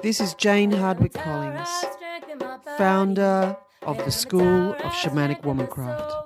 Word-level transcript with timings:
This 0.00 0.20
is 0.20 0.34
Jane 0.34 0.70
Hardwicke 0.70 1.14
Collins, 1.14 1.68
founder 2.76 3.56
of 3.82 3.98
the 3.98 4.12
School 4.12 4.72
of 4.72 4.92
Shamanic 4.92 5.42
Womancraft. 5.42 6.24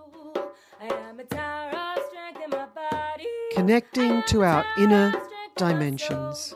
Connecting 3.55 4.23
to 4.25 4.43
our 4.43 4.64
inner 4.77 5.14
dimensions. 5.57 6.55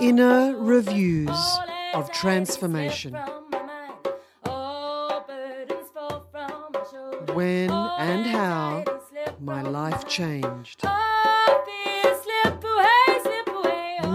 Inner 0.00 0.56
reviews 0.56 1.58
of 1.92 2.10
transformation. 2.12 3.14
When 7.34 7.70
and 7.70 8.26
how 8.26 8.84
my 9.40 9.60
life 9.62 10.08
changed. 10.08 10.84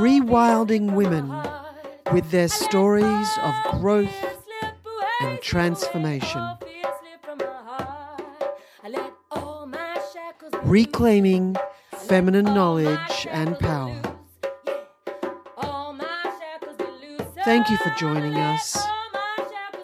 Rewilding 0.03 0.95
women 0.95 1.31
with 2.11 2.29
their 2.29 2.49
stories 2.49 3.29
of 3.41 3.55
growth 3.79 4.13
and 5.21 5.39
transformation. 5.41 6.41
Reclaiming 10.63 11.55
feminine 11.95 12.43
knowledge 12.43 13.27
and 13.29 13.57
power. 13.59 14.01
Thank 17.45 17.69
you 17.69 17.77
for 17.77 17.91
joining 17.97 18.35
us. 18.35 18.77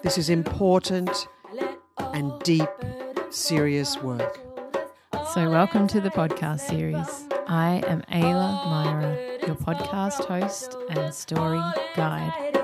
This 0.03 0.17
is 0.17 0.29
important 0.29 1.29
and 1.97 2.37
deep, 2.43 2.67
serious 3.29 3.95
work. 4.03 4.37
So, 5.33 5.49
welcome 5.49 5.87
to 5.87 6.01
the 6.01 6.09
podcast 6.09 6.59
series. 6.59 7.29
I 7.47 7.81
am 7.87 8.01
Ayla 8.11 8.69
Myra, 8.69 9.28
your 9.45 9.55
podcast 9.55 10.25
host 10.25 10.75
and 10.89 11.13
story 11.13 11.61
guide. 11.95 12.55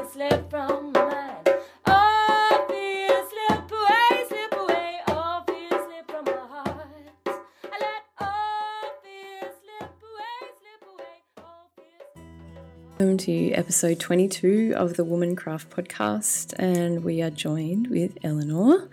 Welcome 12.98 13.18
to 13.18 13.52
episode 13.52 14.00
22 14.00 14.73
of 14.78 14.96
the 14.96 15.03
Womancraft 15.03 15.68
podcast, 15.68 16.53
and 16.58 17.03
we 17.03 17.22
are 17.22 17.30
joined 17.30 17.88
with 17.88 18.18
Eleanor. 18.23 18.90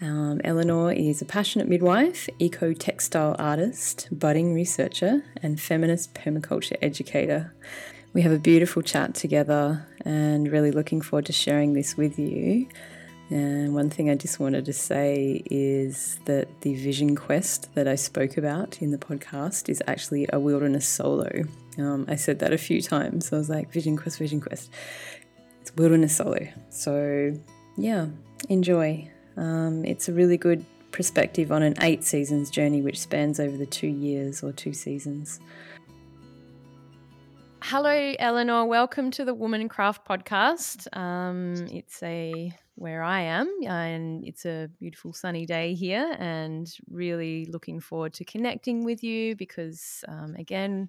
Um, 0.00 0.40
Eleanor 0.44 0.92
is 0.92 1.22
a 1.22 1.24
passionate 1.24 1.68
midwife, 1.68 2.28
eco 2.38 2.72
textile 2.72 3.34
artist, 3.38 4.08
budding 4.12 4.54
researcher, 4.54 5.24
and 5.42 5.60
feminist 5.60 6.14
permaculture 6.14 6.76
educator. 6.82 7.54
We 8.12 8.22
have 8.22 8.32
a 8.32 8.38
beautiful 8.38 8.82
chat 8.82 9.14
together 9.14 9.86
and 10.04 10.50
really 10.50 10.70
looking 10.70 11.00
forward 11.00 11.26
to 11.26 11.32
sharing 11.32 11.72
this 11.72 11.96
with 11.96 12.18
you. 12.18 12.68
And 13.30 13.74
one 13.74 13.90
thing 13.90 14.08
I 14.08 14.14
just 14.14 14.38
wanted 14.38 14.66
to 14.66 14.72
say 14.72 15.42
is 15.50 16.20
that 16.26 16.60
the 16.60 16.74
vision 16.76 17.16
quest 17.16 17.74
that 17.74 17.88
I 17.88 17.96
spoke 17.96 18.36
about 18.36 18.80
in 18.80 18.90
the 18.90 18.98
podcast 18.98 19.68
is 19.68 19.82
actually 19.86 20.28
a 20.32 20.38
wilderness 20.38 20.86
solo. 20.86 21.28
Um, 21.78 22.04
I 22.08 22.14
said 22.14 22.38
that 22.38 22.52
a 22.52 22.58
few 22.58 22.80
times. 22.80 23.32
I 23.32 23.36
was 23.36 23.50
like, 23.50 23.72
Vision 23.72 23.96
Quest, 23.96 24.18
Vision 24.18 24.40
Quest. 24.40 24.70
It's 25.60 25.74
wilderness 25.74 26.16
solo. 26.16 26.46
So, 26.70 27.36
yeah, 27.76 28.06
enjoy. 28.48 29.10
Um, 29.36 29.84
it's 29.84 30.08
a 30.08 30.12
really 30.12 30.36
good 30.36 30.64
perspective 30.92 31.52
on 31.52 31.62
an 31.62 31.74
eight 31.82 32.04
seasons 32.04 32.50
journey, 32.50 32.80
which 32.80 32.98
spans 32.98 33.38
over 33.38 33.56
the 33.56 33.66
two 33.66 33.86
years 33.86 34.42
or 34.42 34.52
two 34.52 34.72
seasons. 34.72 35.40
Hello, 37.62 38.14
Eleanor. 38.18 38.64
Welcome 38.64 39.10
to 39.10 39.24
the 39.24 39.34
Womancraft 39.34 40.06
podcast. 40.08 40.86
Um, 40.96 41.66
it's 41.70 42.02
a 42.02 42.52
where 42.76 43.02
I 43.02 43.22
am, 43.22 43.52
and 43.66 44.24
it's 44.24 44.44
a 44.44 44.70
beautiful 44.78 45.12
sunny 45.12 45.46
day 45.46 45.74
here, 45.74 46.14
and 46.18 46.72
really 46.90 47.46
looking 47.46 47.80
forward 47.80 48.12
to 48.14 48.24
connecting 48.24 48.84
with 48.84 49.02
you 49.02 49.34
because, 49.34 50.04
um, 50.08 50.34
again, 50.38 50.88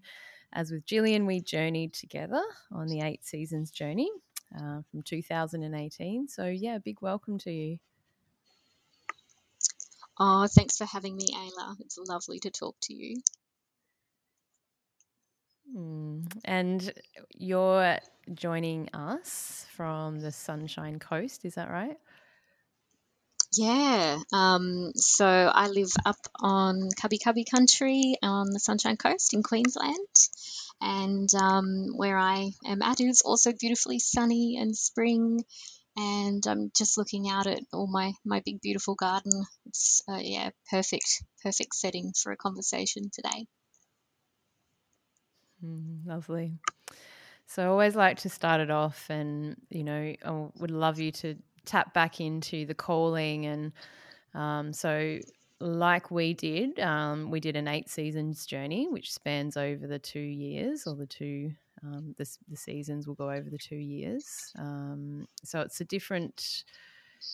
as 0.53 0.71
with 0.71 0.85
Gillian, 0.85 1.25
we 1.25 1.41
journeyed 1.41 1.93
together 1.93 2.43
on 2.71 2.87
the 2.87 3.01
eight 3.01 3.25
seasons 3.25 3.71
journey 3.71 4.09
uh, 4.55 4.81
from 4.91 5.01
2018. 5.03 6.27
So, 6.27 6.45
yeah, 6.45 6.77
big 6.77 7.01
welcome 7.01 7.37
to 7.39 7.51
you. 7.51 7.79
Oh, 10.19 10.47
thanks 10.47 10.77
for 10.77 10.85
having 10.85 11.15
me, 11.15 11.27
Ayla. 11.33 11.75
It's 11.79 11.97
lovely 11.97 12.39
to 12.39 12.49
talk 12.49 12.75
to 12.83 12.93
you. 12.93 13.21
Mm. 15.75 16.25
And 16.45 16.93
you're 17.37 17.97
joining 18.33 18.89
us 18.93 19.65
from 19.75 20.19
the 20.19 20.31
Sunshine 20.31 20.99
Coast, 20.99 21.45
is 21.45 21.55
that 21.55 21.69
right? 21.69 21.97
Yeah. 23.53 24.19
Um, 24.33 24.91
so 24.95 25.25
I 25.25 25.67
live 25.67 25.91
up 26.05 26.17
on 26.39 26.89
Kabi 26.99 27.19
Kabi 27.19 27.49
country 27.49 28.15
on 28.21 28.51
the 28.51 28.59
Sunshine 28.59 28.97
Coast 28.97 29.33
in 29.33 29.43
Queensland. 29.43 29.97
And 30.81 31.33
um, 31.33 31.95
where 31.95 32.17
I 32.17 32.51
am 32.65 32.81
at 32.81 33.01
is 33.01 33.21
also 33.21 33.53
beautifully 33.53 33.99
sunny 33.99 34.57
and 34.59 34.75
spring 34.75 35.43
and 35.97 36.45
I'm 36.45 36.71
just 36.77 36.97
looking 36.97 37.27
out 37.29 37.47
at 37.47 37.59
all 37.73 37.87
my 37.87 38.13
my 38.23 38.41
big 38.45 38.61
beautiful 38.61 38.95
garden. 38.95 39.31
It's 39.65 40.03
uh, 40.07 40.19
yeah, 40.21 40.51
perfect 40.69 41.23
perfect 41.43 41.75
setting 41.75 42.13
for 42.13 42.31
a 42.31 42.37
conversation 42.37 43.09
today. 43.11 43.47
Mm, 45.65 46.05
lovely. 46.05 46.53
So 47.47 47.63
I 47.63 47.65
always 47.67 47.95
like 47.95 48.19
to 48.19 48.29
start 48.29 48.61
it 48.61 48.69
off, 48.69 49.09
and 49.09 49.55
you 49.69 49.83
know, 49.83 50.13
I 50.23 50.47
would 50.59 50.71
love 50.71 50.99
you 50.99 51.11
to 51.13 51.35
tap 51.65 51.93
back 51.93 52.21
into 52.21 52.65
the 52.65 52.75
calling, 52.75 53.45
and 53.45 53.71
um, 54.35 54.73
so 54.73 55.19
like 55.59 56.11
we 56.11 56.33
did, 56.35 56.79
um, 56.79 57.31
we 57.31 57.39
did 57.39 57.55
an 57.55 57.67
eight 57.67 57.89
seasons 57.89 58.45
journey, 58.45 58.87
which 58.87 59.11
spans 59.11 59.57
over 59.57 59.87
the 59.87 59.97
two 59.97 60.19
years 60.19 60.85
or 60.85 60.95
the 60.95 61.07
two 61.07 61.53
um, 61.83 62.15
the, 62.17 62.27
the, 62.49 62.57
seasons 62.57 63.07
will 63.07 63.15
go 63.15 63.29
over 63.29 63.49
the 63.49 63.57
two 63.57 63.75
years. 63.75 64.53
Um, 64.57 65.27
so 65.43 65.61
it's 65.61 65.79
a 65.81 65.85
different, 65.85 66.63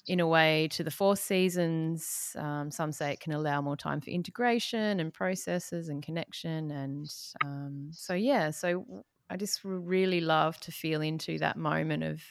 in 0.07 0.19
a 0.19 0.27
way, 0.27 0.67
to 0.71 0.83
the 0.83 0.91
four 0.91 1.15
seasons. 1.15 2.35
Um, 2.37 2.69
some 2.69 2.91
say 2.91 3.13
it 3.13 3.19
can 3.19 3.33
allow 3.33 3.61
more 3.61 3.77
time 3.77 4.01
for 4.01 4.09
integration 4.09 4.99
and 4.99 5.13
processes 5.13 5.89
and 5.89 6.03
connection. 6.03 6.71
And 6.71 7.13
um, 7.43 7.89
so, 7.91 8.13
yeah, 8.13 8.51
so 8.51 9.03
I 9.29 9.37
just 9.37 9.61
really 9.63 10.21
love 10.21 10.59
to 10.61 10.71
feel 10.71 11.01
into 11.01 11.37
that 11.39 11.57
moment 11.57 12.03
of 12.03 12.21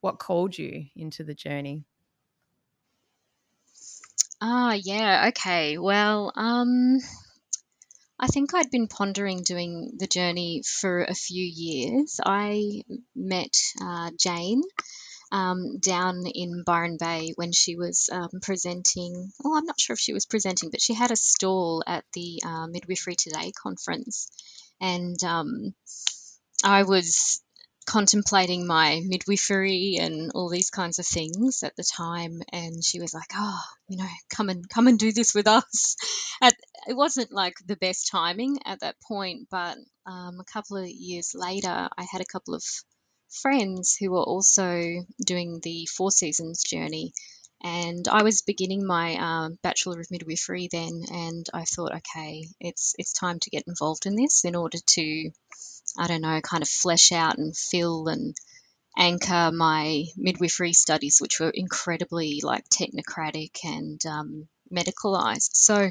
what 0.00 0.18
called 0.18 0.58
you 0.58 0.86
into 0.96 1.22
the 1.24 1.34
journey. 1.34 1.84
Ah, 4.40 4.72
yeah, 4.72 5.28
okay. 5.28 5.78
Well, 5.78 6.32
um, 6.34 6.98
I 8.22 8.28
think 8.28 8.54
I'd 8.54 8.70
been 8.70 8.86
pondering 8.86 9.42
doing 9.42 9.94
the 9.98 10.06
journey 10.06 10.62
for 10.64 11.02
a 11.02 11.12
few 11.12 11.44
years. 11.44 12.20
I 12.24 12.84
met 13.16 13.56
uh, 13.82 14.12
Jane 14.16 14.62
um, 15.32 15.78
down 15.80 16.24
in 16.32 16.62
Byron 16.62 16.98
Bay 17.00 17.32
when 17.34 17.50
she 17.50 17.74
was 17.74 18.08
um, 18.12 18.30
presenting. 18.40 19.32
Well, 19.42 19.54
I'm 19.54 19.66
not 19.66 19.80
sure 19.80 19.94
if 19.94 20.00
she 20.00 20.12
was 20.12 20.26
presenting, 20.26 20.70
but 20.70 20.80
she 20.80 20.94
had 20.94 21.10
a 21.10 21.16
stall 21.16 21.82
at 21.84 22.04
the 22.12 22.40
uh, 22.46 22.68
Midwifery 22.68 23.16
Today 23.16 23.50
conference. 23.60 24.30
And 24.80 25.20
um, 25.24 25.74
I 26.62 26.84
was 26.84 27.42
contemplating 27.86 28.66
my 28.66 29.00
midwifery 29.04 29.96
and 30.00 30.30
all 30.34 30.48
these 30.48 30.70
kinds 30.70 30.98
of 30.98 31.06
things 31.06 31.62
at 31.64 31.74
the 31.76 31.82
time 31.82 32.40
and 32.52 32.84
she 32.84 33.00
was 33.00 33.12
like 33.12 33.30
oh 33.34 33.60
you 33.88 33.96
know 33.96 34.06
come 34.30 34.48
and 34.48 34.68
come 34.68 34.86
and 34.86 34.98
do 34.98 35.12
this 35.12 35.34
with 35.34 35.48
us 35.48 35.96
at, 36.40 36.54
it 36.86 36.94
wasn't 36.94 37.32
like 37.32 37.54
the 37.66 37.76
best 37.76 38.08
timing 38.10 38.58
at 38.64 38.80
that 38.80 38.96
point 39.00 39.48
but 39.50 39.76
um, 40.06 40.40
a 40.40 40.52
couple 40.52 40.76
of 40.76 40.88
years 40.88 41.32
later 41.34 41.88
i 41.96 42.04
had 42.10 42.20
a 42.20 42.32
couple 42.32 42.54
of 42.54 42.64
friends 43.30 43.96
who 43.98 44.10
were 44.10 44.22
also 44.22 44.82
doing 45.24 45.60
the 45.62 45.86
four 45.86 46.10
seasons 46.10 46.62
journey 46.62 47.12
and 47.64 48.08
I 48.08 48.24
was 48.24 48.42
beginning 48.42 48.84
my 48.84 49.14
um, 49.14 49.58
bachelor 49.62 50.00
of 50.00 50.10
midwifery 50.10 50.68
then, 50.70 51.04
and 51.12 51.46
I 51.54 51.64
thought, 51.64 51.94
okay, 51.94 52.48
it's 52.60 52.94
it's 52.98 53.12
time 53.12 53.38
to 53.38 53.50
get 53.50 53.68
involved 53.68 54.04
in 54.06 54.16
this 54.16 54.44
in 54.44 54.56
order 54.56 54.78
to 54.78 55.30
I 55.96 56.06
don't 56.06 56.22
know, 56.22 56.40
kind 56.40 56.62
of 56.62 56.68
flesh 56.68 57.12
out 57.12 57.38
and 57.38 57.56
fill 57.56 58.08
and 58.08 58.34
anchor 58.96 59.50
my 59.52 60.04
midwifery 60.16 60.72
studies, 60.72 61.18
which 61.20 61.38
were 61.38 61.50
incredibly 61.50 62.40
like 62.42 62.68
technocratic 62.68 63.58
and 63.64 64.04
um, 64.06 64.48
medicalized. 64.72 65.50
So 65.52 65.90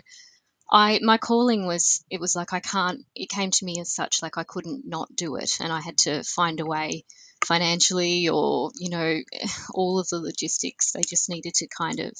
I 0.71 0.99
my 1.01 1.17
calling 1.17 1.65
was 1.65 2.03
it 2.09 2.19
was 2.19 2.35
like 2.35 2.53
I 2.53 2.59
can't 2.59 3.01
it 3.15 3.29
came 3.29 3.51
to 3.51 3.65
me 3.65 3.79
as 3.79 3.93
such 3.93 4.21
like 4.21 4.37
I 4.37 4.43
couldn't 4.43 4.87
not 4.87 5.15
do 5.15 5.35
it 5.35 5.57
and 5.59 5.71
I 5.71 5.81
had 5.81 5.97
to 5.99 6.23
find 6.23 6.59
a 6.59 6.65
way 6.65 7.03
financially 7.45 8.29
or 8.29 8.71
you 8.77 8.89
know 8.89 9.19
all 9.73 9.99
of 9.99 10.07
the 10.09 10.19
logistics 10.19 10.91
they 10.91 11.01
just 11.01 11.29
needed 11.29 11.53
to 11.55 11.67
kind 11.67 11.99
of 11.99 12.13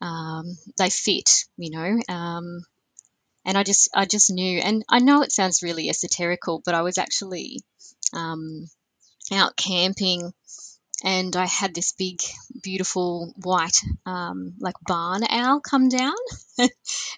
um, 0.00 0.56
they 0.78 0.90
fit 0.90 1.44
you 1.56 1.70
know 1.70 2.00
um, 2.08 2.62
and 3.44 3.56
I 3.56 3.62
just 3.62 3.88
I 3.94 4.04
just 4.04 4.30
knew, 4.30 4.60
and 4.60 4.84
I 4.88 4.98
know 4.98 5.22
it 5.22 5.32
sounds 5.32 5.62
really 5.62 5.88
esoterical, 5.88 6.60
but 6.64 6.74
I 6.74 6.82
was 6.82 6.98
actually 6.98 7.60
um, 8.12 8.66
out 9.32 9.56
camping 9.56 10.32
and 11.02 11.34
I 11.34 11.46
had 11.46 11.74
this 11.74 11.92
big, 11.92 12.20
beautiful 12.62 13.32
white, 13.42 13.80
um, 14.04 14.54
like 14.60 14.74
barn 14.86 15.22
owl 15.28 15.60
come 15.60 15.88
down 15.88 16.16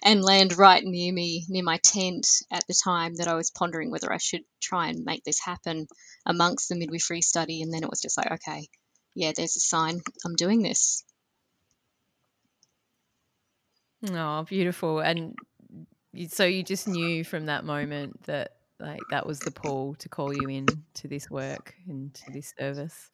and 0.03 0.23
land 0.23 0.57
right 0.57 0.83
near 0.83 1.11
me, 1.11 1.45
near 1.49 1.63
my 1.63 1.77
tent 1.83 2.27
at 2.51 2.65
the 2.67 2.75
time 2.81 3.15
that 3.15 3.27
I 3.27 3.35
was 3.35 3.51
pondering 3.51 3.91
whether 3.91 4.11
I 4.11 4.17
should 4.17 4.43
try 4.61 4.87
and 4.87 5.03
make 5.03 5.23
this 5.23 5.39
happen 5.39 5.87
amongst 6.25 6.69
the 6.69 6.75
midwifery 6.75 7.21
study. 7.21 7.61
And 7.61 7.73
then 7.73 7.83
it 7.83 7.89
was 7.89 8.01
just 8.01 8.17
like, 8.17 8.31
okay, 8.31 8.67
yeah, 9.15 9.33
there's 9.35 9.57
a 9.57 9.59
sign 9.59 9.99
I'm 10.25 10.35
doing 10.35 10.61
this. 10.61 11.03
Oh, 14.11 14.43
beautiful. 14.43 14.99
And 14.99 15.35
so 16.29 16.45
you 16.45 16.63
just 16.63 16.87
knew 16.87 17.23
from 17.23 17.47
that 17.47 17.65
moment 17.65 18.23
that 18.23 18.51
like 18.79 19.01
that 19.11 19.25
was 19.25 19.39
the 19.39 19.51
pull 19.51 19.95
to 19.95 20.09
call 20.09 20.33
you 20.33 20.49
in 20.49 20.65
to 20.95 21.07
this 21.07 21.29
work 21.29 21.73
and 21.87 22.13
to 22.13 22.31
this 22.31 22.53
service. 22.57 23.09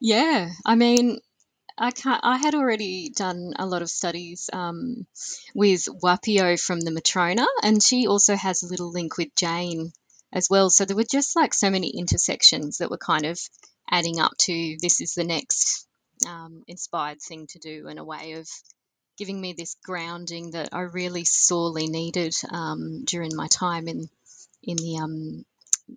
Yeah, 0.00 0.50
I 0.64 0.74
mean, 0.74 1.18
I 1.76 1.90
can't. 1.90 2.20
I 2.24 2.36
had 2.38 2.54
already 2.54 3.10
done 3.10 3.54
a 3.56 3.66
lot 3.66 3.82
of 3.82 3.90
studies 3.90 4.50
um, 4.52 5.06
with 5.54 5.86
Whapio 5.86 6.60
from 6.60 6.80
the 6.80 6.90
Matrona, 6.90 7.46
and 7.62 7.82
she 7.82 8.06
also 8.06 8.36
has 8.36 8.62
a 8.62 8.68
little 8.68 8.90
link 8.90 9.16
with 9.16 9.34
Jane 9.34 9.92
as 10.32 10.48
well. 10.50 10.70
So 10.70 10.84
there 10.84 10.96
were 10.96 11.04
just 11.04 11.36
like 11.36 11.54
so 11.54 11.70
many 11.70 11.90
intersections 11.90 12.78
that 12.78 12.90
were 12.90 12.98
kind 12.98 13.26
of 13.26 13.40
adding 13.90 14.20
up 14.20 14.32
to 14.38 14.76
this 14.80 15.00
is 15.00 15.14
the 15.14 15.24
next 15.24 15.86
um, 16.26 16.62
inspired 16.68 17.20
thing 17.20 17.46
to 17.48 17.58
do, 17.58 17.88
and 17.88 17.98
a 17.98 18.04
way 18.04 18.32
of 18.34 18.48
giving 19.16 19.40
me 19.40 19.52
this 19.52 19.76
grounding 19.84 20.52
that 20.52 20.68
I 20.72 20.80
really 20.80 21.24
sorely 21.24 21.88
needed 21.88 22.34
um, 22.50 23.04
during 23.04 23.34
my 23.34 23.48
time 23.48 23.88
in 23.88 24.08
in 24.62 24.76
the 24.76 24.98
um, 24.98 25.44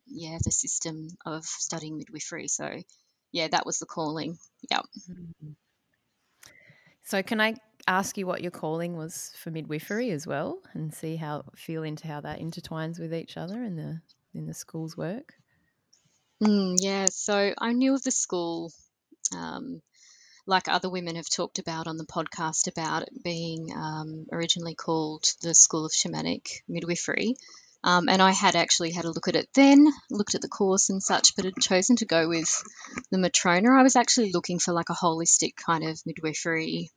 yeah 0.07 0.37
the 0.43 0.51
system 0.51 1.09
of 1.25 1.45
studying 1.45 1.97
midwifery. 1.97 2.47
So 2.47 2.81
yeah, 3.31 3.47
that 3.47 3.65
was 3.65 3.79
the 3.79 3.85
calling. 3.85 4.37
Yep. 4.69 4.85
Mm-hmm. 5.09 5.51
So 7.03 7.23
can 7.23 7.41
I 7.41 7.55
ask 7.87 8.17
you 8.17 8.27
what 8.27 8.41
your 8.41 8.51
calling 8.51 8.95
was 8.95 9.31
for 9.37 9.51
midwifery 9.51 10.11
as 10.11 10.27
well, 10.27 10.59
and 10.73 10.93
see 10.93 11.15
how 11.15 11.43
feel 11.55 11.83
into 11.83 12.07
how 12.07 12.21
that 12.21 12.39
intertwines 12.39 12.99
with 12.99 13.13
each 13.13 13.37
other 13.37 13.63
in 13.63 13.75
the 13.75 14.01
in 14.33 14.45
the 14.45 14.53
school's 14.53 14.95
work? 14.95 15.33
Mm, 16.41 16.77
yeah. 16.79 17.07
So 17.09 17.53
I 17.57 17.73
knew 17.73 17.95
of 17.95 18.03
the 18.03 18.11
school. 18.11 18.71
Um, 19.35 19.81
like 20.47 20.67
other 20.67 20.89
women 20.89 21.15
have 21.15 21.29
talked 21.29 21.59
about 21.59 21.87
on 21.87 21.97
the 21.97 22.05
podcast 22.05 22.67
about 22.67 23.03
it 23.03 23.23
being 23.23 23.71
um, 23.75 24.25
originally 24.31 24.73
called 24.73 25.23
the 25.41 25.53
School 25.53 25.85
of 25.85 25.91
Shamanic 25.91 26.61
Midwifery. 26.67 27.35
Um, 27.83 28.09
and 28.09 28.21
I 28.21 28.31
had 28.31 28.55
actually 28.55 28.91
had 28.91 29.05
a 29.05 29.11
look 29.11 29.27
at 29.27 29.35
it 29.35 29.49
then, 29.55 29.87
looked 30.11 30.35
at 30.35 30.41
the 30.41 30.47
course 30.47 30.89
and 30.89 31.01
such, 31.01 31.35
but 31.35 31.45
had 31.45 31.55
chosen 31.59 31.95
to 31.97 32.05
go 32.05 32.29
with 32.29 32.63
the 33.09 33.17
Matrona. 33.17 33.77
I 33.77 33.83
was 33.83 33.95
actually 33.95 34.31
looking 34.33 34.59
for 34.59 34.71
like 34.71 34.89
a 34.89 34.93
holistic 34.93 35.55
kind 35.55 35.83
of 35.83 35.99
midwifery 36.05 36.91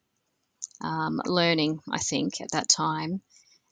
um, 0.82 1.20
learning, 1.24 1.80
I 1.90 1.98
think, 1.98 2.40
at 2.40 2.50
that 2.52 2.68
time. 2.68 3.22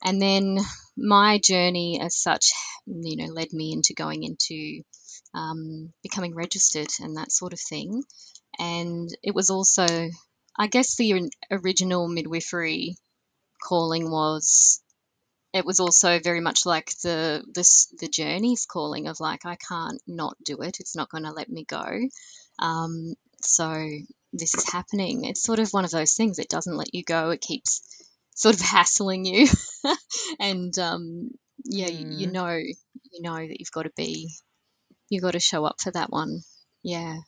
And 0.02 0.20
then 0.20 0.58
my 0.96 1.38
journey 1.38 2.00
as 2.00 2.16
such, 2.16 2.50
you 2.86 3.16
know, 3.16 3.32
led 3.32 3.52
me 3.52 3.72
into 3.72 3.94
going 3.94 4.22
into 4.24 4.82
um, 5.34 5.92
becoming 6.02 6.34
registered 6.34 6.88
and 7.00 7.16
that 7.16 7.30
sort 7.30 7.52
of 7.52 7.60
thing. 7.60 8.02
And 8.58 9.08
it 9.22 9.34
was 9.34 9.50
also, 9.50 9.86
I 10.58 10.66
guess, 10.66 10.96
the 10.96 11.30
original 11.50 12.08
midwifery 12.08 12.96
calling 13.62 14.10
was 14.10 14.82
it 15.52 15.66
was 15.66 15.80
also 15.80 16.18
very 16.18 16.40
much 16.40 16.64
like 16.64 16.92
the 17.02 17.44
this 17.54 17.92
the 17.98 18.08
journey's 18.08 18.66
calling 18.66 19.06
of 19.06 19.20
like 19.20 19.44
I 19.44 19.56
can't 19.56 20.00
not 20.06 20.36
do 20.44 20.62
it. 20.62 20.80
It's 20.80 20.96
not 20.96 21.10
going 21.10 21.24
to 21.24 21.32
let 21.32 21.50
me 21.50 21.64
go. 21.64 21.84
Um, 22.58 23.14
so 23.42 23.86
this 24.32 24.54
is 24.54 24.70
happening. 24.70 25.24
It's 25.24 25.42
sort 25.42 25.58
of 25.58 25.70
one 25.70 25.84
of 25.84 25.90
those 25.90 26.14
things. 26.14 26.38
It 26.38 26.48
doesn't 26.48 26.76
let 26.76 26.94
you 26.94 27.04
go. 27.04 27.30
It 27.30 27.40
keeps 27.40 27.82
sort 28.34 28.54
of 28.54 28.60
hassling 28.62 29.24
you, 29.24 29.46
and 30.40 30.76
um, 30.78 31.30
yeah, 31.64 31.88
mm. 31.88 32.18
you 32.18 32.30
know, 32.30 32.48
you 32.48 33.22
know 33.22 33.36
that 33.36 33.60
you've 33.60 33.72
got 33.72 33.82
to 33.82 33.92
be, 33.94 34.30
you've 35.10 35.22
got 35.22 35.32
to 35.32 35.40
show 35.40 35.64
up 35.64 35.80
for 35.80 35.90
that 35.90 36.10
one. 36.10 36.40
Yeah. 36.82 37.18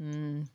Mm, 0.00 0.48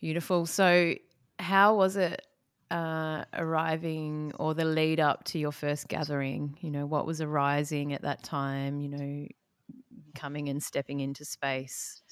beautiful. 0.00 0.46
So, 0.46 0.94
how 1.38 1.74
was 1.74 1.96
it 1.96 2.25
uh, 2.70 3.24
arriving 3.32 4.32
or 4.38 4.54
the 4.54 4.64
lead 4.64 5.00
up 5.00 5.24
to 5.24 5.38
your 5.38 5.52
first 5.52 5.88
gathering? 5.88 6.56
You 6.60 6.70
know, 6.70 6.86
what 6.86 7.06
was 7.06 7.20
arising 7.20 7.92
at 7.92 8.02
that 8.02 8.22
time? 8.22 8.80
You 8.80 8.88
know, 8.88 9.26
coming 10.14 10.48
and 10.48 10.62
stepping 10.62 11.00
into 11.00 11.24
space. 11.24 12.02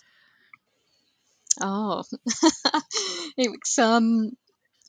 Oh, 1.60 2.02
it 3.36 3.50
was 3.50 3.78
um, 3.78 4.32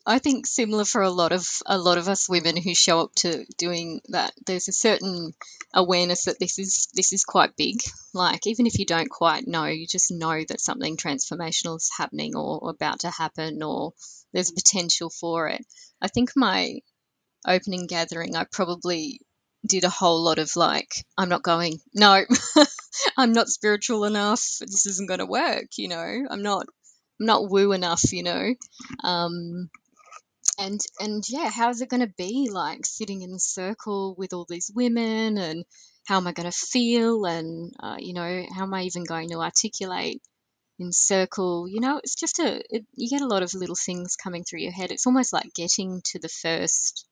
I 0.08 0.20
think 0.20 0.46
similar 0.46 0.84
for 0.84 1.02
a 1.02 1.10
lot 1.10 1.32
of 1.32 1.44
a 1.66 1.76
lot 1.76 1.98
of 1.98 2.08
us 2.08 2.28
women 2.28 2.56
who 2.56 2.76
show 2.76 3.00
up 3.00 3.14
to 3.16 3.44
doing 3.58 4.00
that. 4.10 4.32
There's 4.46 4.68
a 4.68 4.72
certain 4.72 5.32
awareness 5.74 6.26
that 6.26 6.38
this 6.38 6.60
is 6.60 6.88
this 6.94 7.12
is 7.12 7.24
quite 7.24 7.56
big. 7.56 7.80
Like 8.14 8.46
even 8.46 8.66
if 8.66 8.78
you 8.78 8.86
don't 8.86 9.10
quite 9.10 9.48
know, 9.48 9.64
you 9.64 9.84
just 9.84 10.12
know 10.12 10.44
that 10.48 10.60
something 10.60 10.96
transformational 10.96 11.76
is 11.76 11.90
happening 11.98 12.36
or 12.36 12.70
about 12.70 13.00
to 13.00 13.10
happen, 13.10 13.64
or 13.64 13.94
there's 14.32 14.52
potential 14.52 15.10
for 15.10 15.48
it. 15.48 15.66
I 16.00 16.06
think 16.06 16.30
my 16.36 16.76
opening 17.44 17.88
gathering, 17.88 18.36
I 18.36 18.44
probably 18.44 19.20
did 19.66 19.82
a 19.82 19.90
whole 19.90 20.22
lot 20.22 20.38
of 20.38 20.54
like, 20.54 21.04
I'm 21.18 21.28
not 21.28 21.42
going. 21.42 21.80
No, 21.94 22.24
I'm 23.16 23.32
not 23.32 23.48
spiritual 23.48 24.04
enough. 24.04 24.58
This 24.60 24.86
isn't 24.86 25.08
going 25.08 25.18
to 25.18 25.26
work. 25.26 25.66
You 25.76 25.88
know, 25.88 26.26
I'm 26.30 26.42
not. 26.42 26.66
I'm 27.18 27.26
not 27.26 27.50
woo 27.50 27.72
enough. 27.72 28.12
You 28.12 28.22
know. 28.22 28.54
Um, 29.02 29.68
and 30.58 30.80
and 31.00 31.24
yeah 31.28 31.50
how's 31.50 31.80
it 31.80 31.88
going 31.88 32.06
to 32.06 32.14
be 32.16 32.48
like 32.50 32.84
sitting 32.84 33.22
in 33.22 33.32
a 33.32 33.38
circle 33.38 34.14
with 34.16 34.32
all 34.32 34.46
these 34.48 34.70
women 34.74 35.38
and 35.38 35.64
how 36.06 36.16
am 36.16 36.26
i 36.26 36.32
going 36.32 36.50
to 36.50 36.56
feel 36.56 37.24
and 37.24 37.72
uh, 37.80 37.96
you 37.98 38.14
know 38.14 38.44
how 38.54 38.62
am 38.62 38.74
i 38.74 38.82
even 38.82 39.04
going 39.04 39.28
to 39.30 39.40
articulate 39.40 40.22
in 40.78 40.92
circle? 40.92 41.66
You 41.68 41.80
know 41.80 41.98
it's 42.02 42.14
just 42.14 42.38
a 42.38 42.62
it, 42.70 42.84
you 42.94 43.08
get 43.08 43.22
a 43.22 43.26
lot 43.26 43.42
of 43.42 43.54
little 43.54 43.76
things 43.76 44.16
coming 44.16 44.44
through 44.44 44.60
your 44.60 44.72
head. 44.72 44.90
It's 44.90 45.06
almost 45.06 45.32
like 45.32 45.54
getting 45.54 46.02
to 46.06 46.18
the 46.18 46.28
first 46.28 47.06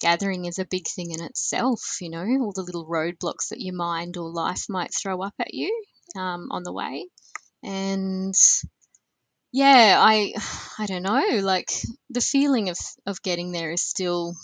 gathering 0.00 0.44
is 0.46 0.58
a 0.58 0.64
big 0.64 0.88
thing 0.88 1.12
in 1.12 1.22
itself 1.22 1.98
you 2.00 2.10
know 2.10 2.26
all 2.42 2.52
the 2.52 2.62
little 2.62 2.84
roadblocks 2.84 3.48
that 3.50 3.60
your 3.60 3.74
mind 3.74 4.16
or 4.16 4.28
life 4.28 4.64
might 4.68 4.90
throw 4.92 5.22
up 5.22 5.34
at 5.38 5.54
you 5.54 5.84
um, 6.16 6.48
on 6.50 6.62
the 6.62 6.72
way. 6.72 7.06
And 7.62 8.34
yeah, 9.54 9.96
I 10.00 10.34
I 10.78 10.86
don't 10.86 11.04
know, 11.04 11.38
like 11.40 11.70
the 12.10 12.20
feeling 12.20 12.70
of 12.70 12.78
of 13.06 13.22
getting 13.22 13.52
there 13.52 13.70
is 13.70 13.82
still 13.82 14.34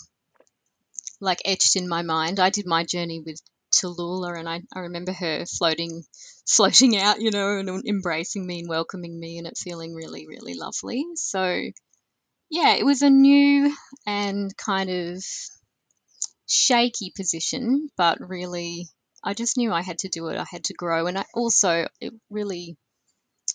like 1.19 1.41
etched 1.43 1.75
in 1.75 1.89
my 1.89 2.01
mind. 2.01 2.39
I 2.39 2.49
did 2.49 2.65
my 2.65 2.85
journey 2.85 3.19
with 3.19 3.39
Tallulah 3.75 4.39
and 4.39 4.47
I, 4.47 4.61
I 4.73 4.79
remember 4.79 5.11
her 5.11 5.45
floating 5.45 6.03
floating 6.47 6.97
out, 6.97 7.19
you 7.21 7.29
know, 7.29 7.57
and 7.57 7.85
embracing 7.85 8.47
me 8.47 8.59
and 8.61 8.69
welcoming 8.69 9.19
me 9.19 9.37
and 9.37 9.47
it 9.47 9.57
feeling 9.57 9.93
really, 9.93 10.27
really 10.27 10.53
lovely. 10.53 11.05
So 11.15 11.61
yeah, 12.49 12.75
it 12.75 12.85
was 12.85 13.01
a 13.01 13.09
new 13.09 13.75
and 14.07 14.55
kind 14.55 14.89
of 14.89 15.23
shaky 16.47 17.11
position, 17.13 17.89
but 17.97 18.17
really 18.21 18.87
I 19.21 19.33
just 19.33 19.57
knew 19.57 19.73
I 19.73 19.81
had 19.81 19.99
to 19.99 20.09
do 20.09 20.27
it. 20.27 20.37
I 20.37 20.45
had 20.49 20.63
to 20.65 20.73
grow 20.73 21.07
and 21.07 21.17
I 21.19 21.25
also 21.33 21.87
it 21.99 22.13
really 22.29 22.77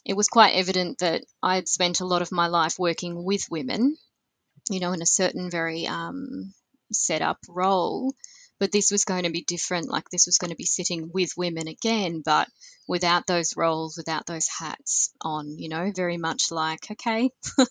it 0.07 0.17
was 0.17 0.29
quite 0.29 0.55
evident 0.55 0.99
that 0.99 1.25
I 1.43 1.57
had 1.57 1.69
spent 1.69 2.01
a 2.01 2.07
lot 2.07 2.23
of 2.23 2.31
my 2.31 2.47
life 2.47 2.79
working 2.79 3.25
with 3.25 3.51
women, 3.51 3.97
you 4.71 4.79
know, 4.79 4.93
in 4.93 5.03
a 5.03 5.07
certain 5.07 5.51
very 5.51 5.89
um, 5.89 6.55
set 6.93 7.23
up 7.23 7.39
role. 7.49 8.15
But 8.61 8.71
this 8.71 8.93
was 8.93 9.05
going 9.05 9.25
to 9.25 9.31
be 9.31 9.43
different. 9.43 9.91
Like, 9.91 10.09
this 10.09 10.27
was 10.27 10.39
going 10.39 10.51
to 10.51 10.57
be 10.57 10.65
sitting 10.65 11.11
with 11.13 11.37
women 11.37 11.67
again, 11.67 12.23
but 12.25 12.49
without 12.87 13.27
those 13.27 13.57
roles, 13.57 13.97
without 13.97 14.27
those 14.27 14.47
hats 14.47 15.13
on, 15.21 15.59
you 15.59 15.69
know, 15.69 15.91
very 15.95 16.17
much 16.19 16.53
like, 16.53 16.89
okay, 16.93 17.31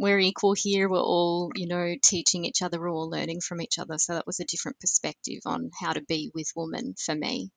we're 0.00 0.18
equal 0.18 0.54
here. 0.54 0.88
We're 0.88 0.98
all, 0.98 1.52
you 1.54 1.68
know, 1.68 1.94
teaching 2.02 2.44
each 2.44 2.60
other, 2.60 2.80
we're 2.80 2.90
all 2.90 3.08
learning 3.08 3.40
from 3.40 3.62
each 3.62 3.78
other. 3.78 3.98
So 3.98 4.14
that 4.14 4.26
was 4.26 4.40
a 4.40 4.44
different 4.44 4.80
perspective 4.80 5.42
on 5.46 5.70
how 5.80 5.92
to 5.92 6.02
be 6.02 6.32
with 6.34 6.52
women 6.56 6.94
for 6.98 7.14
me. 7.14 7.50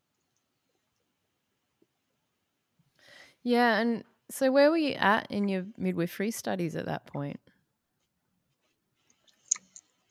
Yeah, 3.44 3.80
and 3.80 4.04
so 4.32 4.52
where 4.52 4.72
were 4.72 4.78
you 4.78 4.94
at 4.94 5.30
in 5.30 5.48
your 5.48 5.66
midwifery 5.78 6.32
studies 6.32 6.76
at 6.76 6.86
that 6.86 7.06
point? 7.06 7.40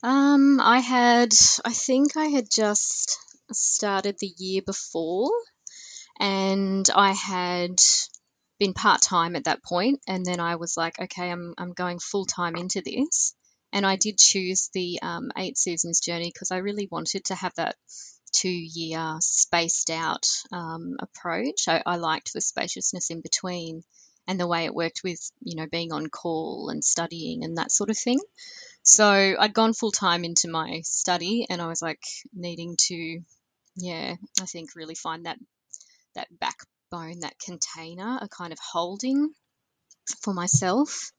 Um, 0.03 0.59
I 0.59 0.79
had, 0.79 1.33
I 1.63 1.73
think 1.73 2.17
I 2.17 2.25
had 2.25 2.47
just 2.49 3.19
started 3.51 4.17
the 4.19 4.31
year 4.37 4.61
before, 4.65 5.31
and 6.19 6.87
I 6.95 7.11
had 7.11 7.79
been 8.59 8.73
part 8.73 9.01
time 9.01 9.35
at 9.35 9.43
that 9.45 9.63
point, 9.63 9.99
and 10.07 10.25
then 10.25 10.39
I 10.39 10.55
was 10.55 10.77
like, 10.77 10.99
okay, 10.99 11.31
I'm 11.31 11.53
I'm 11.57 11.73
going 11.73 11.99
full 11.99 12.25
time 12.25 12.55
into 12.55 12.81
this, 12.81 13.35
and 13.71 13.85
I 13.85 13.95
did 13.95 14.17
choose 14.17 14.69
the 14.73 14.99
um, 15.01 15.31
Eight 15.37 15.57
Seasons 15.57 15.99
journey 15.99 16.31
because 16.33 16.51
I 16.51 16.57
really 16.57 16.87
wanted 16.91 17.25
to 17.25 17.35
have 17.35 17.53
that 17.55 17.75
two 18.33 18.49
year 18.49 19.17
spaced 19.19 19.89
out 19.89 20.27
um, 20.51 20.95
approach. 20.99 21.67
I, 21.67 21.83
I 21.85 21.97
liked 21.97 22.33
the 22.33 22.41
spaciousness 22.41 23.09
in 23.09 23.21
between 23.21 23.83
and 24.27 24.39
the 24.39 24.47
way 24.47 24.65
it 24.65 24.75
worked 24.75 25.01
with, 25.03 25.19
you 25.41 25.55
know, 25.55 25.67
being 25.67 25.91
on 25.91 26.07
call 26.07 26.69
and 26.69 26.83
studying 26.83 27.43
and 27.43 27.57
that 27.57 27.71
sort 27.71 27.89
of 27.89 27.97
thing. 27.97 28.19
So 28.83 29.35
I'd 29.39 29.53
gone 29.53 29.73
full 29.73 29.91
time 29.91 30.23
into 30.23 30.47
my 30.47 30.81
study 30.83 31.45
and 31.49 31.61
I 31.61 31.67
was 31.67 31.81
like 31.81 32.03
needing 32.33 32.75
to, 32.87 33.21
yeah, 33.75 34.15
I 34.41 34.45
think 34.45 34.75
really 34.75 34.95
find 34.95 35.25
that 35.25 35.37
that 36.15 36.27
backbone, 36.39 37.21
that 37.21 37.39
container, 37.39 38.19
a 38.21 38.27
kind 38.27 38.51
of 38.51 38.59
holding 38.59 39.33
for 40.21 40.33
myself 40.33 41.11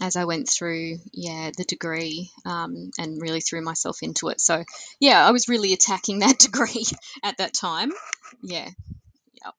as 0.00 0.16
I 0.16 0.24
went 0.24 0.48
through, 0.48 0.98
yeah, 1.12 1.50
the 1.56 1.64
degree 1.64 2.30
um, 2.44 2.90
and 2.98 3.20
really 3.20 3.40
threw 3.40 3.62
myself 3.62 3.98
into 4.02 4.28
it. 4.28 4.40
So, 4.40 4.62
yeah, 5.00 5.26
I 5.26 5.30
was 5.30 5.48
really 5.48 5.72
attacking 5.72 6.18
that 6.18 6.38
degree 6.40 6.84
at 7.22 7.38
that 7.38 7.54
time. 7.54 7.92
Yeah. 8.42 8.68
Yep. 9.44 9.54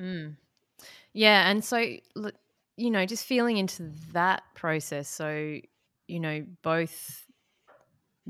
Mm. 0.00 0.36
Yeah. 1.12 1.50
And 1.50 1.64
so, 1.64 1.78
you 2.76 2.90
know, 2.90 3.04
just 3.06 3.24
feeling 3.26 3.56
into 3.56 3.90
that 4.12 4.42
process. 4.54 5.08
So, 5.08 5.58
you 6.08 6.20
know, 6.20 6.44
both 6.62 7.26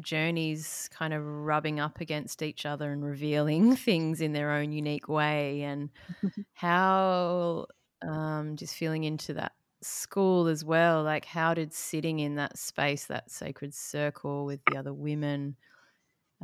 journeys 0.01 0.89
kind 0.93 1.13
of 1.13 1.23
rubbing 1.25 1.79
up 1.79 2.01
against 2.01 2.43
each 2.43 2.65
other 2.65 2.93
and 2.93 3.05
revealing 3.05 3.77
things 3.77 4.21
in 4.21 4.33
their 4.33 4.51
own 4.53 4.73
unique 4.73 5.09
way 5.09 5.63
and 5.63 5.91
how 6.55 7.67
um, 8.07 8.57
just 8.57 8.75
feeling 8.75 9.05
into 9.05 9.35
that 9.35 9.53
school 9.83 10.47
as 10.47 10.65
well 10.65 11.03
like 11.03 11.25
how 11.25 11.55
did 11.55 11.75
sitting 11.75 12.21
in 12.21 12.37
that 12.37 12.57
space 12.59 13.07
that 13.07 13.31
sacred 13.31 13.75
circle 13.75 14.45
with 14.47 14.61
the 14.67 14.77
other 14.77 14.95
women 14.95 15.57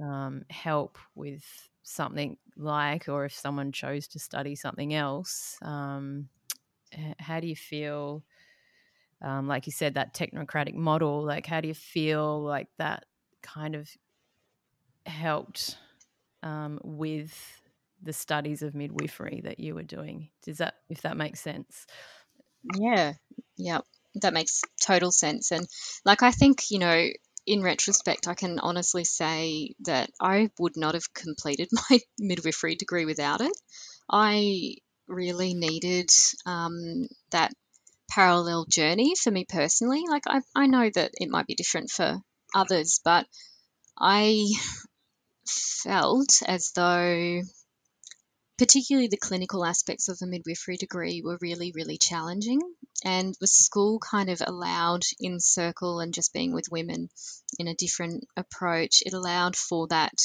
um, 0.03 0.45
help 0.51 0.99
with 1.15 1.45
something 1.89 2.37
like 2.57 3.09
or 3.09 3.25
if 3.25 3.33
someone 3.33 3.73
chose 3.73 4.09
to 4.09 4.19
study 4.19 4.55
something 4.55 4.95
else 4.95 5.57
um, 5.63 6.29
how 7.19 7.41
do 7.41 7.47
you 7.47 7.57
feel 7.57 8.23
um, 9.23 9.49
like 9.49 9.67
you 9.67 9.73
said 9.73 9.95
that 9.95 10.15
technocratic 10.15 10.75
model 10.75 11.23
like 11.23 11.47
how 11.47 11.61
do 11.61 11.69
you 11.69 11.75
feel 11.75 12.43
like 12.43 12.69
that 12.79 13.05
kind 13.43 13.75
of 13.75 13.89
helped 15.07 15.77
um, 16.43 16.81
with 16.85 17.63
the 18.03 18.13
studies 18.13 18.63
of 18.63 18.75
midwifery 18.75 19.41
that 19.45 19.59
you 19.59 19.75
were 19.75 19.83
doing? 19.83 20.29
Does 20.45 20.59
that 20.59 20.75
if 20.89 21.03
that 21.03 21.17
makes 21.17 21.41
sense? 21.41 21.87
Yeah, 22.77 23.15
yeah, 23.57 23.81
that 24.17 24.33
makes 24.33 24.63
total 24.81 25.11
sense. 25.11 25.51
And 25.51 25.67
like, 26.05 26.23
I 26.23 26.31
think, 26.31 26.71
you 26.71 26.79
know, 26.79 27.07
in 27.49 27.63
retrospect, 27.63 28.29
I 28.29 28.35
can 28.35 28.59
honestly 28.59 29.05
say 29.05 29.75
that 29.81 30.11
I 30.21 30.51
would 30.59 30.77
not 30.77 30.95
have 30.95 31.15
completed 31.15 31.69
my 31.91 31.99
midwifery 32.19 32.77
degree 32.77 33.07
without 33.07 33.41
it. 33.41 33.53
I 34.11 34.77
really 35.09 35.55
needed 35.55 36.11
um, 36.45 37.09
that 37.31 37.53
parallel 38.11 38.67
journey 38.67 39.15
for 39.17 39.31
me 39.31 39.47
personally. 39.49 40.05
Like, 40.09 40.25
I, 40.27 40.43
I 40.55 40.67
know 40.67 40.91
that 40.95 41.13
it 41.15 41.31
might 41.31 41.47
be 41.47 41.55
different 41.55 41.91
for 41.91 42.21
others, 42.55 43.01
but 43.03 43.27
I 43.99 44.45
felt 45.47 46.43
as 46.47 46.73
though 46.77 47.41
particularly 48.59 49.09
the 49.09 49.17
clinical 49.17 49.65
aspects 49.65 50.09
of 50.09 50.19
the 50.19 50.27
midwifery 50.27 50.77
degree 50.77 51.23
were 51.25 51.39
really, 51.41 51.73
really 51.75 51.97
challenging. 51.97 52.61
And 53.05 53.35
the 53.41 53.47
school 53.47 54.01
kind 54.01 54.29
of 54.29 54.43
allowed 54.45 55.05
in 55.21 55.39
circle 55.41 56.01
and 56.01 56.13
just 56.13 56.33
being 56.33 56.53
with 56.53 56.71
women 56.71 57.11
in 57.59 57.69
a 57.69 57.75
different 57.75 58.25
approach, 58.37 59.03
it 59.07 59.13
allowed 59.13 59.57
for 59.57 59.87
that. 59.89 60.19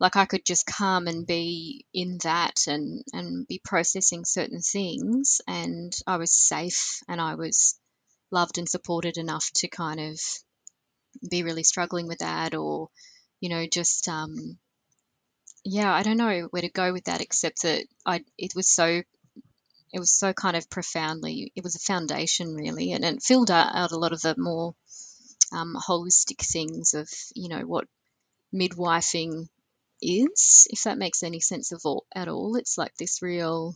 Like 0.00 0.16
I 0.16 0.24
could 0.26 0.44
just 0.44 0.66
come 0.66 1.06
and 1.06 1.26
be 1.26 1.86
in 1.94 2.18
that 2.24 2.66
and, 2.66 3.04
and 3.12 3.46
be 3.46 3.60
processing 3.64 4.24
certain 4.24 4.60
things, 4.60 5.40
and 5.46 5.94
I 6.06 6.16
was 6.16 6.32
safe 6.32 7.00
and 7.08 7.20
I 7.20 7.36
was 7.36 7.78
loved 8.32 8.58
and 8.58 8.68
supported 8.68 9.16
enough 9.16 9.48
to 9.54 9.68
kind 9.68 10.00
of 10.00 10.20
be 11.30 11.44
really 11.44 11.62
struggling 11.62 12.08
with 12.08 12.18
that 12.18 12.54
or, 12.54 12.88
you 13.40 13.48
know, 13.48 13.66
just 13.66 14.08
um, 14.08 14.58
yeah, 15.64 15.92
I 15.92 16.02
don't 16.02 16.18
know 16.18 16.48
where 16.50 16.62
to 16.62 16.68
go 16.68 16.92
with 16.92 17.04
that 17.04 17.20
except 17.20 17.62
that 17.62 17.84
I 18.04 18.24
it 18.36 18.54
was 18.54 18.68
so 18.68 19.02
it 19.94 20.00
was 20.00 20.10
so 20.10 20.32
kind 20.32 20.56
of 20.56 20.68
profoundly 20.68 21.52
it 21.54 21.62
was 21.62 21.76
a 21.76 21.78
foundation 21.92 22.54
really 22.54 22.92
and 22.92 23.04
it 23.04 23.22
filled 23.22 23.50
out, 23.50 23.92
a 23.92 23.96
lot 23.96 24.12
of 24.12 24.20
the 24.20 24.34
more 24.36 24.74
um, 25.52 25.76
holistic 25.88 26.44
things 26.44 26.94
of 26.94 27.08
you 27.34 27.48
know 27.48 27.60
what 27.60 27.86
midwifing 28.52 29.46
is 30.02 30.66
if 30.70 30.82
that 30.82 30.98
makes 30.98 31.22
any 31.22 31.40
sense 31.40 31.70
of 31.72 31.80
all, 31.84 32.04
at 32.14 32.28
all 32.28 32.56
it's 32.56 32.76
like 32.76 32.94
this 32.98 33.22
real 33.22 33.74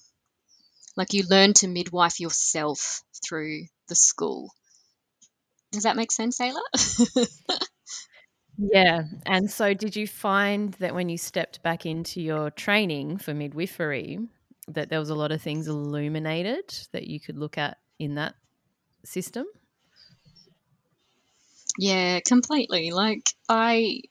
like 0.97 1.13
you 1.13 1.23
learn 1.31 1.53
to 1.55 1.69
midwife 1.69 2.19
yourself 2.19 3.03
through 3.25 3.63
the 3.89 3.95
school 3.95 4.51
does 5.71 5.85
that 5.85 5.97
make 5.97 6.11
sense 6.11 6.41
ayla 6.41 7.29
Yeah. 8.61 9.05
And 9.25 9.49
so, 9.49 9.73
did 9.73 9.95
you 9.95 10.09
find 10.09 10.73
that 10.75 10.93
when 10.93 11.09
you 11.09 11.17
stepped 11.17 11.63
back 11.63 11.87
into 11.87 12.21
your 12.21 12.51
training 12.51 13.19
for 13.19 13.33
midwifery, 13.33 14.19
that 14.69 14.91
there 14.91 15.01
was 15.01 15.11
a 15.11 15.15
lot 15.15 15.33
of 15.33 15.43
things 15.43 15.69
illuminated 15.69 16.65
that 16.93 17.07
you 17.07 17.21
could 17.21 17.37
look 17.37 17.59
at 17.59 17.79
in 17.99 18.15
that 18.17 18.35
system? 19.05 19.47
Yeah, 21.79 22.21
completely. 22.21 22.91
Like, 22.91 23.31
I, 23.49 24.03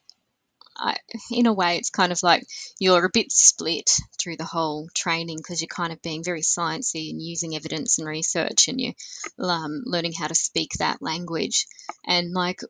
I, 0.77 0.97
in 1.31 1.47
a 1.47 1.53
way, 1.53 1.77
it's 1.77 1.89
kind 1.89 2.11
of 2.11 2.23
like 2.23 2.45
you're 2.79 3.05
a 3.05 3.09
bit 3.11 3.31
split 3.31 3.91
through 4.19 4.37
the 4.37 4.45
whole 4.45 4.87
training 4.93 5.37
because 5.37 5.61
you're 5.61 5.67
kind 5.67 5.91
of 5.91 6.01
being 6.01 6.23
very 6.23 6.41
sciencey 6.41 7.09
and 7.09 7.21
using 7.21 7.55
evidence 7.55 7.99
and 7.99 8.07
research, 8.07 8.67
and 8.67 8.79
you're 8.79 8.93
um, 9.39 9.83
learning 9.85 10.13
how 10.13 10.27
to 10.27 10.35
speak 10.35 10.71
that 10.79 11.01
language. 11.01 11.67
And 12.05 12.31
like 12.31 12.61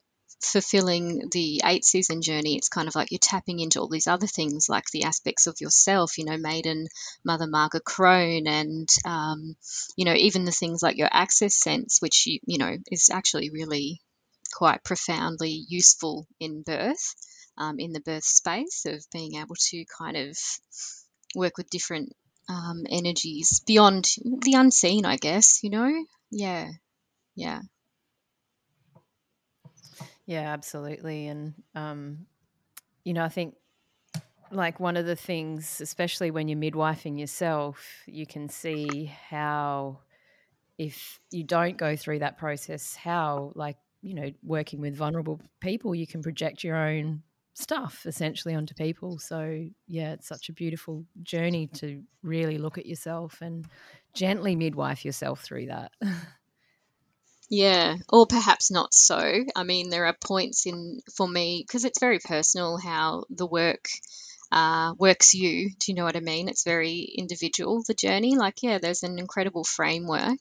fulfilling 0.42 1.30
the 1.32 1.62
eight 1.66 1.84
season 1.84 2.22
journey, 2.22 2.56
it's 2.58 2.70
kind 2.70 2.88
of 2.88 2.96
like 2.96 3.12
you're 3.12 3.20
tapping 3.20 3.60
into 3.60 3.80
all 3.80 3.88
these 3.88 4.08
other 4.08 4.28
things, 4.28 4.68
like 4.70 4.86
the 4.92 5.04
aspects 5.04 5.48
of 5.48 5.60
yourself, 5.60 6.18
you 6.18 6.26
know, 6.26 6.38
maiden, 6.38 6.88
mother 7.24 7.48
Maga 7.48 7.80
Crone, 7.80 8.48
and, 8.48 8.90
um, 9.06 9.56
you 9.96 10.06
know, 10.06 10.14
even 10.14 10.46
the 10.46 10.52
things 10.52 10.82
like 10.84 10.98
your 10.98 11.10
access 11.12 11.56
sense, 11.56 12.02
which, 12.02 12.28
you, 12.28 12.40
you 12.46 12.58
know, 12.58 12.78
is 12.92 13.10
actually 13.12 13.50
really 13.50 14.02
quite 14.54 14.84
profoundly 14.84 15.66
useful 15.68 16.28
in 16.40 16.62
birth, 16.62 17.16
um, 17.58 17.80
in 17.80 17.92
the 17.92 18.00
birth 18.00 18.24
space 18.24 18.86
of 18.86 19.04
being 19.12 19.36
able 19.36 19.56
to 19.56 19.86
kind 19.98 20.16
of 20.16 20.38
work 21.36 21.58
with 21.58 21.70
different 21.70 22.14
um, 22.50 22.86
energies 22.90 23.62
beyond 23.66 24.06
the 24.24 24.54
unseen, 24.54 25.06
I 25.06 25.18
guess, 25.18 25.64
you 25.64 25.70
know? 25.70 26.06
Yeah. 26.32 26.70
Yeah. 27.36 27.62
Yeah, 30.28 30.54
absolutely. 30.54 31.28
And, 31.28 31.56
um, 31.76 32.28
you 33.06 33.14
know, 33.14 33.24
I 33.24 33.30
think 33.30 33.56
like 34.52 34.80
one 34.80 34.98
of 34.98 35.06
the 35.06 35.16
things, 35.16 35.82
especially 35.82 36.32
when 36.32 36.48
you're 36.48 36.60
midwifing 36.60 37.20
yourself, 37.20 38.04
you 38.08 38.26
can 38.26 38.50
see 38.50 39.06
how 39.06 40.02
if 40.78 41.20
you 41.32 41.44
don't 41.44 41.78
go 41.78 41.96
through 41.96 42.20
that 42.20 42.38
process, 42.38 42.96
how 42.96 43.54
like, 43.56 43.78
you 44.02 44.16
know, 44.16 44.32
working 44.44 44.82
with 44.82 44.96
vulnerable 44.96 45.42
people, 45.62 45.96
you 45.96 46.08
can 46.08 46.24
project 46.24 46.64
your 46.64 46.78
own 46.78 47.24
stuff 47.56 48.06
essentially 48.06 48.56
onto 48.56 48.76
people. 48.76 49.20
So, 49.20 49.68
yeah, 49.88 50.14
it's 50.14 50.28
such 50.28 50.50
a 50.50 50.54
beautiful 50.54 51.06
journey 51.24 51.68
to 51.76 52.04
really 52.24 52.58
look 52.60 52.78
at 52.78 52.88
yourself 52.88 53.42
and 53.42 53.68
gently 54.16 54.56
midwife 54.56 55.06
yourself 55.06 55.42
through 55.42 55.68
that. 55.68 55.92
Yeah, 57.50 57.96
or 58.10 58.26
perhaps 58.28 58.72
not 58.72 58.94
so. 58.94 59.44
I 59.56 59.64
mean, 59.64 59.90
there 59.90 60.06
are 60.06 60.14
points 60.22 60.66
in 60.66 61.00
for 61.16 61.28
me 61.28 61.64
because 61.66 61.86
it's 61.86 62.00
very 62.00 62.20
personal 62.20 62.78
how 62.78 63.24
the 63.30 63.48
work 63.48 63.88
uh, 64.52 64.94
works 64.98 65.34
you. 65.34 65.70
Do 65.80 65.92
you 65.92 65.96
know 65.96 66.04
what 66.04 66.18
I 66.18 66.22
mean? 66.22 66.50
It's 66.50 66.64
very 66.64 67.00
individual 67.00 67.84
the 67.88 67.94
journey. 67.94 68.36
Like, 68.36 68.64
yeah, 68.64 68.80
there's 68.80 69.04
an 69.04 69.18
incredible 69.18 69.64
framework, 69.64 70.40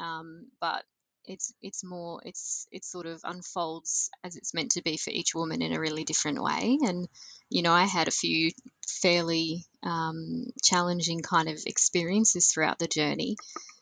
um, 0.00 0.46
but 0.60 0.84
it's 1.26 1.54
it's 1.62 1.82
more 1.84 2.20
it's 2.24 2.66
it 2.70 2.84
sort 2.84 3.06
of 3.06 3.20
unfolds 3.24 4.10
as 4.24 4.36
it's 4.36 4.52
meant 4.52 4.72
to 4.72 4.82
be 4.82 4.96
for 4.98 5.10
each 5.10 5.34
woman 5.34 5.62
in 5.62 5.72
a 5.72 5.80
really 5.80 6.04
different 6.04 6.42
way. 6.42 6.78
And 6.84 7.08
you 7.48 7.62
know, 7.62 7.72
I 7.72 7.84
had 7.84 8.08
a 8.08 8.12
few 8.12 8.50
fairly 8.88 9.66
um, 9.84 10.46
challenging 10.64 11.20
kind 11.22 11.48
of 11.48 11.58
experiences 11.66 12.48
throughout 12.52 12.78
the 12.80 12.88
journey. 12.88 13.36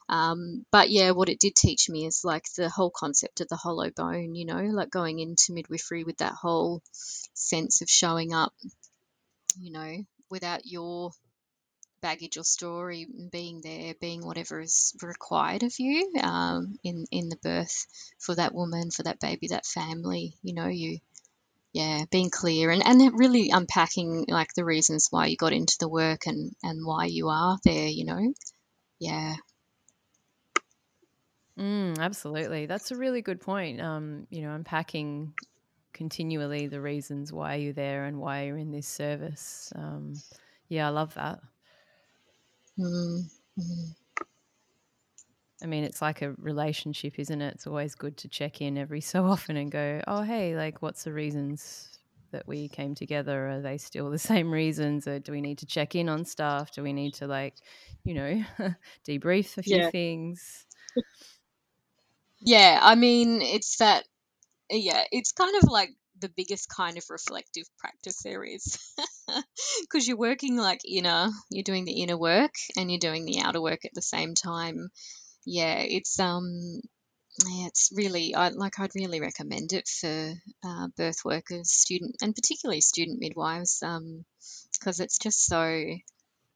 Um, 0.09 0.67
but 0.71 0.91
yeah, 0.91 1.13
what 1.13 1.29
it 1.29 1.41
did 1.41 1.55
teach 1.55 1.89
me 1.89 2.07
is 2.07 2.25
like 2.25 2.45
the 2.57 2.69
whole 2.69 2.91
concept 2.91 3.41
of 3.41 3.49
the 3.49 3.57
hollow 3.57 3.91
bone, 3.91 4.35
you 4.35 4.45
know, 4.45 4.61
like 4.61 4.91
going 4.91 5.19
into 5.21 5.53
midwifery 5.53 6.05
with 6.05 6.19
that 6.19 6.33
whole 6.33 6.83
sense 6.93 7.81
of 7.81 7.89
showing 7.89 8.35
up, 8.35 8.53
you 9.59 9.73
know, 9.73 10.05
without 10.31 10.67
your 10.67 11.13
baggage 12.03 12.37
or 12.37 12.45
story, 12.45 13.07
being 13.31 13.61
there, 13.63 13.95
being 14.01 14.27
whatever 14.27 14.61
is 14.61 14.93
required 15.03 15.63
of 15.63 15.79
you 15.79 16.13
um, 16.21 16.79
in 16.83 17.07
in 17.11 17.29
the 17.29 17.37
birth 17.37 17.87
for 18.19 18.35
that 18.35 18.55
woman, 18.55 18.91
for 18.91 19.05
that 19.05 19.21
baby, 19.21 19.49
that 19.49 19.65
family. 19.65 20.35
You 20.43 20.55
know, 20.55 20.67
you 20.67 20.99
yeah, 21.73 22.05
being 22.11 22.31
clear 22.31 22.71
and, 22.71 22.85
and 22.85 23.19
really 23.19 23.51
unpacking 23.51 24.27
like 24.29 24.53
the 24.55 24.65
reasons 24.65 25.09
why 25.11 25.27
you 25.27 25.37
got 25.37 25.55
into 25.55 25.77
the 25.81 25.89
work 25.89 26.27
and, 26.27 26.53
and 26.63 26.85
why 26.85 27.07
you 27.07 27.29
are 27.29 27.59
there, 27.65 27.87
you 27.89 28.05
know? 28.05 28.35
Yeah. 28.99 29.37
Mm, 31.59 31.99
absolutely. 31.99 32.67
That's 32.67 32.91
a 32.91 32.97
really 32.97 33.23
good 33.23 33.41
point. 33.41 33.81
Um, 33.81 34.27
you 34.31 34.43
know, 34.43 34.55
unpacking 34.55 35.35
continually 35.93 36.67
the 36.67 36.81
reasons 36.81 37.33
why 37.33 37.57
you're 37.57 37.73
there 37.73 38.05
and 38.07 38.19
why 38.19 38.45
you're 38.45 38.57
in 38.57 38.71
this 38.71 38.89
service. 38.89 39.73
Um, 39.77 40.15
yeah, 40.69 40.87
I 40.87 40.91
love 40.91 41.15
that. 41.15 41.41
Mm-hmm. 42.79 43.91
I 45.63 45.67
mean, 45.67 45.85
it's 45.85 46.03
like 46.03 46.23
a 46.23 46.33
relationship, 46.39 47.19
isn't 47.19 47.41
it? 47.41 47.55
It's 47.55 47.67
always 47.67 47.95
good 47.95 48.17
to 48.19 48.29
check 48.29 48.61
in 48.61 48.77
every 48.77 49.01
so 49.13 49.25
often 49.27 49.57
and 49.57 49.71
go, 49.71 50.01
oh, 50.07 50.23
hey, 50.23 50.57
like, 50.57 50.83
what's 50.83 51.05
the 51.05 51.13
reasons 51.13 51.99
that 52.33 52.49
we 52.49 52.69
came 52.69 52.95
together? 52.95 53.49
Are 53.49 53.61
they 53.61 53.79
still 53.79 54.11
the 54.11 54.19
same 54.33 54.51
reasons? 54.51 55.07
Or 55.07 55.19
do 55.19 55.33
we 55.33 55.41
need 55.41 55.59
to 55.59 55.67
check 55.67 55.95
in 55.95 56.09
on 56.09 56.25
stuff? 56.25 56.73
Do 56.73 56.83
we 56.83 56.93
need 56.93 57.15
to, 57.15 57.27
like, 57.27 57.55
you 58.05 58.15
know, 58.15 58.43
debrief 59.07 59.59
a 59.59 59.63
few 59.63 59.77
yeah. 59.77 59.91
things? 59.91 60.67
Yeah, 62.45 62.79
I 62.83 62.95
mean, 62.95 63.41
it's 63.43 63.77
that, 63.79 64.05
yeah, 64.71 65.05
it's 65.13 65.33
kind 65.33 65.57
of 65.63 65.71
like 65.71 65.91
the 66.21 66.31
biggest 66.37 66.69
kind 66.69 66.99
of 66.99 67.05
reflective 67.11 67.65
practice 67.79 68.23
there 68.23 68.45
is. 68.45 68.79
Because 69.83 70.07
you're 70.09 70.19
working 70.19 70.57
like 70.57 70.81
inner 70.85 71.31
you're 71.51 71.65
doing 71.65 71.85
the 71.85 72.03
inner 72.03 72.17
work 72.19 72.53
and 72.77 72.91
you're 72.91 72.99
doing 73.01 73.25
the 73.25 73.41
outer 73.41 73.61
work 73.63 73.85
at 73.85 73.93
the 73.95 74.03
same 74.03 74.35
time. 74.35 74.91
Yeah, 75.47 75.81
it's 75.81 76.19
um 76.21 76.81
yeah, 77.47 77.67
it's 77.69 77.91
really 77.95 78.35
I 78.35 78.49
like 78.51 78.81
I'd 78.81 78.95
really 78.95 79.21
recommend 79.21 79.73
it 79.73 79.89
for 79.89 80.35
uh, 80.65 80.89
birth 80.97 81.25
workers, 81.25 81.71
student, 81.73 82.17
and 82.23 82.35
particularly 82.35 82.81
student 82.81 83.21
midwives, 83.21 83.83
um, 83.83 84.25
because 84.79 85.01
it's 85.01 85.19
just 85.19 85.45
so 85.47 85.63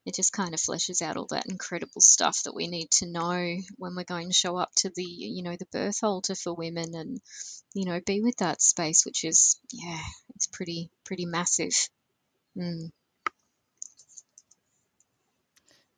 it 0.06 0.14
just 0.14 0.32
kind 0.32 0.54
of 0.54 0.60
fleshes 0.60 1.02
out 1.02 1.16
all 1.16 1.26
that 1.30 1.46
incredible 1.46 2.00
stuff 2.00 2.44
that 2.44 2.54
we 2.54 2.68
need 2.68 2.88
to 2.92 3.10
know 3.10 3.56
when 3.76 3.96
we're 3.96 4.04
going 4.04 4.28
to 4.28 4.34
show 4.34 4.56
up 4.56 4.70
to 4.76 4.90
the 4.94 5.02
you 5.02 5.42
know 5.42 5.56
the 5.58 5.66
birth 5.72 5.98
altar 6.04 6.36
for 6.36 6.54
women 6.54 6.94
and 6.94 7.20
you 7.74 7.84
know 7.84 8.00
be 8.06 8.20
with 8.20 8.36
that 8.36 8.62
space, 8.62 9.04
which 9.04 9.24
is 9.24 9.58
yeah, 9.72 9.98
it's 10.36 10.46
pretty 10.46 10.90
pretty 11.04 11.26
massive. 11.26 11.72
Mm. 12.56 12.90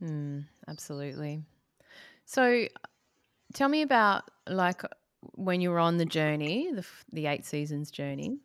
Mm, 0.03 0.45
absolutely. 0.67 1.43
So, 2.25 2.67
tell 3.53 3.69
me 3.69 3.83
about 3.83 4.31
like 4.49 4.83
when 5.35 5.61
you 5.61 5.71
were 5.71 5.81
on 5.81 5.99
the 5.99 6.07
journey, 6.07 6.71
the 6.73 6.87
the 7.13 7.27
eight 7.27 7.45
seasons 7.45 7.91
journey. 7.91 8.39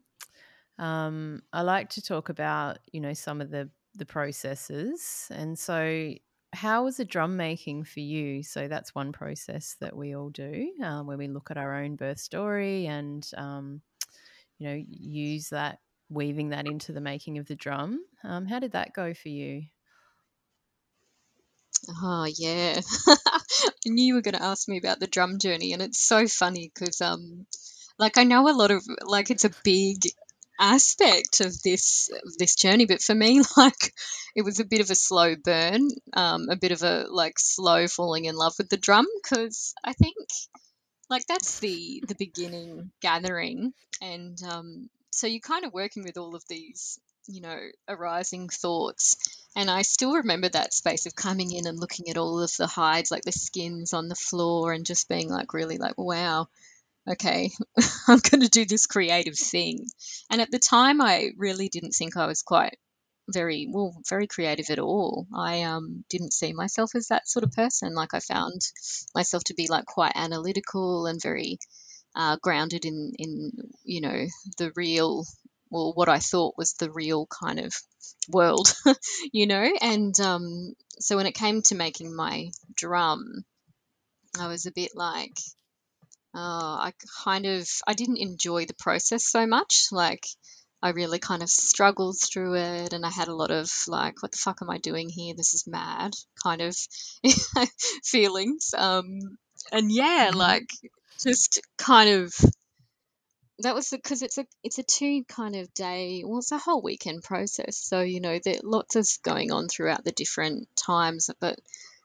Um, 0.80 1.44
I 1.54 1.62
like 1.62 1.90
to 1.92 2.02
talk 2.02 2.28
about 2.30 2.80
you 2.92 3.00
know 3.00 3.14
some 3.14 3.40
of 3.40 3.50
the 3.50 3.70
the 3.96 4.06
processes, 4.06 5.28
and 5.32 5.58
so 5.58 6.14
how 6.54 6.84
was 6.84 6.98
the 6.98 7.06
drum 7.06 7.36
making 7.36 7.84
for 7.84 8.00
you? 8.00 8.44
So 8.44 8.68
that's 8.68 8.94
one 8.94 9.12
process 9.12 9.76
that 9.82 9.96
we 9.96 10.16
all 10.16 10.30
do 10.30 10.72
um, 10.84 11.08
where 11.08 11.18
we 11.18 11.28
look 11.28 11.50
at 11.52 11.58
our 11.58 11.82
own 11.84 11.96
birth 11.96 12.20
story 12.20 12.86
and 12.86 13.28
um, 13.38 13.82
you 14.60 14.68
know 14.68 14.84
use 14.88 15.50
that 15.50 15.80
weaving 16.10 16.50
that 16.50 16.68
into 16.68 16.92
the 16.92 17.02
making 17.02 17.38
of 17.40 17.48
the 17.48 17.56
drum. 17.56 18.00
Um, 18.24 18.46
how 18.46 18.60
did 18.60 18.74
that 18.74 18.94
go 18.94 19.14
for 19.14 19.30
you? 19.30 19.64
Oh 22.02 22.26
yeah, 22.38 22.80
I 23.08 23.40
knew 23.86 24.06
you 24.06 24.14
were 24.14 24.22
going 24.22 24.36
to 24.36 24.44
ask 24.44 24.70
me 24.70 24.78
about 24.78 25.00
the 25.00 25.08
drum 25.08 25.40
journey, 25.40 25.74
and 25.74 25.82
it's 25.82 26.00
so 26.00 26.28
funny 26.28 26.72
because 26.74 27.02
um, 27.02 27.46
like 27.98 28.18
I 28.18 28.24
know 28.24 28.50
a 28.50 28.56
lot 28.56 28.72
of 28.72 28.84
like 29.06 29.32
it's 29.32 29.46
a 29.46 29.52
big 29.64 29.98
aspect 30.60 31.42
of 31.42 31.62
this 31.62 32.10
of 32.12 32.38
this 32.38 32.56
journey, 32.56 32.86
but 32.86 33.02
for 33.02 33.16
me, 33.16 33.42
like 33.58 33.94
it 34.36 34.44
was 34.44 34.60
a 34.60 34.66
bit 34.66 34.82
of 34.82 34.90
a 34.90 34.96
slow 34.96 35.36
burn, 35.36 35.90
um, 36.14 36.48
a 36.50 36.56
bit 36.56 36.72
of 36.72 36.84
a 36.84 37.06
like 37.10 37.40
slow 37.40 37.88
falling 37.88 38.26
in 38.26 38.36
love 38.36 38.54
with 38.58 38.70
the 38.70 38.78
drum 38.78 39.08
because 39.22 39.74
I 39.84 39.94
think 39.94 40.16
like 41.10 41.26
that's 41.28 41.60
the 41.60 42.04
the 42.08 42.16
beginning 42.16 42.92
gathering, 43.02 43.74
and 44.02 44.38
um, 44.44 44.90
so 45.12 45.28
you're 45.28 45.40
kind 45.40 45.66
of 45.66 45.74
working 45.74 46.04
with 46.04 46.18
all 46.18 46.36
of 46.36 46.44
these 46.48 47.00
you 47.28 47.42
know 47.42 47.60
arising 47.88 48.50
thoughts. 48.50 49.16
And 49.56 49.70
I 49.70 49.84
still 49.84 50.16
remember 50.16 50.50
that 50.50 50.74
space 50.74 51.06
of 51.06 51.16
coming 51.16 51.52
in 51.52 51.68
and 51.68 51.80
looking 51.80 52.10
at 52.10 52.18
all 52.18 52.42
of 52.42 52.52
the 52.58 52.66
hides, 52.66 53.12
like 53.12 53.24
the 53.24 53.32
skins 53.32 53.94
on 53.94 54.08
the 54.08 54.16
floor, 54.16 54.74
and 54.74 54.86
just 54.86 55.08
being 55.08 55.30
like, 55.30 55.54
really 55.54 55.78
like, 55.78 55.96
wow, 55.96 56.48
okay, 57.10 57.52
I'm 58.08 58.20
going 58.20 58.42
to 58.42 58.50
do 58.50 58.66
this 58.66 58.88
creative 58.88 59.38
thing. 59.38 59.86
And 60.30 60.42
at 60.42 60.52
the 60.52 60.60
time, 60.60 61.02
I 61.02 61.32
really 61.38 61.70
didn't 61.70 61.92
think 61.92 62.18
I 62.18 62.28
was 62.28 62.42
quite 62.42 62.78
very 63.30 63.70
well 63.72 63.96
very 64.10 64.28
creative 64.28 64.66
at 64.70 64.80
all 64.80 65.26
i 65.34 65.62
um 65.62 66.04
didn't 66.10 66.34
see 66.34 66.52
myself 66.52 66.94
as 66.94 67.08
that 67.08 67.26
sort 67.26 67.46
of 67.46 67.54
person 67.54 67.96
like 67.96 68.14
i 68.14 68.20
found 68.20 68.60
myself 69.16 69.42
to 69.46 69.54
be 69.54 69.66
like 69.70 69.86
quite 69.86 70.12
analytical 70.16 71.06
and 71.06 71.22
very 71.22 71.58
uh, 72.18 72.36
grounded 72.42 72.84
in 72.84 73.14
in 73.18 73.52
you 73.86 74.02
know 74.02 74.26
the 74.58 74.74
real 74.76 75.24
well 75.70 75.94
what 75.96 76.10
i 76.10 76.20
thought 76.20 76.58
was 76.58 76.74
the 76.74 76.92
real 76.92 77.26
kind 77.28 77.62
of 77.62 77.74
world, 78.30 78.74
you 79.32 79.48
know. 79.48 79.72
And 79.82 80.18
um, 80.20 80.74
so 81.00 81.18
when 81.18 81.26
it 81.26 81.34
came 81.34 81.62
to 81.64 81.76
making 81.76 82.16
my 82.16 82.52
drum, 82.76 83.44
I 84.40 84.48
was 84.48 84.66
a 84.66 84.72
bit 84.72 84.92
like, 84.96 85.38
oh, 86.34 86.78
I 86.80 86.94
kind 87.24 87.46
of 87.46 87.68
I 87.88 87.94
didn't 87.94 88.18
enjoy 88.18 88.66
the 88.66 88.76
process 88.76 89.26
so 89.26 89.46
much. 89.46 89.88
Like 89.92 90.26
I 90.82 90.90
really 90.90 91.20
kind 91.20 91.44
of 91.44 91.50
struggled 91.50 92.18
through 92.20 92.56
it, 92.56 92.94
and 92.94 93.06
I 93.06 93.10
had 93.10 93.28
a 93.28 93.36
lot 93.36 93.52
of 93.52 93.72
like, 93.88 94.22
what 94.22 94.32
the 94.32 94.38
fuck 94.38 94.62
am 94.62 94.70
I 94.70 94.78
doing 94.78 95.10
here? 95.10 95.34
This 95.36 95.54
is 95.54 95.68
mad, 95.68 96.14
kind 96.44 96.62
of 96.62 96.76
feelings. 98.04 98.74
Um, 98.78 99.38
and 99.72 99.92
yeah, 99.92 100.30
mm-hmm. 100.30 100.38
like 100.38 100.70
just 101.22 101.62
kind 101.78 102.10
of 102.10 102.34
that 103.60 103.76
was 103.76 103.90
because 103.90 104.22
it's 104.22 104.38
a 104.38 104.46
it's 104.64 104.80
a 104.80 104.84
two 104.84 105.24
kind 105.26 105.56
of 105.56 105.74
day 105.74 106.24
well 106.26 106.40
it's 106.40 106.52
a 106.52 106.58
whole 106.58 106.82
weekend 106.82 107.24
process 107.24 107.78
so 107.78 108.02
you 108.02 108.20
know 108.20 108.40
there 108.44 108.56
lots 108.64 108.96
of 108.96 109.08
going 109.24 109.52
on 109.52 109.68
throughout 109.68 110.04
the 110.04 110.12
different 110.12 110.68
times 110.76 111.30
but 111.40 111.58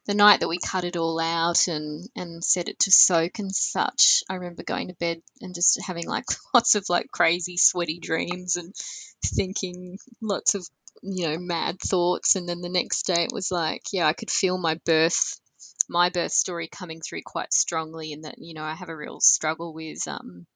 the 0.08 0.14
night 0.14 0.40
that 0.40 0.48
we 0.48 0.58
cut 0.58 0.84
it 0.84 0.96
all 0.96 1.20
out 1.20 1.68
and 1.68 2.08
and 2.16 2.42
set 2.42 2.68
it 2.68 2.78
to 2.80 2.90
soak 2.90 3.38
and 3.38 3.54
such 3.54 4.24
i 4.28 4.34
remember 4.34 4.62
going 4.62 4.88
to 4.88 4.94
bed 4.94 5.22
and 5.40 5.54
just 5.54 5.80
having 5.86 6.08
like 6.08 6.24
lots 6.54 6.74
of 6.74 6.84
like 6.88 7.12
crazy 7.12 7.56
sweaty 7.56 8.00
dreams 8.00 8.56
and 8.56 8.74
thinking 9.24 9.98
lots 10.20 10.54
of 10.54 10.66
you 11.00 11.28
know 11.28 11.38
mad 11.38 11.78
thoughts. 11.78 12.34
And 12.34 12.48
then 12.48 12.60
the 12.60 12.68
next 12.68 13.06
day 13.06 13.22
it 13.22 13.32
was 13.32 13.52
like 13.52 13.82
yeah 13.92 14.06
i 14.06 14.14
could 14.14 14.30
feel 14.30 14.58
my 14.58 14.80
birth 14.84 15.38
my 15.88 16.08
birth 16.10 16.32
story 16.32 16.68
coming 16.68 17.00
through 17.00 17.22
quite 17.24 17.52
strongly 17.52 18.12
and 18.12 18.24
that 18.24 18.38
you 18.38 18.54
know 18.54 18.64
i 18.64 18.74
have 18.74 18.88
a 18.88 18.96
real 18.96 19.20
struggle 19.20 19.72
with 19.72 20.08
um 20.08 20.46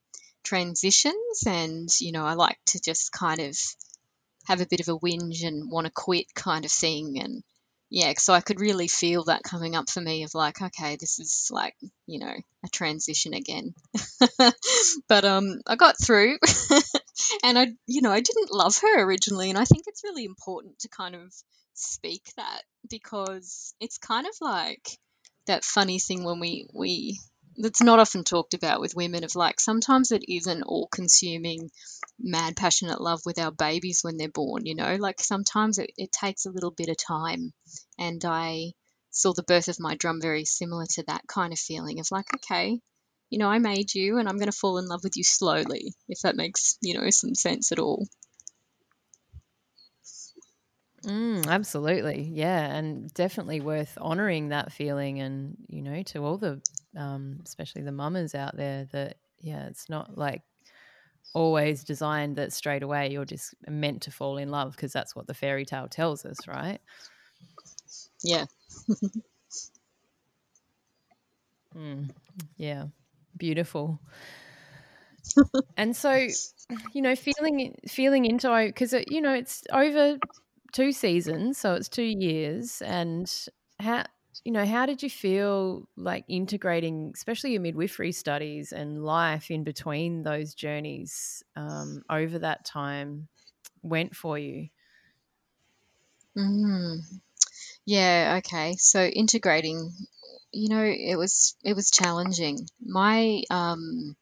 transitions 0.42 1.44
and 1.46 1.88
you 2.00 2.12
know 2.12 2.24
I 2.24 2.34
like 2.34 2.58
to 2.66 2.80
just 2.80 3.12
kind 3.12 3.40
of 3.40 3.56
have 4.46 4.60
a 4.60 4.66
bit 4.66 4.80
of 4.80 4.88
a 4.88 4.98
whinge 4.98 5.44
and 5.44 5.70
want 5.70 5.86
to 5.86 5.92
quit 5.92 6.34
kind 6.34 6.64
of 6.64 6.72
thing. 6.72 7.20
And 7.20 7.42
yeah 7.92 8.12
so 8.16 8.32
I 8.32 8.40
could 8.40 8.58
really 8.58 8.88
feel 8.88 9.24
that 9.24 9.42
coming 9.42 9.76
up 9.76 9.90
for 9.90 10.00
me 10.00 10.24
of 10.24 10.34
like 10.34 10.60
okay 10.60 10.96
this 10.98 11.20
is 11.20 11.50
like 11.52 11.76
you 12.06 12.18
know 12.18 12.34
a 12.64 12.68
transition 12.68 13.34
again. 13.34 13.74
But 15.08 15.24
um 15.24 15.60
I 15.66 15.76
got 15.76 15.96
through 16.02 16.38
and 17.44 17.58
I 17.58 17.66
you 17.86 18.00
know 18.00 18.10
I 18.10 18.20
didn't 18.20 18.52
love 18.52 18.76
her 18.78 19.02
originally 19.04 19.50
and 19.50 19.58
I 19.58 19.64
think 19.64 19.84
it's 19.86 20.04
really 20.04 20.24
important 20.24 20.78
to 20.80 20.88
kind 20.88 21.14
of 21.14 21.32
speak 21.74 22.22
that 22.36 22.62
because 22.88 23.74
it's 23.78 23.98
kind 23.98 24.26
of 24.26 24.32
like 24.40 24.98
that 25.46 25.64
funny 25.64 25.98
thing 25.98 26.24
when 26.24 26.40
we 26.40 26.66
we 26.72 27.18
that's 27.56 27.82
not 27.82 27.98
often 27.98 28.24
talked 28.24 28.54
about 28.54 28.80
with 28.80 28.96
women 28.96 29.24
of 29.24 29.34
like 29.34 29.60
sometimes 29.60 30.12
it 30.12 30.24
isn't 30.28 30.62
all 30.62 30.88
consuming 30.88 31.70
mad 32.18 32.56
passionate 32.56 33.00
love 33.00 33.20
with 33.24 33.38
our 33.38 33.50
babies 33.50 34.00
when 34.02 34.16
they're 34.16 34.28
born 34.28 34.66
you 34.66 34.74
know? 34.74 34.96
Like 34.96 35.20
sometimes 35.20 35.78
it, 35.78 35.90
it 35.96 36.12
takes 36.12 36.46
a 36.46 36.50
little 36.50 36.70
bit 36.70 36.88
of 36.88 36.96
time. 36.96 37.52
And 37.98 38.24
i 38.24 38.72
saw 39.12 39.32
the 39.32 39.42
birth 39.42 39.68
of 39.68 39.78
my 39.78 39.94
drum 39.94 40.20
very 40.20 40.44
similar 40.44 40.86
to 40.86 41.04
that 41.06 41.26
kind 41.26 41.52
of 41.52 41.58
feeling 41.58 42.00
of 42.00 42.10
like 42.10 42.26
okay 42.34 42.80
you 43.28 43.38
know 43.38 43.48
i 43.48 43.58
made 43.58 43.94
you 43.94 44.18
and 44.18 44.28
i'm 44.28 44.38
going 44.38 44.50
to 44.50 44.56
fall 44.56 44.78
in 44.78 44.86
love 44.86 45.04
with 45.04 45.16
you 45.16 45.22
slowly 45.22 45.94
if 46.08 46.20
that 46.22 46.34
makes 46.34 46.78
you 46.80 46.98
know 46.98 47.08
some 47.10 47.34
sense 47.34 47.72
at 47.72 47.78
all 47.78 48.06
Mm, 51.04 51.46
absolutely. 51.48 52.22
Yeah. 52.22 52.64
And 52.74 53.12
definitely 53.14 53.60
worth 53.60 53.96
honoring 54.00 54.48
that 54.48 54.72
feeling. 54.72 55.20
And, 55.20 55.56
you 55.68 55.82
know, 55.82 56.02
to 56.04 56.24
all 56.24 56.38
the, 56.38 56.60
um, 56.96 57.40
especially 57.44 57.82
the 57.82 57.92
mamas 57.92 58.34
out 58.34 58.56
there, 58.56 58.86
that, 58.92 59.16
yeah, 59.40 59.66
it's 59.66 59.88
not 59.88 60.16
like 60.16 60.42
always 61.34 61.84
designed 61.84 62.36
that 62.36 62.52
straight 62.52 62.82
away 62.82 63.10
you're 63.10 63.24
just 63.24 63.54
meant 63.68 64.02
to 64.02 64.10
fall 64.10 64.36
in 64.36 64.50
love 64.50 64.72
because 64.72 64.92
that's 64.92 65.16
what 65.16 65.26
the 65.26 65.34
fairy 65.34 65.64
tale 65.64 65.88
tells 65.88 66.24
us, 66.24 66.46
right? 66.46 66.80
yeah. 68.22 68.46
Mm, 71.76 72.10
yeah, 72.56 72.86
beautiful. 73.36 74.00
and 75.76 75.96
so, 75.96 76.12
you 76.92 77.02
know, 77.02 77.14
feeling 77.16 77.76
feeling 77.88 78.24
into 78.24 78.64
because 78.66 78.94
you 79.08 79.20
know 79.20 79.32
it's 79.32 79.62
over 79.72 80.18
two 80.72 80.92
seasons, 80.92 81.58
so 81.58 81.74
it's 81.74 81.88
two 81.88 82.02
years, 82.02 82.82
and 82.82 83.30
how 83.78 84.04
you 84.44 84.52
know 84.52 84.64
how 84.64 84.86
did 84.86 85.02
you 85.02 85.10
feel 85.10 85.88
like 85.96 86.24
integrating, 86.28 87.12
especially 87.14 87.52
your 87.52 87.60
midwifery 87.60 88.12
studies 88.12 88.72
and 88.72 89.04
life 89.04 89.50
in 89.50 89.64
between 89.64 90.22
those 90.22 90.54
journeys 90.54 91.42
um, 91.56 92.02
over 92.10 92.38
that 92.40 92.64
time 92.64 93.28
went 93.82 94.16
for 94.16 94.38
you? 94.38 94.68
Mm. 96.36 96.98
Yeah, 97.84 98.36
okay. 98.38 98.76
So 98.78 99.04
integrating, 99.04 99.92
you 100.52 100.68
know, 100.68 100.84
it 100.84 101.16
was 101.16 101.56
it 101.64 101.74
was 101.74 101.90
challenging. 101.90 102.66
My 102.80 103.42
um 103.50 104.16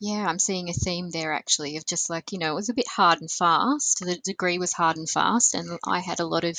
yeah, 0.00 0.26
I'm 0.26 0.38
seeing 0.38 0.68
a 0.68 0.74
theme 0.74 1.10
there 1.10 1.32
actually 1.32 1.76
of 1.76 1.86
just 1.86 2.10
like, 2.10 2.32
you 2.32 2.38
know, 2.38 2.52
it 2.52 2.56
was 2.56 2.68
a 2.68 2.74
bit 2.74 2.88
hard 2.88 3.20
and 3.20 3.30
fast. 3.30 4.00
The 4.00 4.16
degree 4.16 4.58
was 4.58 4.72
hard 4.72 4.96
and 4.96 5.08
fast 5.08 5.54
and 5.54 5.78
I 5.86 6.00
had 6.00 6.20
a 6.20 6.26
lot 6.26 6.44
of, 6.44 6.58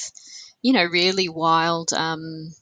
you 0.62 0.74
know, 0.74 0.86
really 0.86 1.30
wild 1.30 1.94
um 1.94 2.54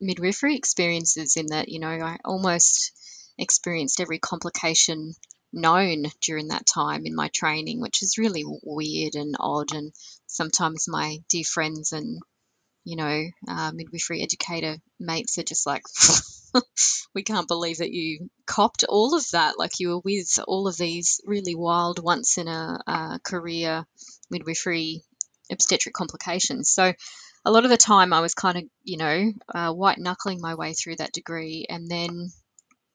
midwifery 0.00 0.56
experiences 0.56 1.36
in 1.36 1.46
that, 1.46 1.68
you 1.68 1.80
know, 1.80 1.88
I 1.88 2.18
almost 2.24 2.92
experienced 3.38 4.00
every 4.00 4.18
complication 4.18 5.14
known 5.52 6.04
during 6.20 6.48
that 6.48 6.66
time 6.66 7.04
in 7.04 7.14
my 7.14 7.28
training, 7.28 7.80
which 7.80 8.02
is 8.02 8.18
really 8.18 8.44
weird 8.62 9.14
and 9.14 9.36
odd. 9.38 9.74
And 9.74 9.92
sometimes 10.26 10.86
my 10.88 11.18
dear 11.28 11.44
friends 11.44 11.92
and 11.92 12.20
you 12.84 12.96
know, 12.96 13.24
uh, 13.48 13.72
midwifery 13.72 14.22
educator 14.22 14.76
mates 14.98 15.38
are 15.38 15.44
just 15.44 15.66
like, 15.66 15.82
we 17.14 17.22
can't 17.22 17.48
believe 17.48 17.78
that 17.78 17.92
you 17.92 18.30
copped 18.46 18.84
all 18.88 19.14
of 19.14 19.24
that. 19.32 19.58
Like 19.58 19.78
you 19.78 19.90
were 19.90 20.00
with 20.04 20.38
all 20.46 20.68
of 20.68 20.76
these 20.76 21.20
really 21.24 21.54
wild, 21.54 22.02
once 22.02 22.38
in 22.38 22.48
a 22.48 23.20
career 23.24 23.86
midwifery 24.30 25.02
obstetric 25.50 25.94
complications. 25.94 26.70
So 26.70 26.92
a 27.44 27.50
lot 27.50 27.64
of 27.64 27.70
the 27.70 27.76
time 27.76 28.12
I 28.12 28.20
was 28.20 28.34
kind 28.34 28.58
of, 28.58 28.64
you 28.84 28.96
know, 28.96 29.32
uh, 29.54 29.72
white 29.72 29.98
knuckling 29.98 30.40
my 30.40 30.54
way 30.54 30.74
through 30.74 30.96
that 30.96 31.12
degree 31.12 31.66
and 31.68 31.88
then 31.88 32.30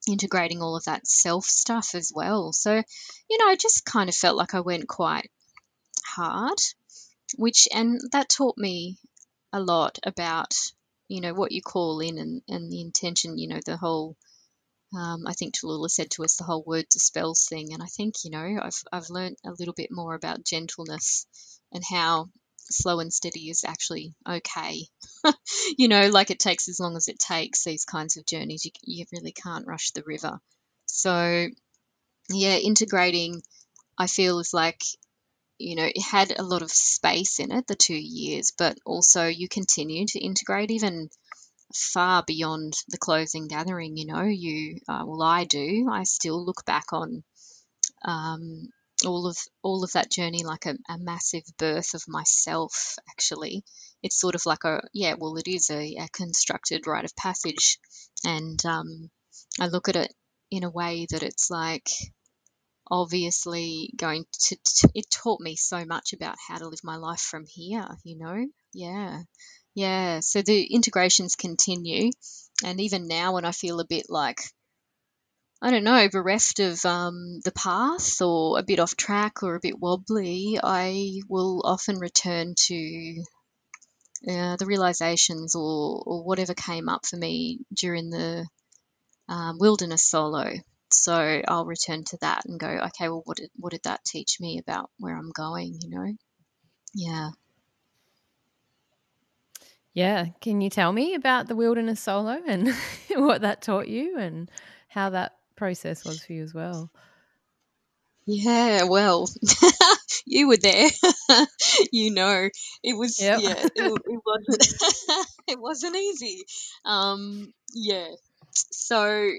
integrating 0.07 0.61
all 0.61 0.75
of 0.75 0.85
that 0.85 1.05
self 1.05 1.45
stuff 1.45 1.95
as 1.95 2.11
well. 2.13 2.53
So, 2.53 2.81
you 3.29 3.37
know, 3.37 3.47
I 3.47 3.55
just 3.55 3.85
kind 3.85 4.09
of 4.09 4.15
felt 4.15 4.37
like 4.37 4.53
I 4.53 4.61
went 4.61 4.87
quite 4.87 5.29
hard, 6.05 6.57
which, 7.37 7.67
and 7.73 7.99
that 8.13 8.29
taught 8.29 8.57
me 8.57 8.97
a 9.53 9.59
lot 9.59 9.99
about, 10.03 10.53
you 11.07 11.21
know, 11.21 11.33
what 11.33 11.51
you 11.51 11.61
call 11.61 11.99
in 11.99 12.17
and, 12.17 12.41
and 12.47 12.71
the 12.71 12.81
intention, 12.81 13.37
you 13.37 13.47
know, 13.47 13.59
the 13.65 13.77
whole. 13.77 14.15
Um, 14.97 15.27
I 15.27 15.33
think 15.33 15.53
Tallulah 15.53 15.89
said 15.89 16.11
to 16.11 16.23
us 16.23 16.37
the 16.37 16.45
whole 16.45 16.63
word 16.65 16.89
to 16.91 16.99
spells 16.99 17.45
thing, 17.49 17.73
and 17.73 17.83
I 17.83 17.87
think 17.87 18.15
you 18.23 18.31
know 18.31 18.57
I've 18.61 18.81
I've 18.89 19.09
learned 19.09 19.35
a 19.45 19.51
little 19.51 19.73
bit 19.73 19.89
more 19.91 20.15
about 20.15 20.45
gentleness 20.45 21.27
and 21.73 21.83
how 21.83 22.29
slow 22.69 22.99
and 22.99 23.13
steady 23.13 23.49
is 23.49 23.63
actually 23.65 24.13
okay. 24.27 24.87
you 25.77 25.87
know, 25.87 26.09
like 26.09 26.31
it 26.31 26.39
takes 26.39 26.69
as 26.69 26.79
long 26.79 26.95
as 26.95 27.07
it 27.07 27.19
takes 27.19 27.63
these 27.63 27.85
kinds 27.85 28.17
of 28.17 28.25
journeys. 28.25 28.65
You, 28.65 28.71
you 28.83 29.05
really 29.11 29.31
can't 29.31 29.67
rush 29.67 29.91
the 29.91 30.03
river. 30.05 30.39
So, 30.85 31.47
yeah, 32.29 32.57
integrating, 32.57 33.41
I 33.97 34.07
feel, 34.07 34.39
is 34.39 34.53
like, 34.53 34.81
you 35.57 35.75
know, 35.75 35.85
it 35.85 36.01
had 36.01 36.37
a 36.37 36.43
lot 36.43 36.61
of 36.61 36.71
space 36.71 37.39
in 37.39 37.51
it, 37.51 37.67
the 37.67 37.75
two 37.75 37.95
years, 37.95 38.53
but 38.57 38.77
also 38.85 39.25
you 39.25 39.47
continue 39.47 40.05
to 40.07 40.19
integrate 40.19 40.71
even 40.71 41.09
far 41.73 42.23
beyond 42.25 42.73
the 42.89 42.97
closing 42.97 43.47
gathering. 43.47 43.97
You 43.97 44.05
know, 44.05 44.23
you, 44.23 44.79
uh, 44.87 45.03
well, 45.05 45.23
I 45.23 45.45
do. 45.45 45.89
I 45.91 46.03
still 46.03 46.45
look 46.45 46.65
back 46.65 46.93
on 46.93 47.23
um, 48.05 48.69
all 49.05 49.27
of 49.27 49.37
all 49.61 49.83
of 49.83 49.91
that 49.93 50.11
journey 50.11 50.43
like 50.43 50.65
a, 50.65 50.75
a, 50.89 50.97
massive 50.97 51.43
birth 51.57 51.93
of 51.93 52.01
myself 52.07 52.95
actually 53.11 53.63
it's 54.01 54.19
sort 54.19 54.33
of 54.33 54.45
like 54.45 54.63
a 54.63 54.81
yeah 54.93 55.13
well 55.17 55.37
it 55.37 55.47
is 55.47 55.69
a, 55.69 55.95
a 55.97 56.07
constructed 56.11 56.87
rite 56.87 57.05
of 57.05 57.15
passage 57.15 57.77
and 58.25 58.65
um, 58.65 59.09
i 59.59 59.67
look 59.67 59.87
at 59.87 59.95
it 59.95 60.13
in 60.49 60.63
a 60.63 60.69
way 60.69 61.05
that 61.11 61.23
it's 61.23 61.51
like 61.51 61.89
obviously 62.89 63.91
going 63.95 64.25
to, 64.31 64.57
to, 64.63 64.89
it 64.95 65.09
taught 65.09 65.41
me 65.41 65.55
so 65.55 65.85
much 65.85 66.13
about 66.13 66.35
how 66.47 66.57
to 66.57 66.67
live 66.67 66.83
my 66.83 66.95
life 66.95 67.21
from 67.21 67.45
here 67.47 67.87
you 68.03 68.17
know? 68.17 68.45
Yeah. 68.73 69.21
Yeah 69.75 70.19
so 70.21 70.41
the 70.41 70.63
integrations 70.63 71.35
continue. 71.35 72.11
And 72.63 72.79
even 72.81 73.07
now 73.07 73.33
when 73.33 73.45
i 73.45 73.51
feel 73.51 73.79
a 73.79 73.85
bit 73.85 74.07
like 74.09 74.41
I 75.59 75.71
don't 75.71 75.83
know, 75.83 76.07
bereft 76.07 76.59
of 76.59 76.85
um, 76.85 77.39
the 77.43 77.51
path 77.51 78.21
or 78.21 78.59
a 78.59 78.63
bit 78.63 78.79
off 78.79 78.95
track 78.95 79.41
or 79.41 79.55
a 79.55 79.59
bit 79.59 79.79
wobbly, 79.79 80.59
I 80.61 81.21
will 81.27 81.63
often 81.65 81.97
return 81.97 82.53
to 82.67 83.23
uh, 84.29 84.55
the 84.57 84.67
realizations 84.67 85.55
or, 85.55 86.03
or 86.05 86.23
whatever 86.23 86.53
came 86.53 86.89
up 86.89 87.07
for 87.07 87.17
me 87.17 87.59
during 87.73 88.11
the 88.11 88.47
um, 89.27 89.57
wilderness 89.57 90.03
solo. 90.03 90.53
So 91.03 91.41
I'll 91.47 91.65
return 91.65 92.03
to 92.05 92.17
that 92.21 92.45
and 92.45 92.59
go, 92.59 92.67
okay, 92.67 93.09
well, 93.09 93.21
what 93.25 93.37
did, 93.37 93.49
what 93.55 93.71
did 93.71 93.83
that 93.83 94.03
teach 94.05 94.39
me 94.39 94.59
about 94.59 94.89
where 94.99 95.15
I'm 95.15 95.31
going, 95.31 95.77
you 95.81 95.89
know? 95.89 96.13
Yeah. 96.93 97.29
Yeah. 99.93 100.27
Can 100.41 100.61
you 100.61 100.69
tell 100.69 100.91
me 100.91 101.13
about 101.15 101.47
the 101.47 101.55
wilderness 101.55 101.99
solo 101.99 102.41
and 102.45 102.73
what 103.15 103.41
that 103.41 103.61
taught 103.61 103.87
you 103.87 104.17
and 104.17 104.49
how 104.87 105.09
that 105.11 105.37
process 105.57 106.05
was 106.05 106.23
for 106.23 106.31
you 106.31 106.43
as 106.43 106.53
well. 106.53 106.89
Yeah, 108.25 108.83
well, 108.83 109.29
you 110.25 110.47
were 110.47 110.57
there. 110.57 110.89
you 111.91 112.13
know, 112.13 112.49
it 112.83 112.97
was 112.97 113.21
yep. 113.21 113.39
yeah, 113.41 113.53
it, 113.53 114.01
it 114.05 114.21
wasn't 114.25 115.27
it 115.47 115.59
wasn't 115.59 115.95
easy. 115.95 116.43
Um, 116.85 117.53
yeah, 117.73 118.07
so 118.51 119.31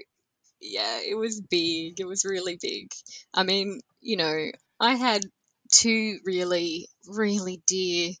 yeah, 0.61 0.99
it 1.05 1.15
was 1.15 1.41
big. 1.41 1.99
It 1.99 2.07
was 2.07 2.25
really 2.25 2.57
big. 2.61 2.91
I 3.33 3.43
mean, 3.43 3.79
you 4.01 4.17
know, 4.17 4.51
I 4.79 4.95
had 4.95 5.23
two 5.71 6.19
really, 6.25 6.87
really 7.07 7.61
dear 7.67 8.11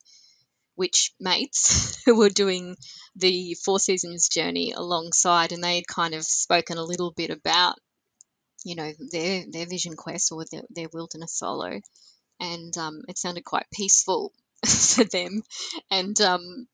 witch 0.75 1.13
mates 1.19 2.01
who 2.05 2.17
were 2.17 2.29
doing 2.29 2.75
the 3.15 3.55
Four 3.65 3.79
Seasons 3.79 4.29
journey 4.29 4.71
alongside, 4.71 5.51
and 5.51 5.63
they 5.63 5.75
had 5.75 5.87
kind 5.87 6.13
of 6.13 6.23
spoken 6.23 6.77
a 6.77 6.83
little 6.83 7.11
bit 7.11 7.29
about 7.29 7.75
you 8.63 8.75
know 8.75 8.91
their 9.11 9.45
their 9.49 9.65
vision 9.65 9.95
quest 9.95 10.31
or 10.31 10.43
their, 10.51 10.63
their 10.69 10.89
wilderness 10.91 11.33
solo 11.33 11.79
and 12.39 12.77
um, 12.77 13.01
it 13.07 13.17
sounded 13.17 13.43
quite 13.43 13.65
peaceful 13.73 14.31
for 14.65 15.03
them 15.05 15.41
and 15.89 16.19
um, 16.21 16.67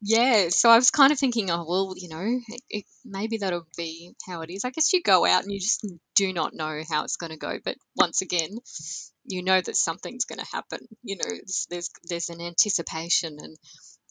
yeah 0.00 0.48
so 0.48 0.70
i 0.70 0.76
was 0.76 0.90
kind 0.90 1.12
of 1.12 1.18
thinking 1.18 1.50
oh 1.50 1.64
well 1.66 1.94
you 1.96 2.08
know 2.08 2.40
it, 2.48 2.62
it, 2.70 2.84
maybe 3.04 3.38
that'll 3.38 3.66
be 3.76 4.12
how 4.26 4.42
it 4.42 4.50
is. 4.50 4.64
I 4.64 4.70
guess 4.70 4.92
you 4.92 5.02
go 5.02 5.26
out 5.26 5.42
and 5.42 5.52
you 5.52 5.58
just 5.58 5.86
do 6.14 6.32
not 6.32 6.54
know 6.54 6.82
how 6.88 7.04
it's 7.04 7.16
going 7.16 7.32
to 7.32 7.38
go 7.38 7.58
but 7.64 7.76
once 7.96 8.22
again 8.22 8.50
you 9.24 9.42
know 9.42 9.60
that 9.60 9.76
something's 9.76 10.24
going 10.24 10.38
to 10.38 10.46
happen 10.52 10.80
you 11.02 11.16
know 11.16 11.36
there's 11.70 11.90
there's 12.08 12.28
an 12.30 12.40
anticipation 12.40 13.38
and 13.40 13.56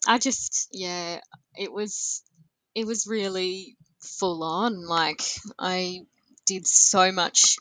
i 0.08 0.18
just 0.18 0.68
yeah 0.72 1.20
it 1.56 1.72
was 1.72 2.22
it 2.76 2.86
was 2.86 3.08
really 3.08 3.78
full 4.02 4.44
on 4.44 4.86
like 4.86 5.22
i 5.58 6.00
did 6.46 6.68
so 6.68 7.12
much 7.12 7.58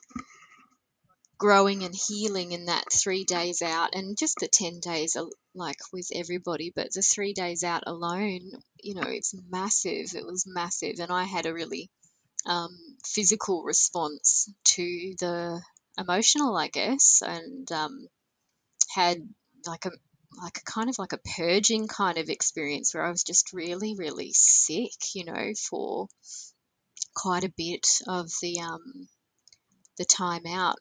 growing 1.39 1.85
and 1.85 1.95
healing 1.95 2.53
in 2.53 2.67
that 2.67 2.85
three 2.93 3.25
days 3.25 3.62
out 3.62 3.95
and 3.95 4.17
just 4.19 4.39
the 4.41 4.49
10 4.49 4.81
days 4.81 5.17
like 5.57 5.79
with 5.92 6.09
everybody 6.14 6.73
but 6.75 6.92
the 6.92 7.03
three 7.03 7.33
days 7.33 7.64
out 7.64 7.83
alone 7.87 8.51
you 8.83 8.95
know 8.95 9.07
it's 9.07 9.35
massive. 9.51 10.14
It 10.14 10.25
was 10.25 10.45
massive. 10.47 10.97
And 11.01 11.11
i 11.11 11.25
had 11.25 11.47
a 11.47 11.55
really 11.55 11.90
um, 12.47 12.77
physical 13.05 13.64
response 13.64 14.49
to 14.64 15.14
the 15.19 15.61
emotional 15.99 16.57
i 16.57 16.69
guess 16.69 17.23
and 17.27 17.71
um, 17.73 18.07
had 18.95 19.19
like 19.66 19.87
a 19.87 19.90
like 20.40 20.59
a 20.59 20.71
kind 20.71 20.88
of 20.88 20.99
like 20.99 21.12
a 21.12 21.21
purging 21.37 21.88
kind 21.88 22.19
of 22.19 22.29
experience 22.29 22.95
where 22.95 23.05
i 23.05 23.11
was 23.11 23.25
just 23.25 23.53
really 23.53 23.95
really 23.97 24.31
sick 24.33 24.92
you 25.14 25.25
know 25.25 25.53
for 25.71 26.09
quite 27.16 27.45
a 27.45 27.53
bit 27.57 27.87
of 28.07 28.31
the 28.42 28.61
um, 28.61 29.09
the 29.99 30.05
time 30.05 30.47
out 30.47 30.77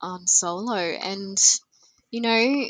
on 0.00 0.26
solo, 0.26 0.76
and 0.76 1.36
you 2.10 2.20
know, 2.20 2.66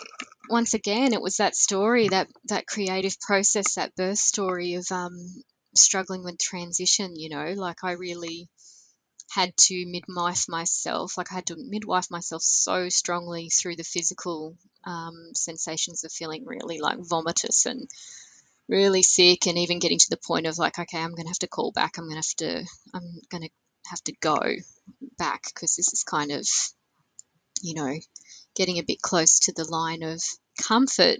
once 0.48 0.74
again, 0.74 1.12
it 1.12 1.22
was 1.22 1.36
that 1.36 1.56
story, 1.56 2.08
that 2.08 2.28
that 2.46 2.66
creative 2.66 3.18
process, 3.20 3.74
that 3.74 3.94
birth 3.94 4.18
story 4.18 4.74
of 4.74 4.86
um, 4.90 5.16
struggling 5.74 6.24
with 6.24 6.38
transition. 6.38 7.16
You 7.16 7.30
know, 7.30 7.52
like 7.56 7.82
I 7.82 7.92
really 7.92 8.48
had 9.30 9.56
to 9.56 9.86
midwife 9.86 10.46
myself, 10.48 11.16
like 11.16 11.30
I 11.30 11.36
had 11.36 11.46
to 11.46 11.56
midwife 11.56 12.10
myself 12.10 12.42
so 12.42 12.88
strongly 12.88 13.48
through 13.48 13.76
the 13.76 13.84
physical 13.84 14.56
um, 14.84 15.30
sensations 15.34 16.04
of 16.04 16.12
feeling 16.12 16.44
really 16.44 16.80
like 16.80 16.98
vomitous 16.98 17.64
and 17.66 17.88
really 18.68 19.02
sick 19.02 19.46
and 19.46 19.56
even 19.56 19.78
getting 19.78 19.98
to 19.98 20.10
the 20.10 20.16
point 20.16 20.46
of 20.46 20.58
like, 20.58 20.78
okay, 20.78 20.98
I'm 20.98 21.10
going 21.10 21.26
to 21.26 21.30
have 21.30 21.38
to 21.40 21.48
call 21.48 21.70
back. 21.70 21.96
I'm 21.96 22.08
going 22.08 22.20
to 22.20 22.28
have 22.28 22.36
to, 22.38 22.64
I'm 22.92 23.20
going 23.30 23.42
to 23.44 23.50
have 23.86 24.02
to 24.04 24.12
go 24.20 24.40
back 25.16 25.44
because 25.44 25.76
this 25.76 25.92
is 25.92 26.02
kind 26.02 26.32
of, 26.32 26.46
you 27.62 27.74
know, 27.74 27.94
getting 28.54 28.78
a 28.78 28.84
bit 28.84 29.00
close 29.00 29.40
to 29.40 29.52
the 29.52 29.64
line 29.64 30.02
of 30.02 30.20
comfort. 30.62 31.18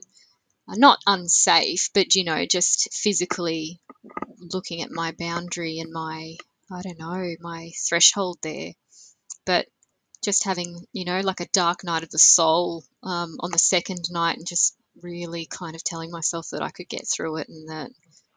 Uh, 0.69 0.75
not 0.77 0.99
unsafe, 1.07 1.90
but, 1.95 2.14
you 2.14 2.25
know, 2.25 2.45
just 2.47 2.93
physically 2.93 3.81
looking 4.38 4.83
at 4.83 4.90
my 4.90 5.12
boundary 5.12 5.79
and 5.79 5.93
my, 5.93 6.37
I 6.71 6.83
don't 6.83 6.99
know, 6.99 7.35
my 7.40 7.71
threshold 7.88 8.38
there. 8.43 8.73
But 9.47 9.66
just 10.23 10.45
having, 10.45 10.87
you 10.93 11.05
know, 11.05 11.21
like 11.21 11.40
a 11.40 11.49
dark 11.53 11.83
night 11.85 12.03
of 12.03 12.11
the 12.11 12.19
soul 12.19 12.85
um, 13.03 13.37
on 13.40 13.51
the 13.51 13.59
second 13.59 14.11
night 14.11 14.37
and 14.37 14.47
just 14.47 14.77
really 15.03 15.47
kind 15.47 15.75
of 15.75 15.83
telling 15.83 16.11
myself 16.11 16.49
that 16.51 16.62
I 16.62 16.71
could 16.71 16.88
get 16.88 17.07
through 17.09 17.38
it 17.38 17.49
and 17.49 17.69
that, 17.71 17.90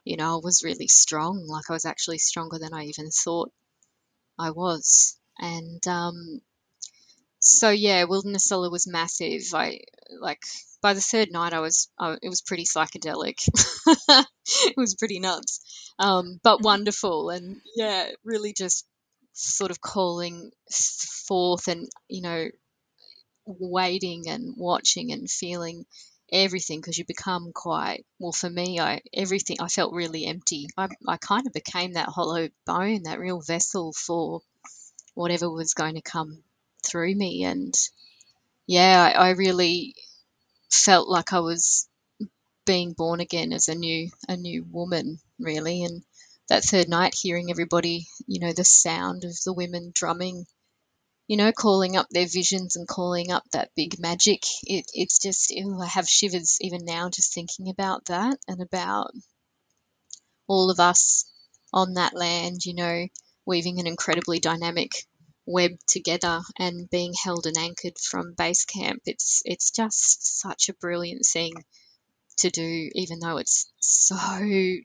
you 0.05 0.17
know, 0.17 0.35
I 0.35 0.39
was 0.41 0.63
really 0.63 0.87
strong. 0.87 1.45
Like 1.47 1.69
I 1.69 1.73
was 1.73 1.85
actually 1.85 2.19
stronger 2.19 2.57
than 2.59 2.73
I 2.73 2.85
even 2.85 3.09
thought 3.09 3.51
I 4.39 4.51
was. 4.51 5.17
And 5.39 5.85
um, 5.87 6.41
so, 7.43 7.69
yeah, 7.69 8.05
Wilderness 8.05 8.45
Solo 8.45 8.69
was 8.69 8.87
massive. 8.87 9.41
I 9.53 9.81
like 10.19 10.41
by 10.81 10.93
the 10.93 11.01
third 11.01 11.31
night, 11.31 11.53
I 11.53 11.59
was, 11.59 11.89
it 12.21 12.29
was 12.29 12.41
pretty 12.41 12.65
psychedelic. 12.65 13.35
it 14.67 14.77
was 14.77 14.95
pretty 14.95 15.19
nuts, 15.19 15.61
um, 15.99 16.39
but 16.43 16.61
wonderful. 16.61 17.29
And 17.29 17.57
yeah, 17.75 18.09
really 18.23 18.53
just 18.53 18.85
sort 19.33 19.71
of 19.71 19.81
calling 19.81 20.51
forth 21.27 21.67
and, 21.67 21.87
you 22.07 22.21
know, 22.21 22.47
waiting 23.45 24.29
and 24.29 24.53
watching 24.57 25.11
and 25.11 25.29
feeling 25.29 25.85
everything 26.31 26.79
because 26.79 26.97
you 26.97 27.05
become 27.05 27.51
quite 27.53 28.05
well 28.17 28.31
for 28.31 28.49
me 28.49 28.79
i 28.79 29.01
everything 29.13 29.57
i 29.59 29.67
felt 29.67 29.93
really 29.93 30.25
empty 30.25 30.67
I, 30.75 30.87
I 31.07 31.17
kind 31.17 31.45
of 31.45 31.53
became 31.53 31.93
that 31.93 32.07
hollow 32.07 32.49
bone 32.65 33.03
that 33.03 33.19
real 33.19 33.41
vessel 33.41 33.93
for 33.93 34.41
whatever 35.13 35.49
was 35.49 35.73
going 35.73 35.95
to 35.95 36.01
come 36.01 36.43
through 36.93 37.15
me 37.15 37.43
and 37.43 37.73
yeah 38.67 39.11
I, 39.17 39.29
I 39.29 39.29
really 39.31 39.95
felt 40.71 41.09
like 41.09 41.33
i 41.33 41.39
was 41.39 41.89
being 42.65 42.93
born 42.93 43.19
again 43.19 43.51
as 43.51 43.67
a 43.67 43.75
new 43.75 44.11
a 44.27 44.37
new 44.37 44.63
woman 44.71 45.19
really 45.39 45.83
and 45.83 46.03
that 46.49 46.63
third 46.63 46.87
night 46.87 47.15
hearing 47.19 47.49
everybody 47.49 48.05
you 48.27 48.39
know 48.39 48.53
the 48.53 48.63
sound 48.63 49.23
of 49.23 49.33
the 49.43 49.53
women 49.53 49.91
drumming 49.95 50.45
you 51.27 51.37
know, 51.37 51.51
calling 51.51 51.95
up 51.95 52.07
their 52.09 52.27
visions 52.27 52.75
and 52.75 52.87
calling 52.87 53.31
up 53.31 53.43
that 53.53 53.71
big 53.75 53.97
magic. 53.99 54.43
It, 54.63 54.85
it's 54.93 55.19
just, 55.19 55.51
ew, 55.51 55.79
I 55.79 55.87
have 55.87 56.07
shivers 56.07 56.57
even 56.59 56.83
now 56.83 57.09
just 57.09 57.33
thinking 57.33 57.69
about 57.69 58.05
that 58.05 58.37
and 58.47 58.61
about 58.61 59.11
all 60.47 60.69
of 60.69 60.79
us 60.79 61.25
on 61.71 61.93
that 61.93 62.13
land, 62.13 62.65
you 62.65 62.73
know, 62.73 63.07
weaving 63.45 63.79
an 63.79 63.87
incredibly 63.87 64.39
dynamic 64.39 64.91
web 65.45 65.71
together 65.87 66.41
and 66.57 66.89
being 66.89 67.13
held 67.23 67.45
and 67.45 67.57
anchored 67.57 67.97
from 67.99 68.33
base 68.33 68.65
camp. 68.65 69.01
It's 69.05 69.41
it's 69.45 69.71
just 69.71 70.39
such 70.41 70.69
a 70.69 70.73
brilliant 70.73 71.25
thing 71.25 71.53
to 72.37 72.49
do, 72.49 72.89
even 72.93 73.19
though 73.19 73.37
it's 73.37 73.71
so 73.79 74.37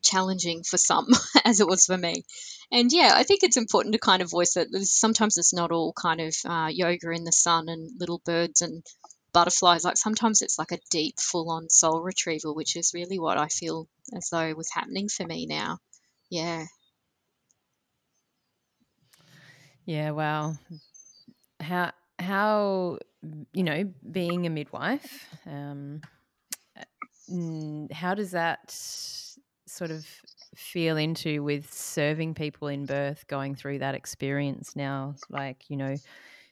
challenging 0.03 0.63
for 0.65 0.77
some, 0.77 1.07
as 1.45 1.61
it 1.61 1.69
was 1.69 1.87
for 1.87 1.97
me. 1.97 2.25
And 2.71 2.93
yeah, 2.93 3.13
I 3.15 3.23
think 3.23 3.43
it's 3.43 3.57
important 3.57 3.95
to 3.95 3.99
kind 3.99 4.21
of 4.21 4.31
voice 4.31 4.55
that 4.55 4.69
sometimes 4.85 5.39
it's 5.39 5.55
not 5.55 5.73
all 5.73 5.93
kind 5.93 6.21
of 6.21 6.35
uh, 6.45 6.69
yoga 6.71 7.11
in 7.11 7.25
the 7.25 7.33
sun 7.33 7.69
and 7.69 7.91
little 7.99 8.21
birds 8.25 8.61
and 8.61 8.85
butterflies. 9.33 9.85
Like 9.85 9.97
sometimes 9.97 10.43
it's 10.43 10.59
like 10.59 10.73
a 10.73 10.81
deep, 10.91 11.19
full 11.19 11.51
on 11.51 11.71
soul 11.71 12.03
retrieval, 12.03 12.55
which 12.55 12.77
is 12.77 12.93
really 12.95 13.19
what 13.19 13.39
I 13.39 13.49
feel 13.49 13.89
as 14.15 14.29
though 14.31 14.53
was 14.55 14.71
happening 14.71 15.09
for 15.09 15.27
me 15.27 15.47
now. 15.47 15.79
Yeah. 16.31 16.67
Yeah, 19.89 20.11
well, 20.11 20.59
How, 21.61 21.93
how, 22.19 22.99
you 23.53 23.63
know, 23.65 23.93
being 24.11 24.47
a 24.47 24.51
midwife, 24.51 25.27
um, 25.47 26.03
how 27.93 28.15
does 28.15 28.31
that 28.33 28.61
sort 28.71 29.91
of 29.91 30.07
feel 30.57 30.97
into 30.97 31.43
with 31.43 31.73
serving 31.73 32.35
people 32.35 32.69
in 32.69 32.87
birth 32.87 33.27
going 33.27 33.55
through 33.55 33.79
that 33.81 33.95
experience 33.95 34.75
now? 34.77 35.15
Like 35.29 35.65
you 35.69 35.77
know 35.77 35.97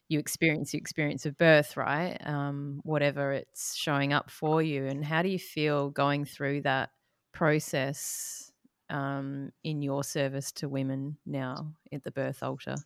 you 0.09 0.18
experience 0.20 0.72
the 0.72 0.79
experience 0.79 1.27
of 1.27 1.37
birth 1.38 1.77
right? 1.77 2.18
Um, 2.27 2.81
whatever 2.85 3.33
it's 3.33 3.75
showing 3.77 4.12
up 4.12 4.31
for 4.31 4.62
you 4.62 4.87
and 4.87 5.05
how 5.05 5.22
do 5.22 5.29
you 5.31 5.38
feel 5.38 5.90
going 5.90 6.25
through 6.27 6.62
that 6.62 6.90
process 7.33 8.53
um, 8.90 9.53
in 9.64 9.83
your 9.83 10.05
service 10.05 10.53
to 10.53 10.68
women 10.68 11.18
now 11.27 11.72
at 11.92 12.05
the 12.05 12.12
birth 12.12 12.42
altar 12.42 12.77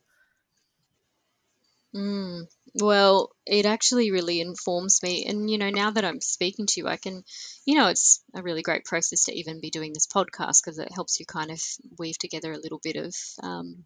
Mm, 1.94 2.46
well, 2.80 3.30
it 3.46 3.66
actually 3.66 4.10
really 4.12 4.40
informs 4.40 5.02
me. 5.02 5.24
And, 5.26 5.50
you 5.50 5.58
know, 5.58 5.70
now 5.70 5.90
that 5.90 6.04
I'm 6.04 6.20
speaking 6.20 6.66
to 6.66 6.80
you, 6.80 6.86
I 6.86 6.96
can, 6.96 7.24
you 7.64 7.76
know, 7.76 7.88
it's 7.88 8.22
a 8.34 8.42
really 8.42 8.62
great 8.62 8.84
process 8.84 9.24
to 9.24 9.32
even 9.36 9.60
be 9.60 9.70
doing 9.70 9.92
this 9.92 10.06
podcast 10.06 10.62
because 10.62 10.78
it 10.78 10.92
helps 10.92 11.18
you 11.18 11.26
kind 11.26 11.50
of 11.50 11.60
weave 11.98 12.18
together 12.18 12.52
a 12.52 12.58
little 12.58 12.80
bit 12.82 12.96
of 12.96 13.14
um, 13.42 13.84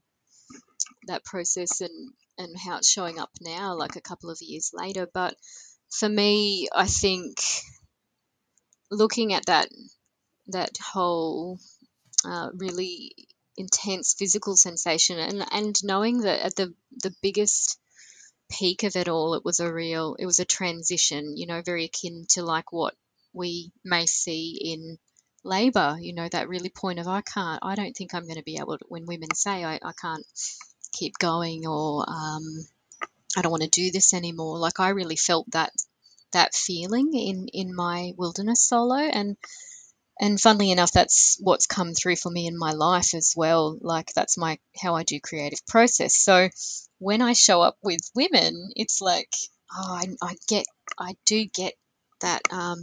that 1.06 1.24
process 1.24 1.80
and, 1.80 2.12
and 2.38 2.58
how 2.58 2.76
it's 2.76 2.90
showing 2.90 3.18
up 3.18 3.30
now, 3.40 3.74
like 3.74 3.96
a 3.96 4.02
couple 4.02 4.30
of 4.30 4.42
years 4.42 4.70
later. 4.74 5.08
But 5.12 5.34
for 5.90 6.08
me, 6.08 6.68
I 6.74 6.86
think 6.86 7.38
looking 8.90 9.32
at 9.32 9.46
that, 9.46 9.68
that 10.48 10.76
whole 10.78 11.58
uh, 12.24 12.50
really 12.54 13.14
intense 13.56 14.14
physical 14.14 14.56
sensation 14.56 15.18
and, 15.18 15.44
and 15.52 15.84
knowing 15.84 16.20
that 16.22 16.40
at 16.40 16.56
the, 16.56 16.74
the 17.02 17.14
biggest 17.22 17.78
peak 18.50 18.82
of 18.82 18.96
it 18.96 19.08
all, 19.08 19.34
it 19.34 19.44
was 19.44 19.60
a 19.60 19.72
real, 19.72 20.16
it 20.18 20.26
was 20.26 20.38
a 20.38 20.44
transition, 20.44 21.36
you 21.36 21.46
know, 21.46 21.62
very 21.62 21.84
akin 21.84 22.26
to 22.30 22.42
like 22.44 22.72
what 22.72 22.94
we 23.32 23.72
may 23.84 24.06
see 24.06 24.58
in 24.62 24.98
labor, 25.44 25.96
you 26.00 26.14
know, 26.14 26.28
that 26.28 26.48
really 26.48 26.70
point 26.70 26.98
of, 26.98 27.08
I 27.08 27.20
can't, 27.20 27.60
I 27.62 27.74
don't 27.74 27.92
think 27.92 28.14
I'm 28.14 28.24
going 28.24 28.36
to 28.36 28.42
be 28.42 28.56
able 28.56 28.78
to, 28.78 28.84
when 28.88 29.06
women 29.06 29.34
say, 29.34 29.64
I, 29.64 29.78
I 29.82 29.92
can't 30.00 30.24
keep 30.92 31.18
going 31.18 31.66
or 31.66 32.04
um, 32.08 32.42
I 33.36 33.42
don't 33.42 33.50
want 33.50 33.64
to 33.64 33.68
do 33.68 33.90
this 33.90 34.14
anymore. 34.14 34.58
Like 34.58 34.80
I 34.80 34.90
really 34.90 35.16
felt 35.16 35.50
that, 35.52 35.72
that 36.32 36.54
feeling 36.54 37.12
in, 37.14 37.48
in 37.52 37.74
my 37.74 38.12
wilderness 38.16 38.62
solo. 38.62 38.96
And, 38.96 39.36
and 40.20 40.40
funnily 40.40 40.70
enough, 40.70 40.92
that's 40.92 41.38
what's 41.40 41.66
come 41.66 41.92
through 41.92 42.16
for 42.16 42.30
me 42.30 42.46
in 42.46 42.56
my 42.56 42.72
life 42.72 43.14
as 43.14 43.34
well. 43.36 43.76
Like 43.80 44.12
that's 44.14 44.38
my, 44.38 44.58
how 44.80 44.94
I 44.94 45.02
do 45.02 45.18
creative 45.20 45.66
process. 45.66 46.20
So, 46.20 46.48
when 47.04 47.20
I 47.20 47.34
show 47.34 47.60
up 47.60 47.76
with 47.82 48.00
women, 48.14 48.70
it's 48.76 49.02
like, 49.02 49.28
oh, 49.70 49.92
I, 49.92 50.06
I 50.22 50.36
get, 50.48 50.64
I 50.98 51.16
do 51.26 51.44
get 51.44 51.74
that, 52.22 52.40
um, 52.50 52.80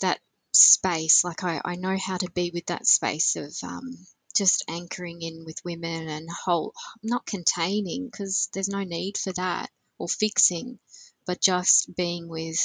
that 0.00 0.18
space. 0.54 1.22
Like 1.22 1.44
I, 1.44 1.60
I 1.62 1.76
know 1.76 1.98
how 1.98 2.16
to 2.16 2.30
be 2.30 2.50
with 2.54 2.64
that 2.66 2.86
space 2.86 3.36
of, 3.36 3.54
um, 3.62 3.98
just 4.34 4.64
anchoring 4.68 5.20
in 5.20 5.44
with 5.44 5.64
women 5.66 6.08
and 6.08 6.28
whole, 6.30 6.72
not 7.02 7.26
containing 7.26 8.08
because 8.10 8.48
there's 8.54 8.70
no 8.70 8.84
need 8.84 9.18
for 9.18 9.34
that 9.34 9.68
or 9.98 10.08
fixing, 10.08 10.78
but 11.26 11.42
just 11.42 11.94
being 11.94 12.26
with 12.26 12.58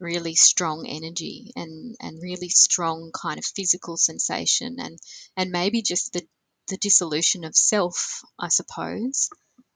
really 0.00 0.34
strong 0.34 0.86
energy 0.86 1.52
and 1.54 1.96
and 2.00 2.20
really 2.20 2.48
strong 2.48 3.12
kind 3.12 3.38
of 3.38 3.44
physical 3.44 3.96
sensation 3.96 4.76
and 4.80 4.98
and 5.36 5.50
maybe 5.50 5.82
just 5.82 6.12
the 6.12 6.22
the 6.68 6.76
dissolution 6.76 7.44
of 7.44 7.56
self, 7.56 8.22
I 8.38 8.48
suppose. 8.48 9.30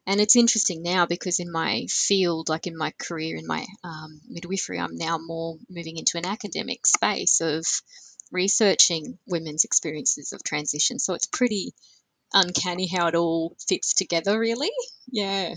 And 0.07 0.21
it's 0.21 0.37
interesting 0.37 0.83
now 0.83 1.05
because 1.05 1.39
in 1.39 1.53
my 1.53 1.85
field, 1.91 2.49
like 2.49 2.67
in 2.67 2.77
my 2.77 2.93
career 2.99 3.37
in 3.37 3.47
my 3.47 3.67
um, 3.85 4.21
midwifery, 4.27 4.79
I'm 4.81 4.97
now 4.97 5.19
more 5.19 5.59
moving 5.69 5.99
into 5.99 6.17
an 6.17 6.25
academic 6.25 6.87
space 6.87 7.43
of 7.43 7.65
researching 8.33 9.19
women's 9.27 9.65
experiences 9.65 10.33
of 10.33 10.43
transition. 10.43 10.99
So 10.99 11.13
it's 11.13 11.27
pretty 11.27 11.73
uncanny 12.33 12.87
how 12.87 13.09
it 13.09 13.15
all 13.15 13.55
fits 13.69 13.93
together, 13.93 14.39
really. 14.39 14.71
Yeah. 15.11 15.55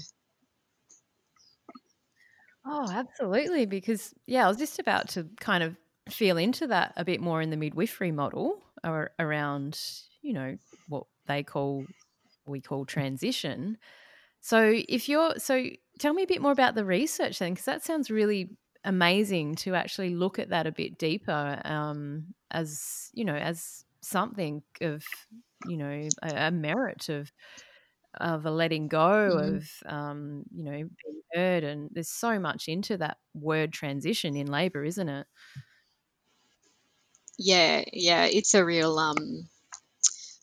Oh, 2.66 2.90
absolutely. 2.92 3.66
Because, 3.66 4.14
yeah, 4.26 4.46
I 4.46 4.50
was 4.50 4.58
just 4.58 4.80
about 4.80 5.10
to 5.10 5.28
kind 5.40 5.64
of 5.64 5.78
feel 6.10 6.38
into 6.38 6.68
that 6.68 6.94
a 6.98 7.06
bit 7.06 7.22
more 7.22 7.42
in 7.42 7.52
the 7.52 7.58
midwifery 7.58 8.12
model 8.12 8.62
or 8.84 9.12
around, 9.18 9.80
you 10.22 10.34
know, 10.34 10.58
what 10.92 11.06
they 11.28 11.44
call 11.44 11.86
we 12.46 12.62
call 12.62 12.86
transition. 12.86 13.78
So 14.42 14.74
if 14.88 15.08
you're 15.08 15.38
so 15.38 15.64
tell 16.00 16.14
me 16.14 16.24
a 16.24 16.28
bit 16.28 16.42
more 16.42 16.52
about 16.52 16.76
the 16.76 16.86
research 16.86 17.40
then 17.40 17.54
because 17.54 17.66
that 17.66 17.84
sounds 17.84 18.10
really 18.10 18.50
amazing 18.84 19.56
to 19.56 19.76
actually 19.76 20.16
look 20.16 20.40
at 20.40 20.50
that 20.50 20.66
a 20.66 20.72
bit 20.72 20.98
deeper 20.98 21.62
um, 21.64 22.34
as 22.50 23.10
you 23.14 23.24
know 23.24 23.36
as 23.36 23.86
something 24.02 24.64
of 24.82 25.04
you 25.68 25.78
know 25.78 26.08
a, 26.24 26.48
a 26.48 26.52
merit 26.52 27.10
of 27.10 27.32
of 28.20 28.46
a 28.46 28.52
letting 28.52 28.88
go 28.88 29.32
mm-hmm. 29.36 29.56
of 29.56 29.70
um, 29.86 30.44
you 30.52 30.64
know 30.64 30.72
being 30.72 31.22
heard 31.34 31.64
and 31.64 31.90
there's 31.94 32.10
so 32.10 32.40
much 32.40 32.68
into 32.68 32.98
that 32.98 33.18
word 33.36 33.72
transition 33.72 34.36
in 34.36 34.48
labor 34.48 34.84
isn't 34.84 35.10
it 35.10 35.28
yeah, 37.44 37.84
yeah, 37.92 38.26
it's 38.26 38.54
a 38.54 38.64
real 38.64 38.98
um, 39.00 39.48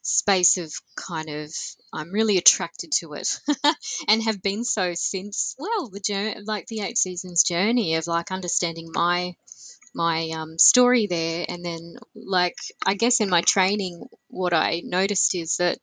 space 0.09 0.57
of 0.57 0.73
kind 0.97 1.29
of 1.29 1.53
I'm 1.93 2.11
really 2.13 2.39
attracted 2.39 2.93
to 3.01 3.13
it 3.15 3.29
and 4.09 4.23
have 4.23 4.43
been 4.43 4.65
so 4.65 4.95
since 4.95 5.55
well 5.59 5.89
the 5.89 6.01
journey 6.01 6.41
like 6.45 6.67
the 6.67 6.81
eight 6.81 6.97
seasons 6.97 7.43
journey 7.43 7.95
of 7.97 8.07
like 8.07 8.31
understanding 8.31 8.91
my 8.93 9.35
my 9.95 10.31
um, 10.31 10.59
story 10.59 11.07
there. 11.07 11.45
And 11.49 11.65
then 11.65 11.97
like 12.15 12.57
I 12.87 12.95
guess 12.95 13.21
in 13.21 13.29
my 13.29 13.43
training 13.43 14.07
what 14.29 14.55
I 14.55 14.83
noticed 14.85 15.35
is 15.35 15.57
that 15.57 15.79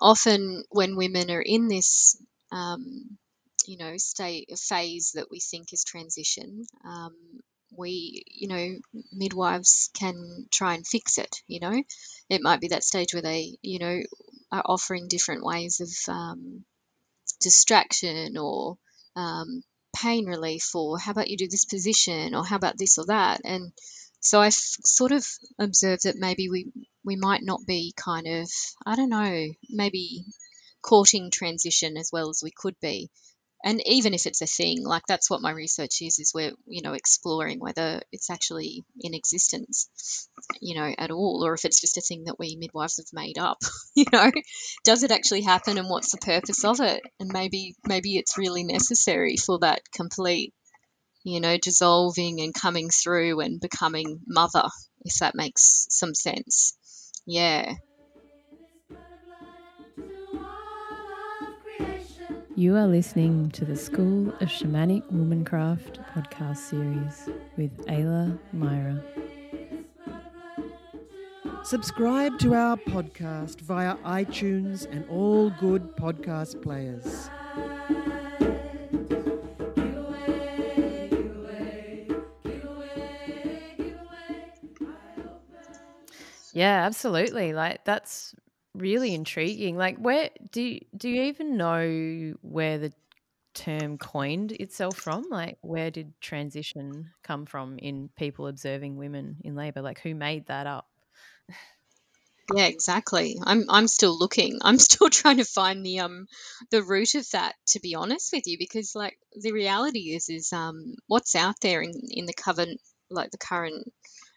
often 0.00 0.64
when 0.70 0.96
women 0.96 1.30
are 1.30 1.42
in 1.42 1.68
this 1.68 2.16
um, 2.50 3.18
you 3.66 3.76
know 3.76 3.96
state 3.98 4.50
phase 4.58 5.12
that 5.14 5.30
we 5.30 5.40
think 5.40 5.72
is 5.72 5.84
transition 5.84 6.64
um, 6.84 7.14
we 7.76 8.24
you 8.28 8.48
know 8.48 8.76
midwives 9.12 9.90
can 9.94 10.46
try 10.50 10.74
and 10.74 10.86
fix 10.86 11.18
it 11.18 11.42
you 11.46 11.60
know? 11.60 11.82
It 12.28 12.42
might 12.42 12.60
be 12.60 12.68
that 12.68 12.84
stage 12.84 13.14
where 13.14 13.22
they 13.22 13.56
you 13.62 13.78
know 13.78 14.00
are 14.50 14.62
offering 14.64 15.08
different 15.08 15.44
ways 15.44 15.80
of 15.80 16.14
um, 16.14 16.64
distraction 17.40 18.36
or 18.36 18.78
um, 19.16 19.62
pain 19.94 20.26
relief 20.26 20.74
or 20.74 20.98
how 20.98 21.12
about 21.12 21.28
you 21.28 21.36
do 21.36 21.48
this 21.48 21.64
position 21.64 22.34
or 22.34 22.44
how 22.44 22.56
about 22.56 22.78
this 22.78 22.98
or 22.98 23.06
that? 23.06 23.40
And 23.44 23.72
so 24.20 24.40
I've 24.40 24.54
sort 24.54 25.12
of 25.12 25.26
observed 25.58 26.04
that 26.04 26.16
maybe 26.16 26.48
we 26.48 26.72
we 27.04 27.16
might 27.16 27.42
not 27.42 27.60
be 27.66 27.92
kind 27.96 28.26
of 28.26 28.50
I 28.84 28.96
don't 28.96 29.10
know 29.10 29.48
maybe 29.68 30.24
courting 30.82 31.30
transition 31.30 31.96
as 31.96 32.10
well 32.12 32.30
as 32.30 32.40
we 32.42 32.50
could 32.50 32.78
be 32.80 33.10
and 33.64 33.80
even 33.86 34.14
if 34.14 34.26
it's 34.26 34.42
a 34.42 34.46
thing 34.46 34.84
like 34.84 35.02
that's 35.08 35.28
what 35.28 35.42
my 35.42 35.50
research 35.50 36.00
is 36.00 36.18
is 36.18 36.32
we're 36.34 36.52
you 36.66 36.82
know 36.82 36.92
exploring 36.92 37.58
whether 37.58 38.00
it's 38.12 38.30
actually 38.30 38.84
in 39.00 39.14
existence 39.14 40.28
you 40.60 40.74
know 40.74 40.92
at 40.96 41.10
all 41.10 41.42
or 41.44 41.54
if 41.54 41.64
it's 41.64 41.80
just 41.80 41.96
a 41.96 42.00
thing 42.00 42.24
that 42.24 42.38
we 42.38 42.56
midwives 42.56 42.98
have 42.98 43.06
made 43.12 43.38
up 43.38 43.58
you 43.94 44.04
know. 44.12 44.30
Does 44.84 45.02
it 45.02 45.10
actually 45.10 45.42
happen 45.42 45.78
and 45.78 45.88
what's 45.88 46.12
the 46.12 46.18
purpose 46.18 46.64
of 46.64 46.80
it? 46.80 47.02
And 47.18 47.30
maybe 47.32 47.74
maybe 47.86 48.16
it's 48.16 48.38
really 48.38 48.64
necessary 48.64 49.36
for 49.36 49.58
that 49.60 49.82
complete 49.92 50.54
you 51.24 51.40
know 51.40 51.58
dissolving 51.58 52.40
and 52.40 52.54
coming 52.54 52.90
through 52.90 53.40
and 53.40 53.60
becoming 53.60 54.20
mother 54.26 54.68
if 55.04 55.18
that 55.18 55.34
makes 55.34 55.86
some 55.90 56.14
sense. 56.14 56.76
Yeah 57.26 57.74
You 62.58 62.74
are 62.74 62.88
listening 62.88 63.50
to 63.50 63.64
the 63.64 63.76
School 63.76 64.30
of 64.40 64.48
Shamanic 64.48 65.04
Womancraft 65.12 66.04
podcast 66.12 66.56
series 66.56 67.30
with 67.56 67.70
Ayla 67.86 68.36
Myra. 68.52 69.00
Subscribe 71.62 72.36
to 72.40 72.54
our 72.54 72.76
podcast 72.76 73.60
via 73.60 73.94
iTunes 73.98 74.90
and 74.90 75.08
all 75.08 75.50
good 75.50 75.94
podcast 75.94 76.60
players. 76.60 77.30
Yeah, 86.52 86.84
absolutely. 86.84 87.52
Like 87.52 87.84
that's 87.84 88.34
really 88.78 89.14
intriguing. 89.14 89.76
Like 89.76 89.98
where 89.98 90.30
do 90.50 90.62
you, 90.62 90.80
do 90.96 91.08
you 91.08 91.22
even 91.24 91.56
know 91.56 92.34
where 92.40 92.78
the 92.78 92.92
term 93.54 93.98
coined 93.98 94.52
itself 94.52 94.96
from? 94.96 95.26
Like 95.30 95.58
where 95.60 95.90
did 95.90 96.12
transition 96.20 97.10
come 97.22 97.46
from 97.46 97.78
in 97.78 98.08
people 98.16 98.46
observing 98.46 98.96
women 98.96 99.36
in 99.44 99.54
labor? 99.54 99.82
Like 99.82 100.00
who 100.00 100.14
made 100.14 100.46
that 100.46 100.66
up? 100.66 100.86
Yeah, 102.54 102.66
exactly. 102.66 103.36
I'm 103.42 103.64
I'm 103.68 103.88
still 103.88 104.18
looking. 104.18 104.58
I'm 104.62 104.78
still 104.78 105.10
trying 105.10 105.38
to 105.38 105.44
find 105.44 105.84
the 105.84 106.00
um 106.00 106.26
the 106.70 106.82
root 106.82 107.14
of 107.14 107.28
that 107.30 107.54
to 107.68 107.80
be 107.80 107.94
honest 107.94 108.30
with 108.32 108.46
you 108.46 108.56
because 108.58 108.94
like 108.94 109.18
the 109.38 109.52
reality 109.52 110.14
is 110.14 110.28
is 110.28 110.52
um 110.52 110.94
what's 111.06 111.34
out 111.34 111.56
there 111.60 111.82
in 111.82 111.92
in 112.10 112.26
the 112.26 112.32
current 112.32 112.80
like 113.10 113.30
the 113.30 113.38
current 113.38 113.92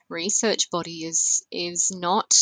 research 0.10 0.70
body 0.72 1.06
is 1.06 1.46
is 1.52 1.92
not 1.94 2.34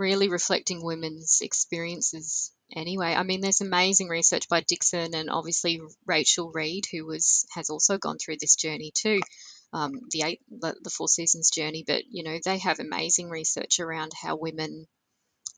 really 0.00 0.28
reflecting 0.28 0.82
women's 0.82 1.40
experiences 1.42 2.52
anyway. 2.74 3.14
I 3.14 3.22
mean, 3.22 3.42
there's 3.42 3.60
amazing 3.60 4.08
research 4.08 4.48
by 4.48 4.62
Dixon 4.66 5.14
and 5.14 5.28
obviously 5.30 5.80
Rachel 6.06 6.50
Reed, 6.52 6.86
who 6.90 7.06
was 7.06 7.46
has 7.54 7.68
also 7.68 7.98
gone 7.98 8.16
through 8.18 8.38
this 8.40 8.56
journey 8.56 8.92
too, 8.94 9.20
um, 9.74 10.00
the 10.10 10.22
eight 10.22 10.40
the, 10.50 10.74
the 10.82 10.90
four 10.90 11.06
seasons 11.06 11.50
journey. 11.50 11.84
But 11.86 12.04
you 12.10 12.24
know, 12.24 12.38
they 12.42 12.58
have 12.58 12.80
amazing 12.80 13.28
research 13.28 13.78
around 13.78 14.12
how 14.20 14.36
women 14.36 14.86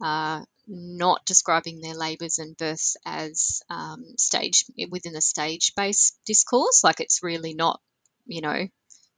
are 0.03 0.45
not 0.67 1.25
describing 1.25 1.81
their 1.81 1.95
labours 1.95 2.39
and 2.39 2.57
births 2.57 2.97
as 3.07 3.63
um, 3.71 4.05
stage 4.19 4.65
within 4.91 5.13
the 5.13 5.21
stage 5.21 5.73
based 5.77 6.19
discourse. 6.27 6.83
Like 6.83 7.01
it's 7.01 7.23
really 7.23 7.55
not, 7.55 7.81
you 8.27 8.41
know, 8.41 8.67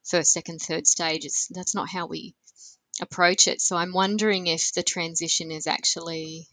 first, 0.04 0.32
second, 0.32 0.58
third 0.60 0.86
stage. 0.86 1.24
It's, 1.24 1.48
that's 1.48 1.74
not 1.74 1.88
how 1.88 2.06
we 2.06 2.34
approach 3.00 3.48
it. 3.48 3.60
So 3.60 3.76
I'm 3.76 3.92
wondering 3.92 4.46
if 4.46 4.72
the 4.72 4.82
transition 4.82 5.50
is 5.50 5.66
actually, 5.66 6.46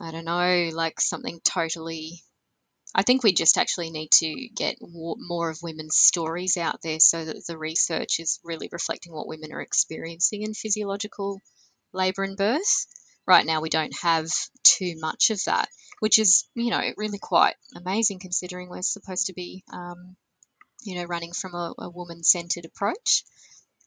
I 0.00 0.10
don't 0.10 0.24
know, 0.24 0.70
like 0.72 1.00
something 1.00 1.40
totally. 1.44 2.22
I 2.94 3.02
think 3.02 3.22
we 3.22 3.32
just 3.32 3.58
actually 3.58 3.90
need 3.90 4.10
to 4.12 4.48
get 4.56 4.76
more 4.80 5.50
of 5.50 5.62
women's 5.62 5.96
stories 5.96 6.56
out 6.56 6.80
there 6.82 7.00
so 7.00 7.24
that 7.24 7.46
the 7.46 7.58
research 7.58 8.18
is 8.18 8.40
really 8.42 8.68
reflecting 8.72 9.12
what 9.12 9.28
women 9.28 9.52
are 9.52 9.60
experiencing 9.60 10.42
in 10.42 10.54
physiological 10.54 11.40
labour 11.92 12.22
and 12.24 12.36
birth. 12.36 12.86
Right 13.26 13.44
now, 13.44 13.60
we 13.60 13.68
don't 13.68 13.94
have 14.00 14.28
too 14.64 14.94
much 14.98 15.30
of 15.30 15.44
that, 15.44 15.68
which 16.00 16.18
is, 16.18 16.48
you 16.54 16.70
know, 16.70 16.80
really 16.96 17.18
quite 17.18 17.56
amazing 17.76 18.20
considering 18.20 18.70
we're 18.70 18.82
supposed 18.82 19.26
to 19.26 19.34
be, 19.34 19.64
um, 19.70 20.16
you 20.82 20.94
know, 20.94 21.04
running 21.04 21.32
from 21.32 21.54
a, 21.54 21.74
a 21.78 21.90
woman 21.90 22.24
centered 22.24 22.64
approach. 22.64 23.24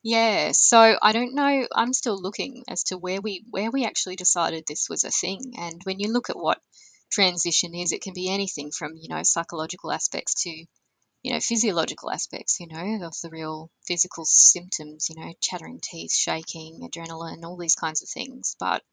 Yeah, 0.04 0.52
so 0.52 0.98
I 1.02 1.12
don't 1.12 1.34
know. 1.34 1.68
I'm 1.76 1.94
still 1.94 2.22
looking 2.22 2.64
as 2.68 2.84
to 2.86 2.98
where 3.00 3.20
we 3.20 3.44
where 3.50 3.72
we 3.72 3.84
actually 3.84 4.16
decided 4.16 4.66
this 4.68 4.88
was 4.90 5.04
a 5.04 5.10
thing. 5.10 5.54
And 5.58 5.82
when 5.86 6.00
you 6.00 6.12
look 6.14 6.30
at 6.30 6.38
what 6.38 6.62
transition 7.10 7.74
is, 7.74 7.92
it 7.92 8.02
can 8.04 8.14
be 8.14 8.30
anything 8.30 8.72
from 8.72 8.96
you 8.96 9.10
know 9.10 9.24
psychological 9.24 9.92
aspects 9.92 10.44
to 10.44 10.50
you 10.52 11.34
know 11.34 11.40
physiological 11.40 12.12
aspects. 12.12 12.60
You 12.60 12.68
know 12.68 13.06
of 13.08 13.16
the 13.22 13.30
real 13.32 13.72
physical 13.88 14.26
symptoms. 14.26 15.10
You 15.10 15.16
know 15.24 15.34
chattering 15.42 15.80
teeth, 15.82 16.14
shaking, 16.14 16.82
adrenaline, 16.82 17.44
all 17.44 17.58
these 17.58 17.76
kinds 17.76 18.04
of 18.04 18.10
things. 18.10 18.56
But 18.60 18.84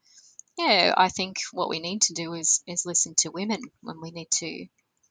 yeah, 0.59 0.95
I 0.97 1.09
think 1.09 1.39
what 1.53 1.71
we 1.71 1.81
need 1.81 2.03
to 2.03 2.15
do 2.15 2.35
is 2.35 2.63
is 2.67 2.87
listen 2.87 3.15
to 3.19 3.31
women 3.31 3.61
when 3.83 4.01
we 4.01 4.11
need 4.11 4.31
to 4.39 4.67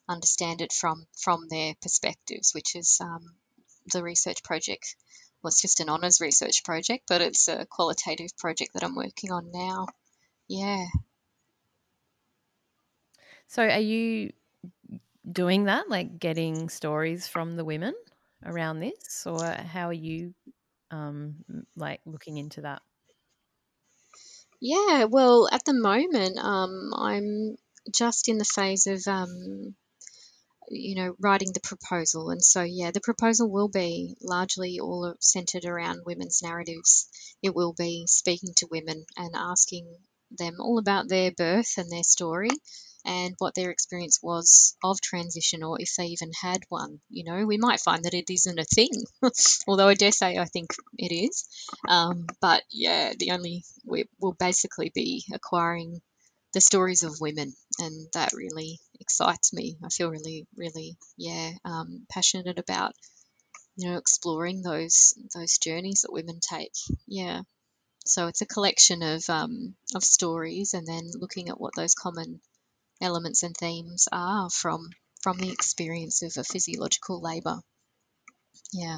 understand 0.09 0.61
it 0.61 0.73
from 0.73 1.07
from 1.21 1.47
their 1.49 1.75
perspectives, 1.81 2.53
which 2.53 2.75
is 2.75 2.99
um, 3.01 3.35
the 3.93 4.03
research 4.03 4.43
project 4.43 4.95
it's 5.47 5.61
just 5.61 5.79
an 5.79 5.89
honours 5.89 6.21
research 6.21 6.63
project, 6.63 7.05
but 7.07 7.21
it's 7.21 7.47
a 7.47 7.65
qualitative 7.65 8.37
project 8.37 8.73
that 8.73 8.83
I'm 8.83 8.95
working 8.95 9.31
on 9.31 9.51
now. 9.51 9.87
Yeah. 10.47 10.85
So, 13.47 13.63
are 13.63 13.79
you 13.79 14.33
doing 15.29 15.65
that, 15.65 15.89
like 15.89 16.19
getting 16.19 16.69
stories 16.69 17.27
from 17.27 17.55
the 17.55 17.65
women 17.65 17.93
around 18.45 18.79
this, 18.79 19.25
or 19.25 19.43
how 19.45 19.87
are 19.87 19.93
you, 19.93 20.33
um, 20.91 21.35
like 21.75 22.01
looking 22.05 22.37
into 22.37 22.61
that? 22.61 22.81
Yeah, 24.59 25.05
well, 25.05 25.47
at 25.51 25.65
the 25.65 25.73
moment, 25.73 26.37
um, 26.39 26.91
I'm 26.95 27.57
just 27.93 28.27
in 28.27 28.37
the 28.37 28.45
phase 28.45 28.87
of 28.87 29.07
um, 29.07 29.75
you 30.69 30.95
know, 30.95 31.15
writing 31.19 31.51
the 31.53 31.59
proposal. 31.59 32.29
And 32.29 32.43
so, 32.43 32.63
yeah, 32.63 32.91
the 32.91 33.01
proposal 33.01 33.49
will 33.49 33.69
be 33.69 34.15
largely 34.21 34.79
all 34.79 35.15
centered 35.19 35.65
around 35.65 36.05
women's 36.05 36.41
narratives. 36.43 37.07
It 37.41 37.55
will 37.55 37.73
be 37.73 38.05
speaking 38.07 38.53
to 38.57 38.67
women 38.69 39.05
and 39.15 39.35
asking 39.35 39.87
them 40.31 40.55
all 40.59 40.77
about 40.77 41.07
their 41.07 41.31
birth 41.31 41.77
and 41.77 41.89
their 41.89 42.03
story 42.03 42.49
and 43.05 43.35
what 43.37 43.55
their 43.55 43.71
experience 43.71 44.19
was 44.21 44.75
of 44.83 44.99
transition 44.99 45.63
or 45.63 45.79
if 45.79 45.95
they 45.95 46.07
even 46.07 46.31
had 46.41 46.61
one. 46.67 46.99
You 47.09 47.23
know, 47.23 47.45
we 47.45 47.57
might 47.57 47.79
find 47.79 48.03
that 48.03 48.13
it 48.13 48.29
isn't 48.29 48.59
a 48.59 48.65
thing, 48.65 48.91
although 49.67 49.87
I 49.87 49.93
dare 49.93 50.11
say 50.11 50.37
I 50.37 50.45
think 50.45 50.73
it 50.97 51.13
is. 51.13 51.47
Um, 51.87 52.27
but 52.41 52.63
yeah, 52.69 53.13
the 53.17 53.31
only, 53.31 53.63
we 53.85 54.05
will 54.19 54.33
basically 54.33 54.91
be 54.93 55.23
acquiring 55.33 56.01
the 56.57 56.61
stories 56.61 57.03
of 57.03 57.21
women, 57.21 57.53
and 57.77 58.07
that 58.13 58.33
really 58.33 58.79
excites 58.99 59.53
me. 59.53 59.77
I 59.85 59.89
feel 59.89 60.09
really, 60.09 60.47
really, 60.55 60.97
yeah, 61.15 61.51
um, 61.63 62.07
passionate 62.09 62.57
about 62.57 62.93
you 63.75 63.87
know 63.87 63.97
exploring 63.99 64.63
those 64.63 65.13
those 65.35 65.59
journeys 65.59 66.01
that 66.01 66.11
women 66.11 66.39
take. 66.41 66.73
Yeah, 67.05 67.41
so 68.07 68.25
it's 68.25 68.41
a 68.41 68.47
collection 68.47 69.03
of 69.03 69.23
um, 69.29 69.75
of 69.93 70.03
stories, 70.03 70.73
and 70.73 70.87
then 70.87 71.03
looking 71.13 71.49
at 71.49 71.61
what 71.61 71.75
those 71.75 71.93
common 71.93 72.41
elements 73.01 73.43
and 73.43 73.55
themes 73.55 74.07
are 74.11 74.49
from 74.49 74.89
from 75.21 75.37
the 75.37 75.51
experience 75.51 76.23
of 76.23 76.33
a 76.37 76.43
physiological 76.43 77.21
labour. 77.21 77.59
Yeah. 78.73 78.97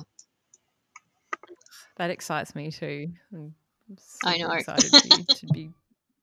that 1.97 2.09
excites 2.09 2.55
me 2.55 2.71
too. 2.71 3.11
I'm 3.33 3.53
I 4.23 4.37
know. 4.37 4.53
excited 4.53 4.93
you 5.03 5.25
to 5.25 5.45
be 5.47 5.71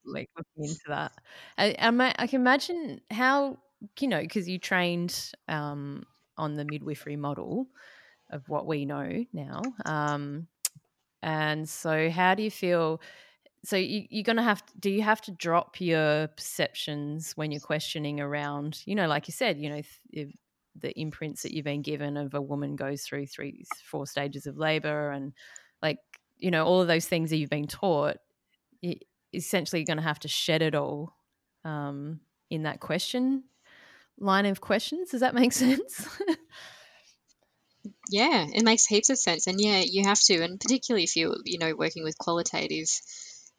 like 0.07 0.29
looking 0.37 0.71
into 0.71 0.85
that. 0.87 1.11
I, 1.57 1.75
I, 1.79 2.15
I 2.17 2.27
can 2.27 2.41
imagine 2.41 3.01
how 3.11 3.57
you 3.99 4.07
know 4.07 4.21
because 4.21 4.47
you 4.47 4.57
trained 4.57 5.31
um, 5.47 6.05
on 6.37 6.55
the 6.55 6.65
midwifery 6.65 7.15
model 7.15 7.67
of 8.31 8.47
what 8.49 8.65
we 8.65 8.85
know 8.85 9.25
now. 9.33 9.61
Um, 9.85 10.47
and 11.21 11.67
so, 11.67 12.09
how 12.09 12.35
do 12.35 12.43
you 12.43 12.51
feel? 12.51 13.01
So, 13.63 13.75
you, 13.75 14.05
you're 14.09 14.23
going 14.23 14.37
to 14.37 14.43
have 14.43 14.65
to, 14.65 14.73
do 14.79 14.89
you 14.89 15.01
have 15.01 15.21
to 15.21 15.31
drop 15.31 15.81
your 15.81 16.27
perceptions 16.27 17.33
when 17.35 17.51
you're 17.51 17.59
questioning 17.59 18.21
around, 18.21 18.81
you 18.85 18.95
know, 18.95 19.07
like 19.07 19.27
you 19.27 19.33
said, 19.33 19.57
you 19.57 19.69
know, 19.69 19.81
if, 20.11 20.31
the 20.79 20.99
imprints 20.99 21.43
that 21.43 21.53
you've 21.53 21.65
been 21.65 21.81
given 21.81 22.17
of 22.17 22.33
a 22.33 22.41
woman 22.41 22.75
goes 22.75 23.01
through 23.03 23.25
three, 23.25 23.65
four 23.83 24.05
stages 24.05 24.45
of 24.45 24.57
labor 24.57 25.09
and 25.09 25.33
like, 25.81 25.97
you 26.37 26.51
know, 26.51 26.65
all 26.65 26.81
of 26.81 26.87
those 26.87 27.07
things 27.07 27.29
that 27.29 27.37
you've 27.37 27.49
been 27.49 27.67
taught, 27.67 28.17
essentially 29.33 29.83
going 29.83 29.97
to 29.97 30.03
have 30.03 30.19
to 30.19 30.27
shed 30.27 30.61
it 30.61 30.75
all 30.75 31.15
um, 31.63 32.19
in 32.49 32.63
that 32.63 32.79
question 32.79 33.43
line 34.19 34.45
of 34.45 34.61
questions. 34.61 35.11
Does 35.11 35.21
that 35.21 35.35
make 35.35 35.51
sense? 35.53 36.07
Yeah, 38.09 38.47
it 38.53 38.63
makes 38.63 38.85
heaps 38.85 39.09
of 39.09 39.17
sense, 39.17 39.47
and 39.47 39.59
yeah, 39.59 39.83
you 39.85 40.03
have 40.03 40.19
to, 40.21 40.41
and 40.41 40.59
particularly 40.59 41.03
if 41.03 41.15
you're, 41.15 41.35
you 41.45 41.59
know, 41.59 41.75
working 41.75 42.03
with 42.03 42.17
qualitative 42.17 42.87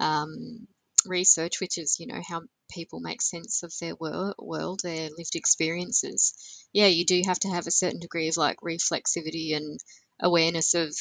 um, 0.00 0.66
research, 1.06 1.60
which 1.60 1.78
is, 1.78 1.98
you 1.98 2.06
know, 2.06 2.20
how 2.26 2.42
people 2.70 3.00
make 3.00 3.22
sense 3.22 3.62
of 3.62 3.72
their 3.80 3.94
wor- 3.94 4.34
world, 4.38 4.80
their 4.82 5.08
lived 5.16 5.34
experiences. 5.34 6.34
Yeah, 6.72 6.86
you 6.86 7.04
do 7.04 7.22
have 7.26 7.38
to 7.40 7.48
have 7.48 7.66
a 7.66 7.72
certain 7.72 8.00
degree 8.00 8.28
of 8.28 8.36
like 8.36 8.58
reflexivity 8.60 9.56
and 9.56 9.78
awareness 10.20 10.74
of, 10.74 10.94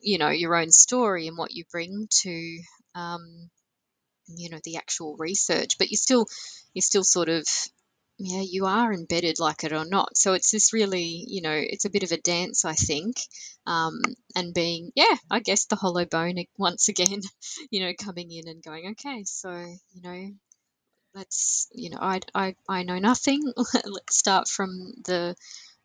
you 0.00 0.18
know, 0.18 0.30
your 0.30 0.54
own 0.56 0.70
story 0.70 1.28
and 1.28 1.38
what 1.38 1.52
you 1.52 1.64
bring 1.70 2.08
to, 2.22 2.60
um, 2.94 3.50
you 4.36 4.50
know, 4.50 4.60
the 4.64 4.76
actual 4.76 5.16
research. 5.18 5.78
But 5.78 5.90
you're 5.90 5.98
still, 5.98 6.26
you're 6.74 6.82
still 6.82 7.04
sort 7.04 7.28
of 7.28 7.44
yeah, 8.24 8.42
you 8.42 8.66
are 8.66 8.92
embedded 8.92 9.40
like 9.40 9.64
it 9.64 9.72
or 9.72 9.84
not. 9.84 10.16
So 10.16 10.34
it's 10.34 10.52
this 10.52 10.72
really, 10.72 11.24
you 11.26 11.42
know, 11.42 11.54
it's 11.54 11.86
a 11.86 11.90
bit 11.90 12.04
of 12.04 12.12
a 12.12 12.18
dance, 12.18 12.64
I 12.64 12.74
think. 12.74 13.16
Um, 13.66 14.00
and 14.36 14.54
being, 14.54 14.92
yeah, 14.94 15.16
I 15.28 15.40
guess 15.40 15.64
the 15.64 15.76
hollow 15.76 16.04
bone 16.04 16.36
once 16.56 16.88
again, 16.88 17.20
you 17.70 17.80
know, 17.80 17.92
coming 17.98 18.30
in 18.30 18.48
and 18.48 18.62
going, 18.62 18.92
okay, 18.92 19.24
so, 19.24 19.50
you 19.50 20.02
know, 20.02 20.30
let's, 21.14 21.68
you 21.72 21.90
know, 21.90 21.98
I, 22.00 22.20
I, 22.32 22.54
I 22.68 22.82
know 22.84 23.00
nothing. 23.00 23.40
let's 23.56 24.16
start 24.16 24.46
from 24.46 24.92
the, 25.04 25.34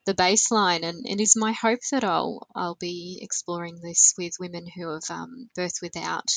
the 0.06 0.14
baseline. 0.14 0.84
And 0.84 1.08
it 1.08 1.20
is 1.20 1.36
my 1.36 1.54
hope 1.54 1.80
that 1.92 2.04
I'll, 2.04 2.46
I'll 2.56 2.78
be 2.80 3.20
exploring 3.22 3.80
this 3.82 4.14
with 4.18 4.34
women 4.40 4.68
who 4.68 4.94
have 4.94 5.10
um, 5.10 5.50
birthed 5.58 5.82
without 5.82 6.30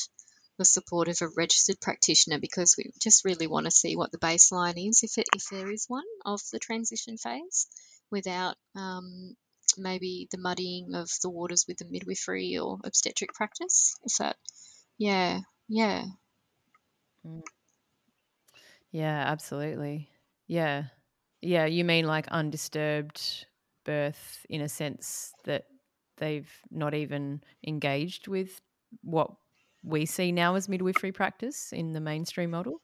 the 0.61 0.65
support 0.65 1.07
of 1.07 1.17
a 1.21 1.27
registered 1.35 1.81
practitioner 1.81 2.37
because 2.39 2.75
we 2.77 2.91
just 3.01 3.25
really 3.25 3.47
want 3.47 3.65
to 3.65 3.71
see 3.71 3.95
what 3.95 4.11
the 4.11 4.19
baseline 4.19 4.75
is, 4.77 5.01
if, 5.01 5.17
it, 5.17 5.25
if 5.35 5.49
there 5.49 5.71
is 5.71 5.85
one, 5.87 6.05
of 6.23 6.39
the 6.51 6.59
transition 6.59 7.17
phase 7.17 7.65
without 8.11 8.55
um, 8.75 9.35
maybe 9.75 10.27
the 10.29 10.37
muddying 10.37 10.93
of 10.93 11.09
the 11.23 11.31
waters 11.31 11.65
with 11.67 11.77
the 11.77 11.85
midwifery 11.89 12.59
or 12.59 12.77
obstetric 12.83 13.33
practice. 13.33 13.95
Is 14.05 14.17
that, 14.19 14.35
yeah, 14.99 15.39
yeah. 15.67 16.03
Mm. 17.25 17.41
Yeah, 18.91 19.23
absolutely. 19.25 20.09
Yeah. 20.45 20.83
Yeah, 21.41 21.65
you 21.65 21.83
mean 21.83 22.05
like 22.05 22.27
undisturbed 22.27 23.47
birth 23.83 24.45
in 24.47 24.61
a 24.61 24.69
sense 24.69 25.33
that 25.45 25.65
they've 26.17 26.51
not 26.69 26.93
even 26.93 27.41
engaged 27.65 28.27
with 28.27 28.61
what 29.01 29.31
we 29.83 30.05
see 30.05 30.31
now 30.31 30.55
as 30.55 30.69
midwifery 30.69 31.11
practice 31.11 31.71
in 31.71 31.93
the 31.93 32.01
mainstream 32.01 32.51
model? 32.51 32.81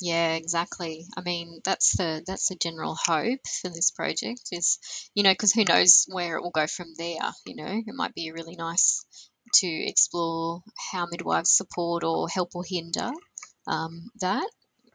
Yeah, 0.00 0.34
exactly. 0.34 1.06
I 1.16 1.20
mean, 1.20 1.60
that's 1.64 1.96
the 1.96 2.22
that's 2.26 2.48
the 2.48 2.56
general 2.56 2.96
hope 3.00 3.40
for 3.62 3.68
this 3.68 3.92
project 3.92 4.48
is, 4.50 4.78
you 5.14 5.22
know, 5.22 5.32
because 5.32 5.52
who 5.52 5.64
knows 5.64 6.06
where 6.08 6.36
it 6.36 6.42
will 6.42 6.50
go 6.50 6.66
from 6.66 6.88
there. 6.98 7.30
You 7.46 7.56
know, 7.56 7.82
it 7.86 7.94
might 7.94 8.14
be 8.14 8.32
really 8.32 8.56
nice 8.56 9.04
to 9.54 9.66
explore 9.68 10.62
how 10.90 11.06
midwives 11.06 11.56
support 11.56 12.02
or 12.02 12.28
help 12.28 12.50
or 12.54 12.64
hinder 12.66 13.12
um, 13.68 14.10
that 14.20 14.48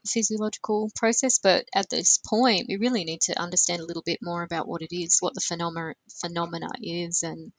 physiological 0.05 0.91
process. 0.95 1.39
But 1.39 1.65
at 1.73 1.89
this 1.89 2.17
point, 2.17 2.65
we 2.67 2.75
really 2.77 3.05
need 3.05 3.21
to 3.21 3.39
understand 3.39 3.81
a 3.81 3.85
little 3.85 4.03
bit 4.05 4.19
more 4.21 4.43
about 4.43 4.67
what 4.67 4.81
it 4.81 4.93
is, 4.93 5.17
what 5.21 5.33
the 5.33 5.41
phenomena 5.41 5.93
phenomena 6.19 6.69
is, 6.81 7.23
and 7.23 7.53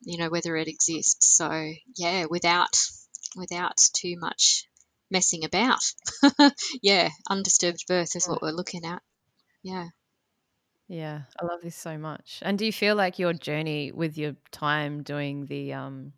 you 0.00 0.18
know 0.18 0.30
whether 0.30 0.56
it 0.56 0.68
exists. 0.68 1.36
So 1.36 1.72
yeah, 1.96 2.26
without 2.30 2.76
without 3.36 3.76
too 3.94 4.16
much 4.18 4.68
messing 5.10 5.44
about. 5.44 5.80
yeah, 6.82 7.08
undisturbed 7.28 7.84
birth 7.88 8.16
is 8.16 8.26
what 8.26 8.42
we're 8.42 8.50
looking 8.50 8.84
at. 8.84 9.02
Yeah. 9.62 9.86
Yeah, 10.88 11.22
I 11.38 11.44
love 11.44 11.60
this 11.62 11.76
so 11.76 11.98
much. 11.98 12.38
And 12.42 12.58
do 12.58 12.64
you 12.64 12.72
feel 12.72 12.96
like 12.96 13.18
your 13.18 13.34
journey 13.34 13.92
with 13.92 14.16
your 14.16 14.36
time 14.50 15.02
doing 15.02 15.44
the 15.46 15.74
um 15.74 16.12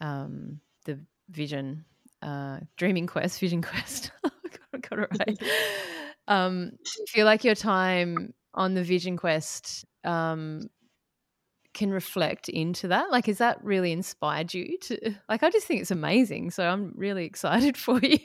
um 0.00 0.60
the 0.84 0.98
vision 1.30 1.84
uh 2.22 2.60
dreaming 2.76 3.06
quest, 3.06 3.38
vision 3.40 3.62
quest. 3.62 4.10
got, 4.22 4.90
got 4.90 4.98
it 4.98 5.08
right. 5.18 5.42
um 6.28 6.70
do 6.70 6.90
you 6.98 7.06
feel 7.08 7.26
like 7.26 7.44
your 7.44 7.54
time 7.54 8.34
on 8.54 8.74
the 8.74 8.82
vision 8.82 9.16
quest 9.16 9.84
um 10.04 10.68
can 11.74 11.90
reflect 11.90 12.48
into 12.48 12.88
that? 12.88 13.10
Like, 13.10 13.26
has 13.26 13.38
that 13.38 13.62
really 13.62 13.92
inspired 13.92 14.54
you 14.54 14.78
to? 14.78 15.14
Like, 15.28 15.42
I 15.42 15.50
just 15.50 15.66
think 15.66 15.82
it's 15.82 15.90
amazing. 15.90 16.50
So 16.50 16.66
I'm 16.66 16.92
really 16.96 17.24
excited 17.24 17.76
for 17.84 18.00
you. 18.00 18.18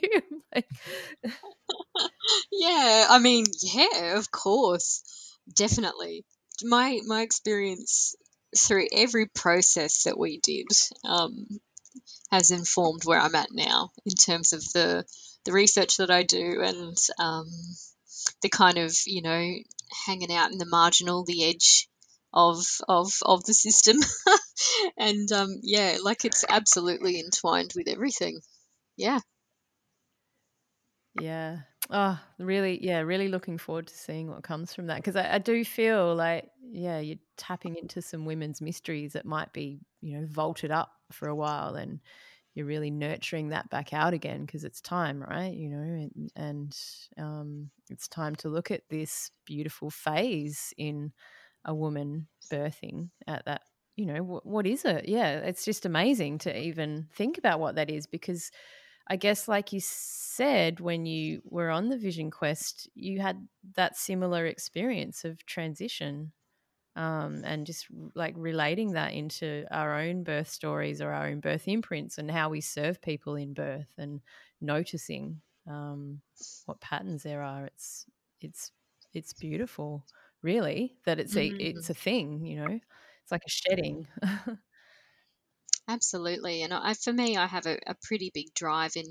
yeah, 2.52 3.06
I 3.10 3.18
mean, 3.20 3.46
yeah, 3.62 4.16
of 4.16 4.30
course, 4.30 5.36
definitely. 5.54 6.24
My 6.62 7.00
my 7.06 7.22
experience 7.22 8.14
through 8.56 8.86
every 8.92 9.26
process 9.26 10.04
that 10.04 10.18
we 10.18 10.38
did 10.38 10.66
um, 11.04 11.46
has 12.30 12.50
informed 12.50 13.02
where 13.04 13.20
I'm 13.20 13.34
at 13.34 13.52
now 13.52 13.90
in 14.04 14.14
terms 14.14 14.52
of 14.52 14.62
the 14.72 15.04
the 15.44 15.52
research 15.52 15.96
that 15.98 16.10
I 16.10 16.22
do 16.22 16.60
and 16.62 16.96
um, 17.18 17.48
the 18.42 18.48
kind 18.48 18.78
of 18.78 18.94
you 19.06 19.22
know 19.22 19.54
hanging 20.06 20.32
out 20.32 20.52
in 20.52 20.58
the 20.58 20.66
marginal, 20.66 21.24
the 21.24 21.48
edge 21.48 21.88
of 22.32 22.64
of 22.88 23.12
of 23.22 23.44
the 23.44 23.54
system. 23.54 23.98
And 24.96 25.30
um 25.32 25.58
yeah 25.62 25.98
like 26.02 26.24
it's 26.24 26.44
absolutely 26.48 27.18
entwined 27.18 27.72
with 27.74 27.88
everything. 27.88 28.40
Yeah. 28.96 29.20
Yeah. 31.20 31.58
Oh 31.88 32.20
really 32.38 32.78
yeah 32.84 33.00
really 33.00 33.28
looking 33.28 33.58
forward 33.58 33.88
to 33.88 33.96
seeing 33.96 34.28
what 34.28 34.42
comes 34.42 34.74
from 34.74 34.86
that 34.86 34.96
because 34.96 35.16
I, 35.16 35.34
I, 35.34 35.38
do 35.38 35.64
feel 35.64 36.14
like 36.14 36.48
yeah 36.62 37.00
you're 37.00 37.18
tapping 37.36 37.76
into 37.76 38.00
some 38.00 38.24
women's 38.26 38.60
mysteries 38.60 39.14
that 39.14 39.26
might 39.26 39.52
be 39.52 39.80
you 40.00 40.16
know 40.16 40.26
vaulted 40.30 40.70
up 40.70 40.92
for 41.10 41.26
a 41.26 41.34
while 41.34 41.74
and 41.74 41.98
you're 42.54 42.66
really 42.66 42.90
nurturing 42.90 43.48
that 43.48 43.70
back 43.70 43.92
out 43.92 44.12
again 44.12 44.44
because 44.44 44.62
it's 44.62 44.80
time 44.80 45.22
right? 45.22 45.52
You 45.52 45.70
know 45.70 45.78
and, 45.80 46.30
and 46.36 46.78
um, 47.18 47.70
it's 47.88 48.06
time 48.06 48.36
to 48.36 48.48
look 48.48 48.70
at 48.70 48.82
this 48.88 49.30
beautiful 49.44 49.90
phase 49.90 50.72
in 50.76 51.12
a 51.64 51.74
woman 51.74 52.26
birthing 52.50 53.10
at 53.26 53.44
that 53.44 53.62
you 53.96 54.06
know 54.06 54.22
what, 54.22 54.46
what 54.46 54.66
is 54.66 54.84
it? 54.84 55.08
Yeah 55.08 55.40
it's 55.40 55.64
just 55.64 55.84
amazing 55.86 56.38
to 56.38 56.58
even 56.58 57.08
think 57.14 57.38
about 57.38 57.60
what 57.60 57.74
that 57.74 57.90
is 57.90 58.06
because 58.06 58.50
i 59.08 59.16
guess 59.16 59.48
like 59.48 59.72
you 59.72 59.80
said 59.82 60.80
when 60.80 61.06
you 61.06 61.42
were 61.44 61.70
on 61.70 61.88
the 61.88 61.98
vision 61.98 62.30
quest 62.30 62.88
you 62.94 63.20
had 63.20 63.46
that 63.76 63.96
similar 63.96 64.46
experience 64.46 65.24
of 65.24 65.44
transition 65.46 66.32
um, 66.96 67.42
and 67.44 67.66
just 67.66 67.86
like 68.14 68.34
relating 68.36 68.92
that 68.92 69.12
into 69.12 69.64
our 69.70 69.98
own 69.98 70.24
birth 70.24 70.48
stories 70.48 71.00
or 71.00 71.10
our 71.12 71.28
own 71.28 71.40
birth 71.40 71.68
imprints 71.68 72.18
and 72.18 72.30
how 72.30 72.48
we 72.48 72.60
serve 72.60 73.00
people 73.00 73.36
in 73.36 73.54
birth 73.54 73.92
and 73.96 74.20
noticing 74.60 75.40
um, 75.68 76.20
what 76.66 76.80
patterns 76.80 77.22
there 77.22 77.42
are. 77.42 77.66
It's 77.66 78.06
it's 78.40 78.72
it's 79.14 79.32
beautiful 79.32 80.04
really 80.42 80.94
that 81.04 81.18
it's 81.18 81.36
a 81.36 81.50
mm. 81.50 81.56
it's 81.60 81.90
a 81.90 81.94
thing 81.94 82.44
you 82.44 82.56
know? 82.56 82.80
It's 83.22 83.32
like 83.32 83.42
a 83.46 83.50
shedding. 83.50 84.06
Absolutely 85.88 86.62
and 86.62 86.72
I, 86.72 86.94
for 86.94 87.12
me 87.12 87.36
i 87.36 87.46
have 87.46 87.66
a, 87.66 87.78
a 87.86 87.96
pretty 88.02 88.30
big 88.32 88.54
drive 88.54 88.92
in 88.94 89.06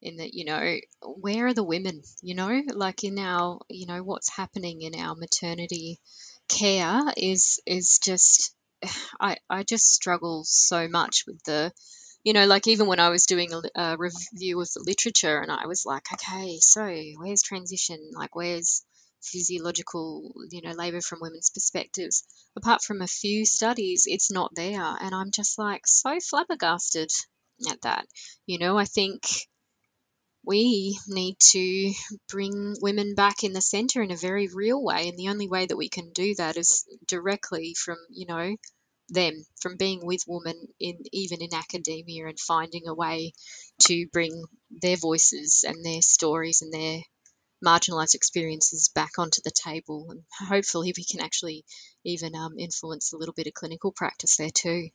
in 0.00 0.16
that 0.16 0.32
you 0.32 0.44
know 0.44 0.76
where 1.02 1.48
are 1.48 1.54
the 1.54 1.64
women 1.64 2.02
you 2.22 2.34
know? 2.34 2.62
Like 2.72 3.04
in 3.04 3.18
our 3.18 3.60
you 3.68 3.86
know 3.86 4.02
what's 4.02 4.34
happening 4.34 4.82
in 4.82 4.94
our 4.94 5.14
maternity 5.14 5.98
care 6.48 7.02
is 7.16 7.60
is 7.66 7.98
just 8.02 8.54
i 9.20 9.36
i 9.48 9.62
just 9.62 9.92
struggle 9.92 10.44
so 10.44 10.88
much 10.88 11.24
with 11.26 11.42
the 11.44 11.72
you 12.24 12.32
know 12.32 12.46
like 12.46 12.66
even 12.66 12.86
when 12.86 13.00
i 13.00 13.08
was 13.08 13.26
doing 13.26 13.50
a, 13.52 13.80
a 13.80 13.96
review 13.96 14.60
of 14.60 14.68
the 14.74 14.82
literature 14.86 15.40
and 15.40 15.50
i 15.50 15.66
was 15.66 15.84
like 15.86 16.04
okay 16.12 16.58
so 16.60 16.82
where's 17.18 17.42
transition? 17.42 17.98
Like 18.14 18.34
where's 18.34 18.84
physiological, 19.22 20.32
you 20.50 20.62
know, 20.62 20.72
labor 20.72 21.00
from 21.00 21.20
women's 21.20 21.50
perspectives. 21.50 22.24
Apart 22.56 22.82
from 22.82 23.02
a 23.02 23.06
few 23.06 23.44
studies, 23.44 24.04
it's 24.06 24.30
not 24.30 24.54
there. 24.54 24.96
And 25.00 25.14
I'm 25.14 25.30
just 25.30 25.58
like 25.58 25.86
so 25.86 26.18
flabbergasted 26.20 27.10
at 27.70 27.82
that. 27.82 28.06
You 28.46 28.58
know, 28.58 28.78
I 28.78 28.84
think 28.84 29.22
we 30.44 30.98
need 31.06 31.36
to 31.38 31.92
bring 32.28 32.74
women 32.80 33.14
back 33.14 33.44
in 33.44 33.52
the 33.52 33.60
center 33.60 34.02
in 34.02 34.10
a 34.10 34.16
very 34.16 34.48
real 34.48 34.82
way. 34.82 35.08
And 35.08 35.18
the 35.18 35.28
only 35.28 35.48
way 35.48 35.66
that 35.66 35.76
we 35.76 35.88
can 35.88 36.10
do 36.12 36.34
that 36.36 36.56
is 36.56 36.86
directly 37.06 37.74
from, 37.74 37.98
you 38.10 38.26
know, 38.26 38.56
them, 39.10 39.34
from 39.60 39.76
being 39.76 40.06
with 40.06 40.24
women 40.26 40.56
in 40.78 40.98
even 41.12 41.42
in 41.42 41.52
academia 41.52 42.26
and 42.26 42.38
finding 42.38 42.86
a 42.86 42.94
way 42.94 43.32
to 43.80 44.06
bring 44.12 44.44
their 44.70 44.96
voices 44.96 45.64
and 45.66 45.84
their 45.84 46.00
stories 46.00 46.62
and 46.62 46.72
their 46.72 47.00
marginalized 47.64 48.14
experiences 48.14 48.88
back 48.88 49.18
onto 49.18 49.42
the 49.42 49.50
table. 49.50 50.06
And 50.10 50.22
hopefully 50.48 50.92
we 50.96 51.04
can 51.04 51.20
actually 51.20 51.64
even 52.04 52.34
um, 52.34 52.58
influence 52.58 53.12
a 53.12 53.16
little 53.16 53.34
bit 53.34 53.46
of 53.46 53.54
clinical 53.54 53.92
practice 53.92 54.36
there 54.36 54.50
too. 54.50 54.88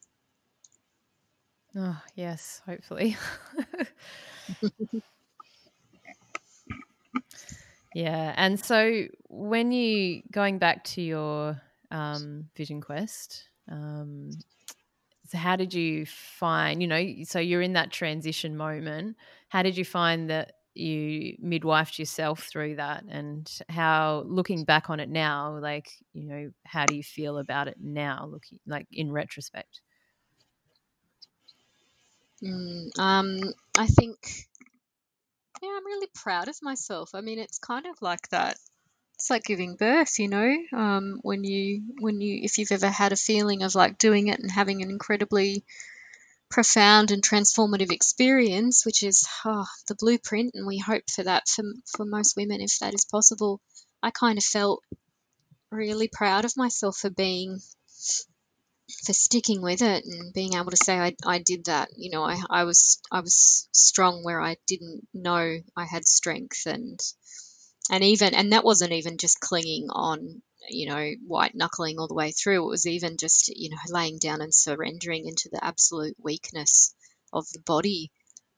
Oh, 1.78 2.02
yes, 2.16 2.62
hopefully. 2.66 3.18
yeah. 7.94 8.34
And 8.38 8.60
so 8.60 9.08
when 9.28 9.72
you, 9.72 10.24
going 10.32 10.58
back 10.58 10.86
to 10.86 11.02
your 11.02 11.62
um, 11.92 12.50
Vision 12.56 12.80
Quest, 12.80 13.50
um, 13.70 14.32
so 15.28 15.38
how 15.38 15.56
did 15.56 15.74
you 15.74 16.06
find, 16.06 16.82
you 16.82 16.88
know, 16.88 17.24
so 17.24 17.40
you're 17.40 17.62
in 17.62 17.74
that 17.74 17.92
transition 17.92 18.56
moment. 18.56 19.18
How 19.50 19.64
did 19.64 19.76
you 19.76 19.84
find 19.84 20.30
that 20.30 20.54
you 20.76 21.38
midwifed 21.44 21.98
yourself 22.00 22.44
through 22.44 22.76
that 22.76 23.04
and 23.08 23.50
how 23.70 24.24
looking 24.28 24.66
back 24.66 24.90
on 24.90 25.00
it 25.00 25.10
now 25.10 25.58
like 25.60 25.90
you 26.14 26.28
know 26.28 26.52
how 26.66 26.86
do 26.86 26.96
you 26.96 27.04
feel 27.04 27.38
about 27.38 27.68
it 27.68 27.78
now 27.82 28.28
looking 28.30 28.60
like 28.68 28.86
in 28.92 29.12
retrospect? 29.12 29.82
Mm, 32.44 33.00
um 33.00 33.40
i 33.78 33.88
think 33.88 34.18
yeah 35.62 35.70
i'm 35.76 35.86
really 35.86 36.10
proud 36.14 36.50
of 36.50 36.56
myself. 36.62 37.12
I 37.14 37.22
mean 37.22 37.40
it's 37.40 37.58
kind 37.60 37.86
of 37.86 37.96
like 38.02 38.28
that 38.30 38.58
it's 39.16 39.30
like 39.30 39.44
giving 39.46 39.78
birth 39.78 40.20
you 40.20 40.28
know? 40.28 40.54
Um, 40.74 41.20
when 41.22 41.46
you 41.46 41.82
when 42.02 42.20
you 42.20 42.42
if 42.44 42.58
you've 42.58 42.74
ever 42.74 42.90
had 42.90 43.14
a 43.14 43.18
feeling 43.18 43.64
of 43.64 43.74
like 43.74 43.98
doing 43.98 44.28
it 44.28 44.40
and 44.40 44.52
having 44.52 44.82
an 44.82 44.90
incredibly 44.90 45.64
profound 46.56 47.12
and 47.12 47.22
transformative 47.22 47.92
experience, 47.92 48.86
which 48.86 49.04
is 49.04 49.28
oh, 49.44 49.66
the 49.90 49.96
blueprint, 50.00 50.52
and 50.54 50.66
we 50.66 50.78
hope 50.78 51.04
for 51.14 51.22
that 51.22 51.50
for, 51.50 51.66
for 51.86 52.06
most 52.06 52.38
women 52.38 52.62
if 52.62 52.80
that 52.80 52.94
is 52.94 53.04
possible. 53.04 53.60
I 54.02 54.12
kind 54.12 54.38
of 54.38 54.44
felt 54.46 54.82
really 55.70 56.08
proud 56.08 56.46
of 56.46 56.56
myself 56.56 56.96
for 56.96 57.10
being 57.10 57.60
for 59.06 59.12
sticking 59.12 59.62
with 59.62 59.82
it 59.82 60.06
and 60.06 60.34
being 60.34 60.54
able 60.54 60.72
to 60.72 60.78
say 60.78 60.98
I, 60.98 61.16
I 61.26 61.40
did 61.40 61.66
that 61.66 61.90
you 61.98 62.10
know 62.10 62.24
I, 62.24 62.38
I 62.50 62.64
was 62.64 63.02
I 63.12 63.20
was 63.20 63.68
strong 63.74 64.24
where 64.24 64.40
I 64.40 64.56
didn't 64.66 65.06
know 65.14 65.58
I 65.76 65.86
had 65.86 66.06
strength 66.06 66.66
and 66.68 66.98
and 67.92 68.02
even 68.02 68.34
and 68.34 68.54
that 68.54 68.64
wasn't 68.64 68.94
even 68.94 69.18
just 69.18 69.42
clinging 69.42 69.90
on 69.90 70.42
you 70.70 70.88
know, 70.88 71.12
white 71.26 71.56
knuckling 71.56 72.00
all 72.00 72.08
the 72.08 72.14
way 72.14 72.32
through. 72.32 72.66
It 72.66 72.70
was 72.70 72.88
even 72.88 73.18
just, 73.18 73.50
you 73.50 73.70
know, 73.70 73.78
laying 73.90 74.18
down 74.18 74.42
and 74.42 74.54
surrendering 74.54 75.28
into 75.28 75.50
the 75.50 75.64
absolute 75.64 76.16
weakness 76.20 76.94
of 77.34 77.46
the 77.54 77.60
body 77.60 78.12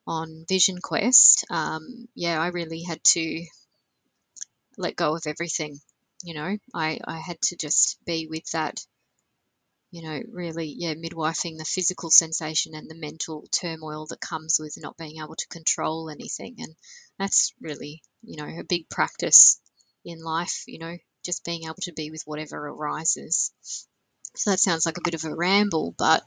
on 0.05 0.45
Vision 0.47 0.79
Quest. 0.81 1.45
Um, 1.49 2.07
yeah, 2.15 2.39
I 2.41 2.47
really 2.47 2.83
had 2.83 3.03
to 3.03 3.45
let 4.77 4.95
go 4.95 5.15
of 5.15 5.23
everything. 5.27 5.79
You 6.23 6.33
know, 6.33 6.57
I, 6.73 6.99
I 7.05 7.19
had 7.19 7.41
to 7.43 7.57
just 7.57 7.97
be 8.05 8.27
with 8.27 8.49
that, 8.51 8.79
you 9.91 10.01
know, 10.03 10.19
really, 10.31 10.73
yeah, 10.77 10.93
midwifing 10.95 11.57
the 11.57 11.65
physical 11.65 12.09
sensation 12.09 12.73
and 12.73 12.89
the 12.89 12.95
mental 12.95 13.45
turmoil 13.51 14.07
that 14.07 14.21
comes 14.21 14.57
with 14.59 14.75
not 14.77 14.97
being 14.97 15.21
able 15.21 15.35
to 15.35 15.47
control 15.47 16.09
anything. 16.09 16.55
And 16.59 16.75
that's 17.19 17.53
really, 17.61 18.01
you 18.23 18.37
know, 18.37 18.47
a 18.47 18.63
big 18.63 18.89
practice 18.89 19.59
in 20.05 20.19
life, 20.23 20.63
you 20.67 20.79
know, 20.79 20.97
just 21.27 21.45
being 21.45 21.65
able 21.65 21.75
to 21.81 21.93
be 21.93 22.09
with 22.09 22.23
whatever 22.25 22.57
arises. 22.69 23.51
So 24.35 24.51
that 24.51 24.59
sounds 24.59 24.85
like 24.85 24.97
a 24.97 25.03
bit 25.03 25.13
of 25.13 25.25
a 25.25 25.35
ramble, 25.35 25.93
but 25.97 26.23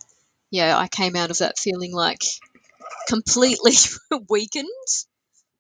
yeah, 0.51 0.77
I 0.77 0.89
came 0.89 1.17
out 1.17 1.31
of 1.31 1.39
that 1.39 1.59
feeling 1.59 1.93
like 1.93 2.23
completely 3.09 3.73
weakened, 4.29 4.69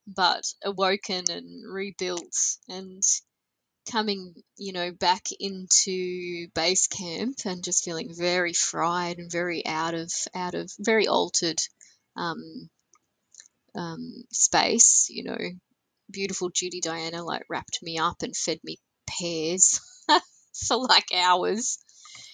but 0.07 0.45
awoken 0.63 1.25
and 1.31 1.73
rebuilt 1.73 2.37
and 2.69 3.03
coming, 3.91 4.35
you 4.59 4.73
know, 4.73 4.93
back 4.93 5.25
into 5.39 6.49
base 6.55 6.87
camp 6.87 7.39
and 7.47 7.65
just 7.65 7.85
feeling 7.85 8.13
very 8.15 8.53
fried 8.53 9.19
and 9.19 9.33
very 9.33 9.65
out 9.65 9.95
of 9.95 10.13
out 10.35 10.55
of 10.55 10.71
very 10.79 11.09
altered 11.09 11.59
um, 12.17 12.69
um, 13.75 14.25
space. 14.33 15.07
You 15.09 15.25
know, 15.25 15.39
beautiful 16.11 16.51
Judy 16.51 16.81
Diana 16.81 17.25
like 17.25 17.45
wrapped 17.49 17.79
me 17.83 17.99
up 17.99 18.23
and 18.23 18.37
fed 18.37 18.59
me 18.65 18.77
pears 19.19 19.81
for 20.67 20.79
like 20.79 21.13
hours 21.15 21.79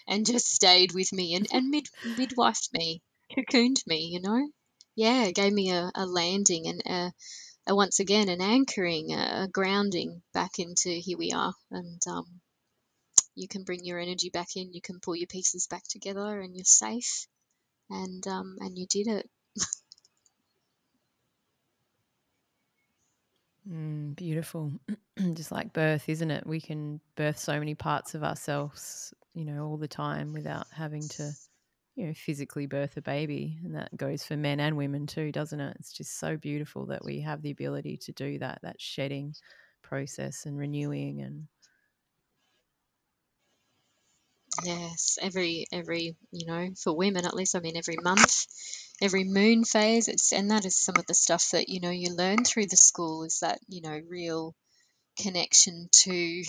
and 0.07 0.27
just 0.27 0.47
stayed 0.47 0.93
with 0.93 1.13
me 1.13 1.35
and, 1.35 1.47
and 1.53 1.69
mid 1.69 1.89
midwifed 2.05 2.73
me, 2.73 3.03
cocooned 3.37 3.85
me, 3.87 4.11
you 4.13 4.21
know. 4.21 4.49
Yeah, 4.95 5.31
gave 5.31 5.53
me 5.53 5.71
a, 5.71 5.91
a 5.95 6.07
landing 6.07 6.67
and 6.69 6.83
a, 6.87 7.13
a, 7.67 7.75
once 7.75 8.01
again 8.01 8.29
an 8.29 8.41
anchoring, 8.41 9.13
a, 9.13 9.49
grounding 9.53 10.23
back 10.33 10.59
into 10.59 10.89
here 10.91 11.19
we 11.19 11.33
are. 11.33 11.53
And 11.71 12.01
um, 12.07 12.25
you 13.35 13.49
can 13.49 13.65
bring 13.65 13.85
your 13.85 13.99
energy 13.99 14.31
back 14.31 14.49
in, 14.57 14.73
you 14.73 14.81
can 14.81 15.01
pull 15.01 15.17
your 15.17 15.27
pieces 15.27 15.67
back 15.67 15.83
together, 15.89 16.41
and 16.41 16.55
you're 16.55 16.65
safe. 16.65 17.27
And 17.91 18.27
um, 18.27 18.57
and 18.61 18.77
you 18.77 18.87
did 18.89 19.07
it. 19.07 19.31
Mm, 23.69 24.15
beautiful. 24.17 24.73
Just 25.35 25.51
like 25.53 25.73
birth, 25.73 26.09
isn't 26.09 26.31
it? 26.31 26.47
We 26.47 26.61
can 26.61 27.01
birth 27.17 27.39
so 27.39 27.59
many 27.59 27.75
parts 27.75 28.15
of 28.15 28.23
ourselves, 28.23 29.13
you 29.35 29.45
know, 29.45 29.67
all 29.67 29.77
the 29.77 29.89
time 29.89 30.33
without 30.33 30.67
having 30.73 31.09
to, 31.11 31.33
you 31.97 32.07
know, 32.07 32.15
physically 32.15 32.67
birth 32.67 32.97
a 32.97 33.03
baby. 33.03 33.59
And 33.65 33.75
that 33.77 33.97
goes 33.97 34.25
for 34.25 34.37
men 34.37 34.61
and 34.61 34.77
women 34.77 35.07
too, 35.07 35.33
doesn't 35.33 35.61
it? 35.61 35.77
It's 35.81 35.93
just 35.93 36.19
so 36.19 36.37
beautiful 36.37 36.87
that 36.87 37.05
we 37.05 37.21
have 37.21 37.43
the 37.43 37.51
ability 37.51 37.97
to 37.99 38.13
do 38.13 38.39
that, 38.39 38.61
that 38.63 38.81
shedding 38.81 39.35
process 39.83 40.47
and 40.47 40.59
renewing 40.59 41.23
and 41.23 41.49
Yes, 44.65 45.19
every 45.21 45.67
every 45.73 46.17
you 46.31 46.47
know 46.47 46.69
for 46.83 46.95
women 46.97 47.25
at 47.27 47.35
least. 47.35 47.55
I 47.57 47.61
mean 47.61 47.77
every 47.77 47.97
month, 48.03 48.47
every 49.01 49.25
moon 49.25 49.65
phase. 49.65 50.09
It's 50.09 50.33
and 50.33 50.51
that 50.51 50.65
is 50.65 50.79
some 50.79 50.97
of 50.99 51.07
the 51.07 51.15
stuff 51.15 51.51
that 51.51 51.69
you 51.69 51.81
know 51.81 51.91
you 51.91 52.15
learn 52.15 52.45
through 52.45 52.67
the 52.67 52.77
school 52.77 53.25
is 53.25 53.41
that 53.41 53.59
you 53.69 53.83
know 53.83 54.01
real 54.09 54.55
connection 55.19 55.89
to 55.93 56.45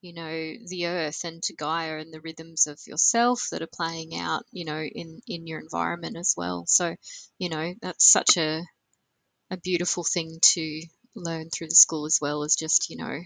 you 0.00 0.12
know 0.14 0.54
the 0.68 0.86
earth 0.86 1.24
and 1.24 1.42
to 1.44 1.54
Gaia 1.54 1.98
and 1.98 2.12
the 2.12 2.20
rhythms 2.20 2.66
of 2.66 2.78
yourself 2.86 3.48
that 3.50 3.62
are 3.62 3.68
playing 3.72 4.16
out 4.16 4.44
you 4.50 4.64
know 4.64 4.80
in 4.82 5.20
in 5.26 5.46
your 5.46 5.60
environment 5.60 6.16
as 6.16 6.34
well. 6.36 6.64
So 6.66 6.96
you 7.38 7.48
know 7.48 7.74
that's 7.80 8.10
such 8.10 8.36
a 8.36 8.62
a 9.50 9.56
beautiful 9.58 10.04
thing 10.04 10.38
to 10.40 10.82
learn 11.14 11.50
through 11.50 11.68
the 11.68 11.74
school 11.74 12.06
as 12.06 12.18
well 12.20 12.42
as 12.42 12.56
just 12.56 12.90
you 12.90 12.96
know 12.96 13.20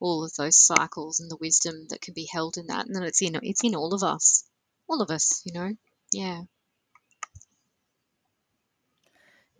all 0.00 0.24
of 0.24 0.32
those 0.34 0.56
cycles 0.56 1.20
and 1.20 1.30
the 1.30 1.36
wisdom 1.40 1.74
that 1.90 2.00
can 2.00 2.14
be 2.14 2.28
held 2.30 2.56
in 2.56 2.66
that 2.68 2.86
and 2.86 2.94
then 2.94 3.02
it's 3.02 3.20
in 3.22 3.38
it's 3.42 3.64
in 3.64 3.74
all 3.74 3.92
of 3.92 4.02
us 4.02 4.44
all 4.88 5.02
of 5.02 5.10
us 5.10 5.42
you 5.44 5.52
know 5.52 5.70
yeah 6.12 6.40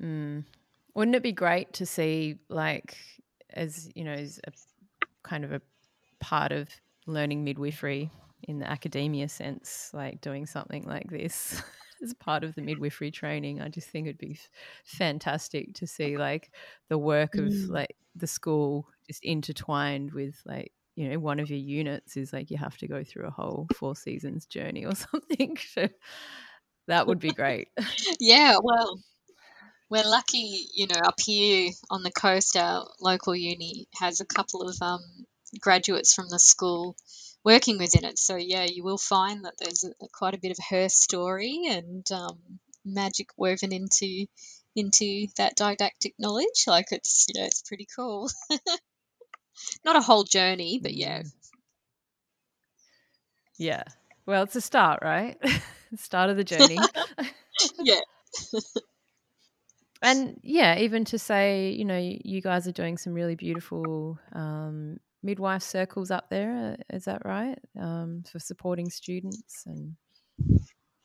mm. 0.03 0.45
wouldn't 0.95 1.17
it 1.17 1.23
be 1.23 1.33
great 1.33 1.73
to 1.75 1.87
see 1.87 2.39
like 2.49 2.97
as 3.53 3.91
you 3.95 4.05
know 4.05 4.13
as 4.13 4.41
a 4.47 4.53
kind 5.23 5.45
of 5.45 5.53
a 5.53 5.61
part 6.21 6.53
of 6.53 6.69
learning 7.07 7.45
midwifery 7.45 8.11
in 8.45 8.59
the 8.59 8.71
academia 8.71 9.29
sense 9.29 9.91
like 9.93 10.21
doing 10.21 10.47
something 10.47 10.85
like 10.85 11.11
this 11.11 11.63
as 12.03 12.15
part 12.15 12.45
of 12.45 12.55
the 12.55 12.63
midwifery 12.63 13.11
training 13.11 13.61
i 13.61 13.69
just 13.69 13.89
think 13.89 14.07
it'd 14.07 14.19
be 14.19 14.39
fantastic 14.85 15.75
to 15.75 15.87
see 15.87 16.17
like 16.17 16.53
the 16.89 16.99
work 16.99 17.35
of 17.35 17.47
mm. 17.47 17.71
like 17.71 17.97
the 18.15 18.27
school 18.27 18.87
just 19.07 19.25
intertwined 19.25 20.13
with 20.13 20.41
like 20.45 20.73
you 20.95 21.09
know 21.09 21.19
one 21.19 21.39
of 21.39 21.49
your 21.49 21.59
units 21.59 22.17
is 22.17 22.33
like 22.33 22.51
you 22.51 22.57
have 22.57 22.77
to 22.77 22.89
go 22.89 23.05
through 23.05 23.27
a 23.27 23.31
whole 23.31 23.69
four 23.77 23.95
seasons 23.95 24.47
journey 24.47 24.85
or 24.85 24.95
something 25.13 25.57
so 25.57 25.89
that 26.87 27.07
would 27.07 27.19
be 27.19 27.31
great 27.31 27.69
yeah 28.21 28.57
well 28.63 28.99
we're 29.91 30.05
lucky 30.05 30.67
you 30.75 30.87
know 30.87 31.01
up 31.05 31.21
here 31.21 31.71
on 31.91 32.03
the 32.03 32.11
coast 32.11 32.57
our 32.57 32.87
local 33.01 33.35
uni 33.35 33.87
has 33.95 34.21
a 34.21 34.27
couple 34.27 34.69
of 34.69 34.77
um, 34.83 35.01
graduates 35.61 36.15
from 36.15 36.27
the 36.29 36.39
school 36.39 36.97
working 37.45 37.79
within 37.79 38.05
it 38.05 38.19
so 38.19 38.37
yeah 38.37 38.65
you 38.65 38.83
will 38.83 38.99
find 38.99 39.45
that 39.45 39.55
there's 39.59 39.85
a, 39.85 39.93
quite 40.13 40.35
a 40.35 40.41
bit 40.41 40.51
of 40.51 40.59
her 40.71 40.89
story 40.89 41.63
and 41.69 42.05
um, 42.13 42.39
magic 42.85 43.29
woven 43.37 43.73
into 43.73 44.27
into 44.77 45.27
that 45.37 45.57
didactic 45.57 46.15
knowledge 46.19 46.65
like 46.67 46.87
it's 46.93 47.27
you 47.29 47.41
know 47.41 47.47
it's 47.47 47.63
pretty 47.63 47.87
cool 47.97 48.29
not 49.85 49.97
a 49.97 50.01
whole 50.01 50.25
journey, 50.25 50.79
but 50.83 50.95
yeah. 50.95 51.23
Yeah. 53.59 53.83
Well, 54.27 54.45
it's 54.45 54.57
a 54.57 54.61
start, 54.61 55.01
right? 55.03 55.37
start 55.97 56.31
of 56.31 56.37
the 56.37 56.45
journey. 56.45 56.79
yeah. 57.79 58.01
And 60.03 60.39
yeah, 60.43 60.79
even 60.79 61.05
to 61.07 61.19
say, 61.19 61.71
you 61.71 61.85
know, 61.85 61.99
you 61.99 62.41
guys 62.41 62.67
are 62.67 62.73
doing 62.73 62.99
some 62.99 63.15
really 63.15 63.35
beautiful 63.35 64.19
um, 64.33 64.99
midwife 65.23 65.63
circles 65.63 66.11
up 66.11 66.31
there. 66.31 66.77
Uh, 66.91 66.97
that 67.05 67.23
right? 67.25 67.59
Um, 67.81 68.25
for 68.31 68.39
supporting 68.39 68.91
students 68.91 69.65
and. 69.67 69.97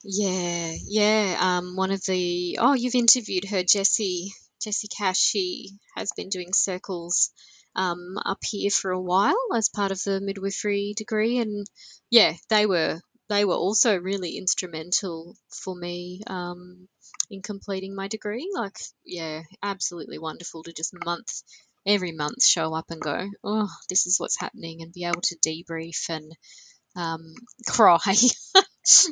Yeah, 0.05 0.73
yeah. 0.85 1.37
Um, 1.39 1.77
one 1.77 1.91
of 1.91 2.03
the 2.05 2.57
oh, 2.59 2.73
you've 2.73 2.95
interviewed 2.95 3.45
her, 3.45 3.63
Jessie. 3.63 4.33
Jessie 4.63 4.87
Cash. 4.87 5.17
She 5.17 5.77
has 5.95 6.11
been 6.15 6.29
doing 6.29 6.53
circles 6.53 7.31
um, 7.75 8.17
up 8.25 8.39
here 8.43 8.69
for 8.69 8.91
a 8.91 9.01
while 9.01 9.47
as 9.55 9.69
part 9.69 9.91
of 9.91 10.01
the 10.03 10.21
midwifery 10.21 10.93
degree, 10.95 11.39
and 11.39 11.65
yeah, 12.09 12.33
they 12.49 12.65
were 12.65 12.99
they 13.33 13.45
were 13.45 13.55
also 13.55 13.97
really 13.97 14.37
instrumental 14.37 15.35
for 15.49 15.75
me 15.75 16.21
um, 16.27 16.87
in 17.31 17.41
completing 17.41 17.95
my 17.95 18.07
degree. 18.07 18.47
Like, 18.53 18.77
yeah, 19.03 19.41
absolutely 19.63 20.19
wonderful 20.19 20.63
to 20.63 20.73
just 20.73 20.93
month 21.03 21.41
every 21.85 22.11
month 22.11 22.45
show 22.45 22.73
up 22.75 22.91
and 22.91 23.01
go, 23.01 23.27
oh, 23.43 23.69
this 23.89 24.05
is 24.05 24.19
what's 24.19 24.39
happening, 24.39 24.81
and 24.81 24.93
be 24.93 25.05
able 25.05 25.21
to 25.21 25.37
debrief 25.39 26.09
and 26.09 26.31
um, 26.95 27.33
cry, 27.67 28.15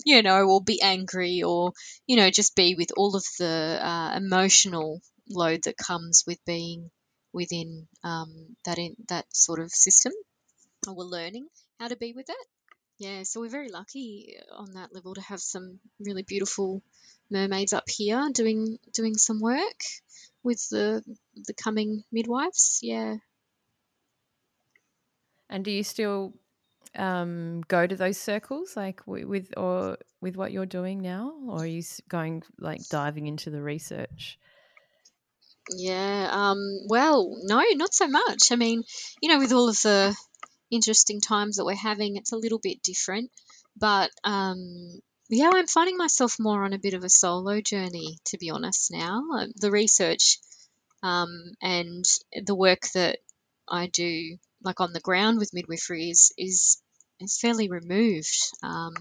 you 0.05 0.21
know, 0.21 0.47
or 0.47 0.61
be 0.63 0.81
angry, 0.81 1.41
or 1.41 1.73
you 2.05 2.15
know, 2.15 2.29
just 2.29 2.55
be 2.55 2.75
with 2.75 2.91
all 2.95 3.15
of 3.15 3.25
the 3.39 3.79
uh, 3.81 4.15
emotional 4.15 5.01
load 5.29 5.63
that 5.63 5.77
comes 5.77 6.23
with 6.27 6.37
being 6.45 6.91
within 7.33 7.87
um, 8.03 8.55
that 8.65 8.77
in 8.77 8.95
that 9.09 9.25
sort 9.33 9.59
of 9.59 9.71
system. 9.71 10.13
Or 10.87 10.95
we're 10.95 11.05
learning 11.05 11.47
how 11.79 11.87
to 11.87 11.95
be 11.95 12.13
with 12.13 12.29
it. 12.29 12.47
Yeah, 13.01 13.23
so 13.23 13.41
we're 13.41 13.49
very 13.49 13.69
lucky 13.69 14.35
on 14.55 14.73
that 14.73 14.93
level 14.93 15.15
to 15.15 15.21
have 15.21 15.39
some 15.39 15.79
really 15.99 16.21
beautiful 16.21 16.83
mermaids 17.31 17.73
up 17.73 17.89
here 17.89 18.29
doing 18.31 18.77
doing 18.93 19.15
some 19.15 19.39
work 19.39 19.81
with 20.43 20.69
the 20.69 21.03
the 21.47 21.55
coming 21.55 22.03
midwives. 22.11 22.77
Yeah. 22.83 23.15
And 25.49 25.65
do 25.65 25.71
you 25.71 25.83
still 25.83 26.35
um, 26.95 27.61
go 27.67 27.87
to 27.87 27.95
those 27.95 28.19
circles, 28.19 28.77
like 28.77 29.01
with 29.07 29.51
or 29.57 29.97
with 30.21 30.35
what 30.35 30.51
you're 30.51 30.67
doing 30.67 31.01
now, 31.01 31.33
or 31.47 31.63
are 31.63 31.65
you 31.65 31.81
going 32.07 32.43
like 32.59 32.87
diving 32.87 33.25
into 33.25 33.49
the 33.49 33.63
research? 33.63 34.37
Yeah. 35.75 36.29
Um, 36.31 36.59
well, 36.87 37.35
no, 37.45 37.63
not 37.73 37.95
so 37.95 38.07
much. 38.07 38.51
I 38.51 38.57
mean, 38.57 38.83
you 39.23 39.29
know, 39.29 39.39
with 39.39 39.53
all 39.53 39.69
of 39.69 39.81
the 39.81 40.15
interesting 40.71 41.21
times 41.21 41.57
that 41.57 41.65
we're 41.65 41.75
having, 41.75 42.15
it's 42.15 42.31
a 42.31 42.37
little 42.37 42.59
bit 42.59 42.81
different. 42.81 43.29
But 43.77 44.11
um, 44.23 44.99
yeah, 45.29 45.51
I'm 45.53 45.67
finding 45.67 45.97
myself 45.97 46.37
more 46.39 46.63
on 46.63 46.73
a 46.73 46.79
bit 46.79 46.93
of 46.93 47.03
a 47.03 47.09
solo 47.09 47.61
journey, 47.61 48.17
to 48.27 48.37
be 48.37 48.49
honest. 48.49 48.91
Now, 48.91 49.23
uh, 49.35 49.45
the 49.55 49.71
research 49.71 50.39
um, 51.03 51.53
and 51.61 52.05
the 52.45 52.55
work 52.55 52.81
that 52.93 53.19
I 53.69 53.87
do, 53.87 54.37
like 54.63 54.81
on 54.81 54.93
the 54.93 54.99
ground 54.99 55.39
with 55.39 55.53
midwifery, 55.53 56.09
is 56.09 56.33
is, 56.37 56.81
is 57.19 57.39
fairly 57.39 57.69
removed. 57.69 58.37
Um, 58.63 58.93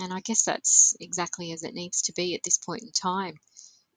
and 0.00 0.12
I 0.12 0.20
guess 0.20 0.42
that's 0.44 0.94
exactly 1.00 1.52
as 1.52 1.62
it 1.62 1.74
needs 1.74 2.02
to 2.02 2.12
be 2.12 2.34
at 2.34 2.42
this 2.44 2.58
point 2.58 2.82
in 2.82 2.92
time. 2.92 3.34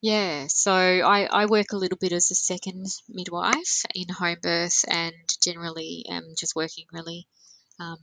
Yeah, 0.02 0.47
so 0.47 0.72
I, 0.72 1.26
I 1.26 1.45
work 1.47 1.74
a 1.74 1.78
little 1.78 1.97
bit 1.97 2.14
as 2.14 2.32
a 2.32 2.36
second 2.36 2.86
midwife 3.10 3.84
in 3.93 4.08
home 4.08 4.38
birth 4.41 4.86
and 4.88 5.14
generally 5.43 6.06
am 6.10 6.36
just 6.38 6.56
working 6.56 6.86
really 6.93 7.28
um, 7.82 7.97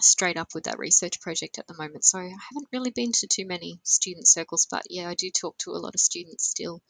straight 0.00 0.36
up 0.36 0.48
with 0.54 0.64
that 0.64 0.80
research 0.80 1.20
project 1.20 1.58
at 1.58 1.68
the 1.68 1.76
moment. 1.78 2.04
So 2.04 2.18
I 2.18 2.24
haven't 2.24 2.68
really 2.72 2.90
been 2.90 3.12
to 3.12 3.28
too 3.28 3.46
many 3.46 3.78
student 3.84 4.26
circles, 4.26 4.66
but 4.68 4.82
yeah, 4.90 5.08
I 5.08 5.14
do 5.14 5.30
talk 5.30 5.56
to 5.58 5.70
a 5.70 5.78
lot 5.78 5.94
of 5.94 6.00
students 6.00 6.48
still. 6.48 6.82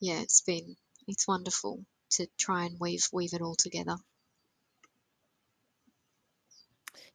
Yeah, 0.00 0.20
it's 0.20 0.40
been 0.40 0.76
it's 1.06 1.28
wonderful 1.28 1.84
to 2.12 2.26
try 2.38 2.64
and 2.64 2.80
weave 2.80 3.06
weave 3.12 3.34
it 3.34 3.42
all 3.42 3.56
together. 3.56 3.96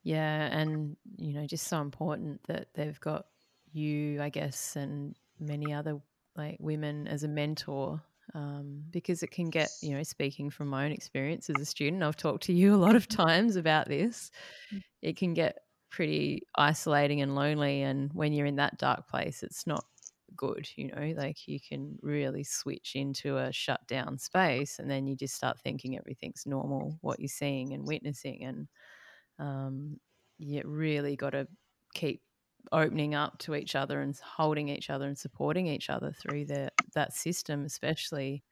Yeah, 0.04 0.46
and 0.46 0.96
you 1.18 1.34
know, 1.34 1.48
just 1.48 1.68
so 1.68 1.82
important 1.82 2.42
that 2.48 2.68
they've 2.76 3.00
got 3.00 3.26
you, 3.74 4.22
I 4.22 4.30
guess, 4.30 4.76
and 4.76 5.16
many 5.40 5.74
other 5.74 6.00
like 6.38 6.58
women 6.60 7.08
as 7.08 7.24
a 7.24 7.28
mentor 7.28 8.02
um, 8.34 8.84
because 8.92 9.24
it 9.24 9.32
can 9.32 9.50
get 9.50 9.70
you 9.82 9.96
know 9.96 10.04
speaking 10.04 10.50
from 10.50 10.68
my 10.68 10.86
own 10.86 10.92
experience 10.92 11.50
as 11.50 11.62
a 11.62 11.66
student 11.66 12.04
i've 12.04 12.18
talked 12.18 12.44
to 12.44 12.54
you 12.54 12.76
a 12.76 12.78
lot 12.78 12.96
of 12.96 13.08
times 13.10 13.56
about 13.56 13.88
this 13.88 14.32
mm. 14.74 14.82
it 15.02 15.18
can 15.18 15.34
get 15.34 15.58
pretty 15.90 16.44
isolating 16.56 17.22
and 17.22 17.36
lonely 17.36 17.82
and 17.82 18.12
when 18.14 18.34
you're 18.34 18.46
in 18.46 18.58
that 18.58 18.78
dark 18.78 19.08
place 19.08 19.42
it's 19.44 19.66
not 19.66 19.86
good 20.36 20.68
you 20.76 20.88
know 20.90 21.14
like 21.16 21.48
you 21.48 21.58
can 21.60 21.98
really 22.02 22.44
switch 22.44 22.92
into 22.96 23.38
a 23.38 23.52
shut 23.52 23.80
down 23.88 24.18
space 24.18 24.78
and 24.78 24.92
then 24.92 25.08
you 25.08 25.16
just 25.16 25.34
start 25.34 25.58
thinking 25.60 25.98
everything's 25.98 26.44
normal 26.46 26.98
what 27.02 27.20
you're 27.20 27.30
seeing 27.30 27.74
and 27.74 27.88
witnessing 27.88 28.44
and 28.44 28.68
um, 29.40 29.98
you 30.38 30.62
really 30.66 31.16
got 31.16 31.32
to 31.32 31.48
keep 31.94 32.22
opening 32.72 33.16
up 33.16 33.38
to 33.40 33.56
each 33.56 33.76
other 33.76 34.02
and 34.02 34.18
holding 34.18 34.70
each 34.70 34.90
other 34.90 35.08
and 35.08 35.18
supporting 35.18 35.68
each 35.68 35.90
other 35.90 36.12
through 36.12 36.46
the, 36.46 36.72
that 36.94 37.14
system, 37.14 37.66
especially 37.66 38.44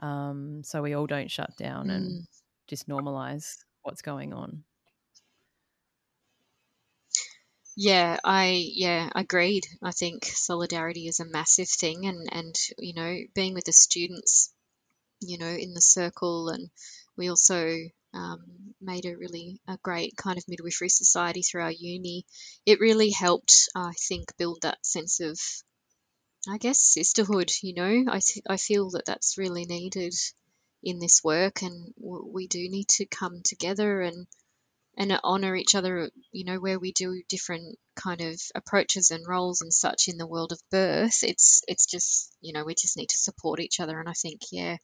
um, 0.00 0.62
so 0.64 0.82
we 0.82 0.94
all 0.94 1.06
don't 1.06 1.30
shut 1.30 1.56
down 1.56 1.86
mm. 1.86 1.94
and 1.94 2.26
just 2.66 2.88
normalize 2.88 3.56
what's 3.82 4.02
going 4.02 4.32
on. 4.32 4.64
Yeah, 7.76 8.18
I 8.24 8.70
yeah 8.74 9.10
agreed. 9.14 9.64
I 9.82 9.90
think 9.90 10.24
solidarity 10.26 11.08
is 11.08 11.18
a 11.18 11.24
massive 11.24 11.68
thing, 11.68 12.06
and 12.06 12.28
and 12.30 12.54
you 12.78 12.94
know 12.94 13.18
being 13.34 13.54
with 13.54 13.64
the 13.64 13.72
students, 13.72 14.52
you 15.20 15.38
know, 15.38 15.48
in 15.48 15.74
the 15.74 15.80
circle, 15.80 16.50
and 16.50 16.70
we 17.16 17.30
also 17.30 17.74
um, 18.14 18.74
made 18.80 19.06
a 19.06 19.16
really 19.16 19.60
a 19.68 19.78
great 19.82 20.16
kind 20.16 20.38
of 20.38 20.44
midwifery 20.48 20.88
society 20.88 21.42
through 21.42 21.62
our 21.62 21.72
uni. 21.72 22.24
It 22.66 22.80
really 22.80 23.10
helped, 23.10 23.68
I 23.76 23.92
think, 24.08 24.36
build 24.38 24.62
that 24.62 24.84
sense 24.86 25.20
of, 25.20 25.38
I 26.48 26.56
guess, 26.56 26.80
sisterhood. 26.80 27.50
You 27.62 27.74
know, 27.74 28.04
I 28.10 28.20
th- 28.20 28.46
I 28.48 28.56
feel 28.56 28.88
that 28.92 29.04
that's 29.04 29.36
really 29.36 29.66
needed 29.66 30.14
in 30.82 30.98
this 30.98 31.22
work, 31.22 31.60
and 31.62 31.94
w- 31.96 32.26
we 32.32 32.46
do 32.46 32.66
need 32.70 32.88
to 32.96 33.04
come 33.06 33.42
together 33.42 34.00
and 34.00 34.26
and 34.96 35.18
honor 35.24 35.56
each 35.56 35.74
other. 35.74 36.10
You 36.32 36.44
know, 36.44 36.60
where 36.60 36.78
we 36.80 36.92
do 36.92 37.22
different 37.28 37.78
kind 37.96 38.20
of 38.22 38.40
approaches 38.54 39.10
and 39.10 39.26
roles 39.28 39.62
and 39.62 39.72
such 39.74 40.08
in 40.08 40.18
the 40.18 40.26
world 40.28 40.52
of 40.52 40.62
birth. 40.70 41.24
It's 41.24 41.62
it's 41.68 41.86
just 41.86 42.34
you 42.40 42.52
know 42.54 42.64
we 42.64 42.74
just 42.74 42.96
need 42.96 43.10
to 43.10 43.18
support 43.18 43.60
each 43.60 43.80
other, 43.80 44.00
and 44.00 44.08
I 44.08 44.14
think 44.14 44.42
yeah 44.52 44.78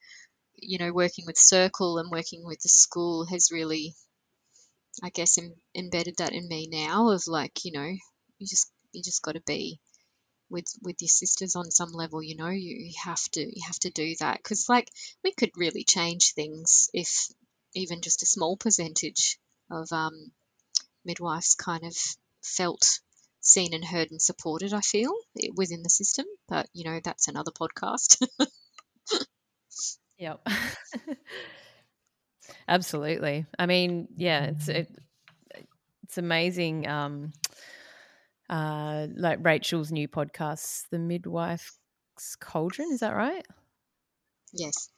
you 0.63 0.79
know, 0.79 0.93
working 0.93 1.27
with 1.27 1.39
Circle 1.39 1.99
and 1.99 2.11
working 2.11 2.45
with 2.45 2.61
the 2.61 2.69
school 2.69 3.27
has 3.27 3.51
really, 3.53 3.95
I 5.03 5.11
guess, 5.11 5.37
Im- 5.39 5.61
embedded 5.75 6.17
that 6.19 6.33
in 6.33 6.49
me 6.49 6.67
now 6.67 7.11
of 7.11 7.27
like, 7.27 7.65
you 7.65 7.73
know, 7.73 7.87
you 8.39 8.47
just 8.47 8.71
you 8.93 9.03
just 9.03 9.23
got 9.23 9.33
to 9.33 9.41
be 9.41 9.81
with 10.51 10.67
with 10.83 10.97
your 11.01 11.09
sisters 11.09 11.57
on 11.57 11.71
some 11.71 11.93
level. 11.93 12.23
You 12.23 12.37
know, 12.37 12.49
you, 12.49 12.93
have 13.05 13.23
to 13.33 13.41
you 13.41 13.63
have 13.67 13.79
to 13.81 13.91
do 13.91 14.15
that 14.21 14.39
because 14.39 14.69
like 14.69 14.91
we 15.25 15.33
could 15.33 15.51
really 15.57 15.85
change 15.85 16.35
things 16.35 16.91
if 16.93 17.29
even 17.75 18.01
just 18.03 18.23
a 18.23 18.27
small 18.27 18.57
percentage 18.57 19.39
of 19.71 19.93
um, 19.93 20.33
midwives 21.05 21.55
kind 21.55 21.85
of 21.85 21.97
felt 22.43 23.01
seen 23.41 23.75
and 23.75 23.85
heard 23.85 24.11
and 24.11 24.21
supported. 24.23 24.75
I 24.75 24.81
feel 24.81 25.13
within 25.57 25.83
the 25.83 25.91
system, 25.91 26.27
but 26.49 26.69
you 26.73 26.85
know 26.85 27.01
that's 27.03 27.29
another 27.29 27.53
podcast. 27.53 28.27
Yep. 30.21 30.47
Absolutely. 32.69 33.47
I 33.59 33.67
mean, 33.67 34.09
yeah, 34.17 34.45
it's 34.47 34.69
it, 34.69 34.89
it's 36.05 36.19
amazing. 36.19 36.87
Um, 36.89 37.33
uh, 38.51 39.07
like 39.17 39.39
Rachel's 39.45 39.93
new 39.93 40.09
podcast, 40.09 40.85
The 40.91 40.99
Midwife's 40.99 41.79
Cauldron. 42.41 42.91
Is 42.93 43.01
that 43.01 43.15
right? 43.15 43.47
Yes. 44.53 44.91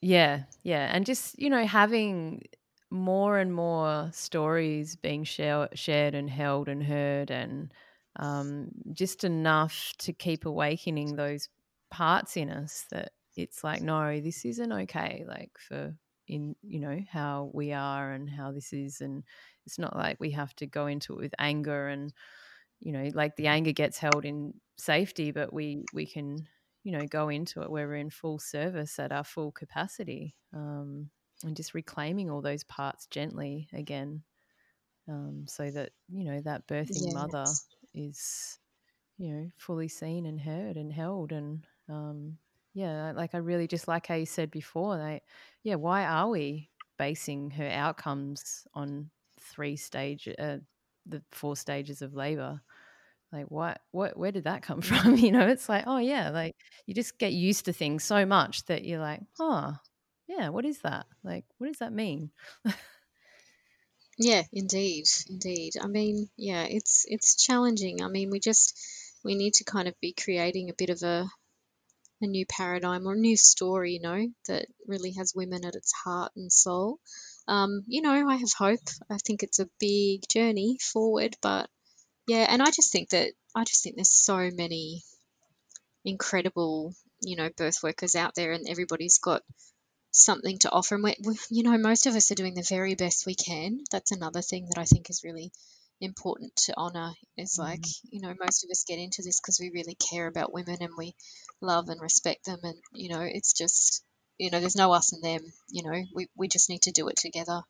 Yeah, 0.00 0.44
yeah, 0.64 0.90
and 0.94 1.06
just 1.06 1.38
you 1.38 1.48
know 1.50 1.66
having 1.66 2.42
more 2.90 3.38
and 3.38 3.54
more 3.54 4.10
stories 4.12 4.96
being 4.96 5.24
share, 5.24 5.68
shared 5.74 6.14
and 6.14 6.28
held 6.28 6.68
and 6.68 6.82
heard, 6.82 7.30
and 7.30 7.72
um, 8.16 8.70
just 8.92 9.24
enough 9.24 9.92
to 9.98 10.12
keep 10.12 10.44
awakening 10.44 11.16
those 11.16 11.48
parts 11.90 12.36
in 12.36 12.50
us 12.50 12.84
that 12.90 13.12
it's 13.36 13.64
like 13.64 13.82
no 13.82 14.20
this 14.20 14.44
isn't 14.44 14.72
okay 14.72 15.24
like 15.26 15.50
for 15.58 15.94
in 16.28 16.54
you 16.62 16.78
know 16.78 17.00
how 17.10 17.50
we 17.52 17.72
are 17.72 18.12
and 18.12 18.30
how 18.30 18.52
this 18.52 18.72
is 18.72 19.00
and 19.00 19.24
it's 19.66 19.78
not 19.78 19.96
like 19.96 20.16
we 20.20 20.30
have 20.30 20.54
to 20.54 20.66
go 20.66 20.86
into 20.86 21.14
it 21.14 21.18
with 21.18 21.34
anger 21.38 21.88
and 21.88 22.12
you 22.80 22.92
know 22.92 23.10
like 23.14 23.34
the 23.36 23.46
anger 23.46 23.72
gets 23.72 23.98
held 23.98 24.24
in 24.24 24.54
safety 24.76 25.30
but 25.30 25.52
we 25.52 25.84
we 25.92 26.06
can 26.06 26.46
you 26.84 26.92
know 26.92 27.06
go 27.06 27.28
into 27.28 27.62
it 27.62 27.70
where 27.70 27.86
we're 27.86 27.96
in 27.96 28.10
full 28.10 28.38
service 28.38 28.98
at 28.98 29.12
our 29.12 29.24
full 29.24 29.52
capacity 29.52 30.34
um 30.54 31.10
and 31.44 31.56
just 31.56 31.74
reclaiming 31.74 32.30
all 32.30 32.40
those 32.40 32.64
parts 32.64 33.06
gently 33.06 33.68
again, 33.72 34.22
um, 35.08 35.44
so 35.48 35.70
that 35.70 35.90
you 36.08 36.24
know 36.24 36.40
that 36.42 36.66
birthing 36.66 37.06
yes. 37.06 37.14
mother 37.14 37.44
is 37.94 38.58
you 39.18 39.32
know 39.32 39.50
fully 39.56 39.88
seen 39.88 40.26
and 40.26 40.40
heard 40.40 40.76
and 40.76 40.92
held 40.92 41.32
and 41.32 41.66
um, 41.88 42.38
yeah, 42.74 43.12
like 43.12 43.34
I 43.34 43.38
really 43.38 43.66
just 43.66 43.88
like 43.88 44.06
how 44.06 44.14
you 44.14 44.26
said 44.26 44.50
before, 44.50 44.96
like 44.96 45.22
yeah, 45.62 45.76
why 45.76 46.04
are 46.04 46.28
we 46.28 46.70
basing 46.98 47.50
her 47.52 47.68
outcomes 47.68 48.66
on 48.74 49.10
three 49.40 49.76
stage, 49.76 50.28
uh, 50.38 50.58
the 51.06 51.22
four 51.32 51.56
stages 51.56 52.02
of 52.02 52.14
labor? 52.14 52.60
Like 53.32 53.46
what, 53.50 53.80
what, 53.90 54.16
where 54.16 54.32
did 54.32 54.44
that 54.44 54.62
come 54.62 54.80
from? 54.82 55.16
You 55.16 55.32
know, 55.32 55.48
it's 55.48 55.68
like, 55.68 55.84
oh 55.86 55.98
yeah, 55.98 56.30
like 56.30 56.56
you 56.86 56.94
just 56.94 57.18
get 57.18 57.32
used 57.32 57.66
to 57.66 57.72
things 57.72 58.04
so 58.04 58.24
much 58.26 58.64
that 58.66 58.84
you're 58.84 59.00
like, 59.00 59.20
oh, 59.38 59.74
yeah, 60.28 60.48
what 60.48 60.64
is 60.64 60.78
that? 60.80 61.06
Like, 61.22 61.44
what 61.58 61.66
does 61.66 61.78
that 61.78 61.92
mean? 61.92 62.30
yeah, 64.18 64.42
indeed, 64.52 65.04
indeed. 65.28 65.74
I 65.82 65.86
mean, 65.88 66.28
yeah, 66.36 66.64
it's 66.64 67.04
it's 67.08 67.42
challenging. 67.42 68.02
I 68.02 68.08
mean, 68.08 68.30
we 68.30 68.40
just 68.40 68.78
we 69.24 69.34
need 69.34 69.54
to 69.54 69.64
kind 69.64 69.88
of 69.88 70.00
be 70.00 70.12
creating 70.12 70.70
a 70.70 70.74
bit 70.74 70.90
of 70.90 71.02
a 71.02 71.26
a 72.22 72.26
new 72.26 72.46
paradigm 72.46 73.06
or 73.06 73.12
a 73.12 73.18
new 73.18 73.36
story, 73.36 73.94
you 73.94 74.00
know, 74.00 74.26
that 74.48 74.66
really 74.86 75.12
has 75.12 75.34
women 75.34 75.64
at 75.64 75.74
its 75.74 75.92
heart 75.92 76.32
and 76.36 76.52
soul. 76.52 76.98
Um, 77.48 77.82
you 77.86 78.02
know, 78.02 78.28
I 78.28 78.36
have 78.36 78.52
hope. 78.56 78.80
I 79.10 79.18
think 79.18 79.42
it's 79.42 79.58
a 79.58 79.68
big 79.80 80.22
journey 80.28 80.78
forward, 80.80 81.36
but 81.42 81.68
yeah, 82.26 82.46
and 82.48 82.62
I 82.62 82.70
just 82.70 82.92
think 82.92 83.10
that 83.10 83.32
I 83.54 83.64
just 83.64 83.82
think 83.82 83.96
there's 83.96 84.10
so 84.10 84.50
many 84.52 85.02
incredible, 86.04 86.94
you 87.20 87.36
know, 87.36 87.50
birth 87.56 87.82
workers 87.82 88.14
out 88.14 88.34
there, 88.34 88.52
and 88.52 88.68
everybody's 88.68 89.18
got 89.18 89.42
something 90.12 90.58
to 90.60 90.70
offer. 90.70 90.94
And 90.94 91.04
we, 91.04 91.14
you 91.50 91.62
know, 91.62 91.76
most 91.78 92.06
of 92.06 92.14
us 92.14 92.30
are 92.30 92.36
doing 92.36 92.54
the 92.54 92.66
very 92.68 92.94
best 92.94 93.26
we 93.26 93.34
can. 93.34 93.80
That's 93.90 94.12
another 94.12 94.42
thing 94.42 94.66
that 94.68 94.78
I 94.78 94.84
think 94.84 95.10
is 95.10 95.24
really 95.24 95.52
important 96.02 96.54
to 96.56 96.74
honor. 96.76 97.12
Is 97.36 97.58
like, 97.58 97.80
mm-hmm. 97.80 98.08
you 98.10 98.20
know, 98.20 98.34
most 98.38 98.64
of 98.64 98.70
us 98.70 98.84
get 98.86 98.98
into 98.98 99.22
this 99.22 99.40
because 99.40 99.58
we 99.60 99.70
really 99.70 99.94
care 99.94 100.26
about 100.26 100.52
women 100.52 100.78
and 100.80 100.92
we 100.96 101.14
love 101.60 101.88
and 101.88 102.00
respect 102.00 102.46
them, 102.46 102.60
and 102.62 102.76
you 102.92 103.08
know, 103.08 103.22
it's 103.22 103.52
just, 103.52 104.04
you 104.38 104.50
know, 104.50 104.60
there's 104.60 104.76
no 104.76 104.92
us 104.92 105.12
and 105.12 105.22
them. 105.22 105.40
You 105.70 105.84
know, 105.84 106.02
we 106.14 106.28
we 106.36 106.48
just 106.48 106.68
need 106.68 106.82
to 106.82 106.92
do 106.92 107.08
it 107.08 107.16
together 107.16 107.62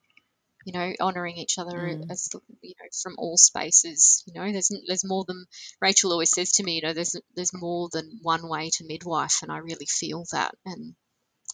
you 0.65 0.73
know, 0.73 0.93
honouring 1.01 1.37
each 1.37 1.59
other 1.59 1.77
mm. 1.77 2.11
as 2.11 2.29
you 2.63 2.75
know 2.81 2.89
from 3.03 3.15
all 3.19 3.37
spaces. 3.37 4.23
You 4.27 4.35
know, 4.35 4.53
there's 4.53 4.71
there's 4.87 5.05
more 5.05 5.25
than 5.27 5.45
Rachel 5.81 6.13
always 6.13 6.31
says 6.31 6.53
to 6.53 6.63
me. 6.63 6.77
You 6.77 6.83
know, 6.83 6.93
there's 6.93 7.17
there's 7.35 7.53
more 7.55 7.89
than 7.93 8.21
one 8.23 8.49
way 8.49 8.71
to 8.75 8.85
midwife, 8.87 9.41
and 9.43 9.51
I 9.51 9.59
really 9.59 9.87
feel 9.87 10.25
that. 10.33 10.55
And 10.65 10.95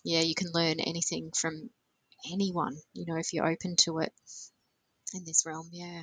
yeah, 0.04 0.20
you 0.20 0.34
can 0.34 0.50
learn 0.52 0.80
anything 0.80 1.30
from 1.34 1.70
anyone. 2.30 2.76
You 2.92 3.06
know, 3.06 3.18
if 3.18 3.32
you're 3.32 3.50
open 3.50 3.76
to 3.84 3.98
it 4.00 4.12
in 5.14 5.24
this 5.24 5.44
realm. 5.46 5.68
Yeah. 5.72 6.02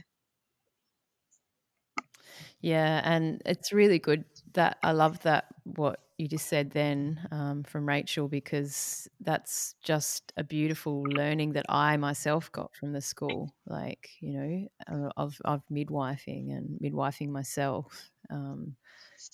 Yeah, 2.61 3.01
and 3.03 3.41
it's 3.45 3.71
really 3.73 3.99
good 3.99 4.25
that 4.53 4.77
I 4.83 4.91
love 4.91 5.19
that 5.21 5.45
what 5.63 5.99
you 6.17 6.27
just 6.27 6.47
said 6.47 6.71
then 6.71 7.19
um, 7.31 7.63
from 7.63 7.87
Rachel 7.87 8.27
because 8.29 9.07
that's 9.19 9.75
just 9.83 10.31
a 10.37 10.43
beautiful 10.43 11.03
learning 11.03 11.53
that 11.53 11.65
I 11.67 11.97
myself 11.97 12.51
got 12.51 12.73
from 12.75 12.93
the 12.93 13.01
school, 13.01 13.53
like 13.67 14.09
you 14.21 14.33
know, 14.33 14.67
uh, 15.07 15.09
of 15.17 15.39
of 15.45 15.61
midwifing 15.71 16.55
and 16.55 16.79
midwifing 16.81 17.29
myself. 17.29 18.11
Um, 18.29 18.75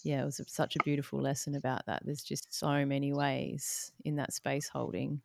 yeah, 0.03 0.21
it 0.21 0.25
was 0.25 0.41
such 0.47 0.75
a 0.75 0.83
beautiful 0.83 1.21
lesson 1.21 1.55
about 1.55 1.85
that. 1.87 2.01
There's 2.05 2.23
just 2.23 2.53
so 2.53 2.85
many 2.85 3.13
ways 3.13 3.91
in 4.05 4.15
that 4.17 4.33
space 4.33 4.67
holding, 4.67 5.21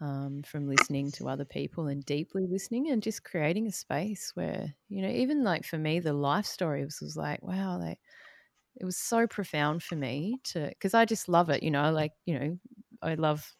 um, 0.00 0.42
from 0.44 0.68
listening 0.68 1.10
to 1.12 1.28
other 1.28 1.44
people 1.44 1.86
and 1.86 2.04
deeply 2.04 2.46
listening, 2.46 2.90
and 2.90 3.02
just 3.02 3.24
creating 3.24 3.66
a 3.66 3.72
space 3.72 4.32
where 4.34 4.74
you 4.88 5.02
know, 5.02 5.08
even 5.08 5.44
like 5.44 5.64
for 5.64 5.78
me, 5.78 6.00
the 6.00 6.12
life 6.12 6.46
story 6.46 6.84
was, 6.84 7.00
was 7.00 7.16
like, 7.16 7.42
wow, 7.42 7.78
like 7.78 7.98
it 8.76 8.84
was 8.84 8.96
so 8.96 9.26
profound 9.26 9.82
for 9.82 9.96
me 9.96 10.38
to 10.44 10.68
because 10.68 10.94
I 10.94 11.04
just 11.04 11.28
love 11.28 11.50
it. 11.50 11.62
You 11.62 11.70
know, 11.70 11.92
like 11.92 12.12
you 12.26 12.38
know, 12.38 12.58
I 13.02 13.14
love 13.14 13.54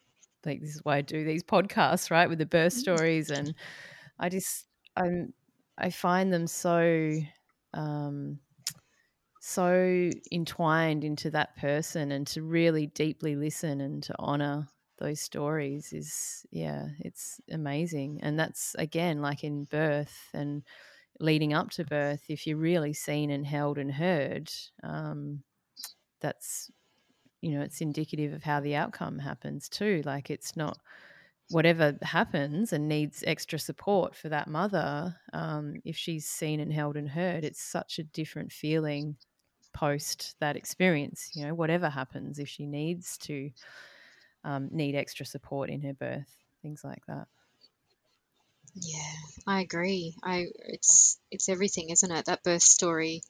like 0.45 0.61
this 0.61 0.75
is 0.75 0.81
why 0.83 0.97
I 0.97 1.01
do 1.01 1.23
these 1.23 1.43
podcasts, 1.43 2.11
right, 2.11 2.29
with 2.29 2.39
the 2.39 2.45
birth 2.45 2.73
mm. 2.73 2.79
stories, 2.79 3.29
and 3.29 3.53
I 4.19 4.29
just 4.29 4.67
I'm 4.95 5.33
I 5.77 5.89
find 5.89 6.31
them 6.31 6.47
so 6.47 7.19
um, 7.73 8.39
so 9.41 10.09
entwined 10.31 11.03
into 11.03 11.31
that 11.31 11.55
person, 11.57 12.11
and 12.11 12.27
to 12.27 12.41
really 12.41 12.87
deeply 12.87 13.35
listen 13.35 13.81
and 13.81 14.03
to 14.03 14.15
honor 14.19 14.67
those 14.97 15.21
stories 15.21 15.93
is 15.93 16.45
yeah, 16.51 16.89
it's 16.99 17.41
amazing, 17.51 18.19
and 18.23 18.39
that's 18.39 18.75
again 18.75 19.21
like 19.21 19.43
in 19.43 19.65
birth 19.65 20.29
and 20.33 20.63
leading 21.19 21.53
up 21.53 21.71
to 21.71 21.85
birth, 21.85 22.25
if 22.29 22.47
you're 22.47 22.57
really 22.57 22.93
seen 22.93 23.31
and 23.31 23.45
held 23.47 23.77
and 23.77 23.91
heard, 23.93 24.51
um, 24.83 25.43
that's 26.21 26.71
you 27.41 27.51
know 27.51 27.61
it's 27.61 27.81
indicative 27.81 28.33
of 28.33 28.43
how 28.43 28.59
the 28.59 28.75
outcome 28.75 29.19
happens 29.19 29.69
too. 29.69 30.01
Like 30.05 30.29
it's 30.29 30.55
not 30.57 30.79
whatever 31.49 31.97
happens 32.01 32.73
and 32.73 32.87
needs 32.87 33.23
extra 33.27 33.59
support 33.59 34.15
for 34.15 34.29
that 34.29 34.47
mother. 34.47 35.15
Um, 35.33 35.75
if 35.85 35.95
she's 35.97 36.27
seen 36.27 36.59
and 36.59 36.73
held 36.73 36.97
and 36.97 37.09
heard, 37.09 37.43
it's 37.43 37.61
such 37.61 37.99
a 37.99 38.03
different 38.03 38.51
feeling 38.51 39.17
post 39.73 40.35
that 40.39 40.55
experience. 40.55 41.31
You 41.35 41.47
know, 41.47 41.53
whatever 41.55 41.89
happens, 41.89 42.39
if 42.39 42.49
she 42.49 42.65
needs 42.65 43.17
to 43.19 43.51
um, 44.45 44.69
need 44.71 44.95
extra 44.95 45.25
support 45.27 45.69
in 45.71 45.81
her 45.83 45.93
birth, 45.93 46.33
things 46.63 46.83
like 46.85 47.05
that. 47.07 47.27
Yeah, 48.75 49.13
I 49.47 49.59
agree. 49.61 50.15
I 50.23 50.47
it's 50.59 51.19
it's 51.31 51.49
everything, 51.49 51.89
isn't 51.89 52.11
it? 52.11 52.25
That 52.25 52.43
birth 52.43 52.61
story 52.63 53.21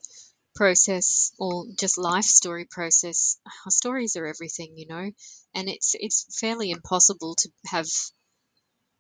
process 0.56 1.32
or 1.40 1.66
just 1.80 1.98
life 1.98 2.26
story 2.26 2.66
process. 2.66 3.40
Our 3.66 3.72
stories 3.72 4.16
are 4.18 4.28
everything, 4.28 4.78
you 4.78 4.88
know, 4.88 5.12
and 5.56 5.70
it's 5.70 5.96
it's 6.00 6.28
fairly 6.40 6.72
impossible 6.72 7.36
to 7.38 7.50
have 7.68 7.88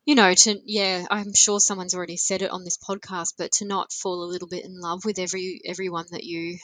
you 0.06 0.16
know 0.16 0.34
to 0.34 0.60
yeah 0.66 1.06
i'm 1.12 1.34
sure 1.34 1.60
someone's 1.60 1.94
already 1.94 2.18
said 2.18 2.42
it 2.42 2.52
on 2.52 2.64
this 2.64 2.78
podcast 2.78 3.34
but 3.38 3.52
to 3.52 3.66
not 3.66 3.92
fall 3.92 4.24
a 4.24 4.32
little 4.32 4.48
bit 4.48 4.66
in 4.66 4.80
love 4.80 5.04
with 5.06 5.20
every 5.20 5.62
everyone 5.66 6.06
that 6.12 6.24
you 6.24 6.58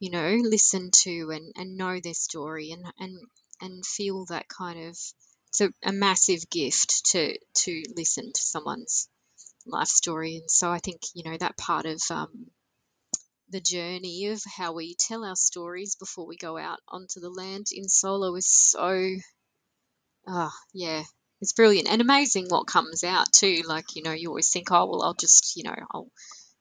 you 0.00 0.10
know 0.10 0.38
listen 0.42 0.90
to 0.92 1.30
and 1.30 1.52
and 1.56 1.76
know 1.76 2.00
their 2.00 2.14
story 2.14 2.70
and 2.72 2.84
and 2.98 3.18
and 3.60 3.84
feel 3.84 4.24
that 4.26 4.48
kind 4.48 4.78
of 4.88 4.98
it's 5.48 5.60
a, 5.60 5.70
a 5.82 5.92
massive 5.92 6.48
gift 6.50 7.06
to 7.12 7.38
to 7.54 7.82
listen 7.96 8.32
to 8.32 8.40
someone's 8.42 9.08
life 9.66 9.88
story, 9.88 10.36
and 10.36 10.50
so 10.50 10.70
I 10.70 10.78
think 10.78 11.00
you 11.14 11.24
know 11.24 11.36
that 11.36 11.56
part 11.56 11.86
of 11.86 12.00
um, 12.10 12.50
the 13.50 13.60
journey 13.60 14.26
of 14.26 14.42
how 14.56 14.72
we 14.72 14.94
tell 14.94 15.24
our 15.24 15.36
stories 15.36 15.96
before 15.96 16.26
we 16.26 16.36
go 16.36 16.58
out 16.58 16.78
onto 16.88 17.20
the 17.20 17.30
land 17.30 17.66
in 17.72 17.88
solo 17.88 18.34
is 18.34 18.46
so, 18.46 19.16
uh, 20.26 20.50
yeah, 20.74 21.02
it's 21.40 21.54
brilliant 21.54 21.88
and 21.88 22.00
amazing 22.00 22.46
what 22.48 22.66
comes 22.66 23.04
out 23.04 23.32
too. 23.32 23.62
Like 23.66 23.96
you 23.96 24.02
know, 24.02 24.12
you 24.12 24.28
always 24.28 24.50
think, 24.50 24.70
oh 24.70 24.86
well, 24.86 25.02
I'll 25.02 25.14
just 25.14 25.56
you 25.56 25.64
know, 25.64 25.76
I'll 25.90 26.10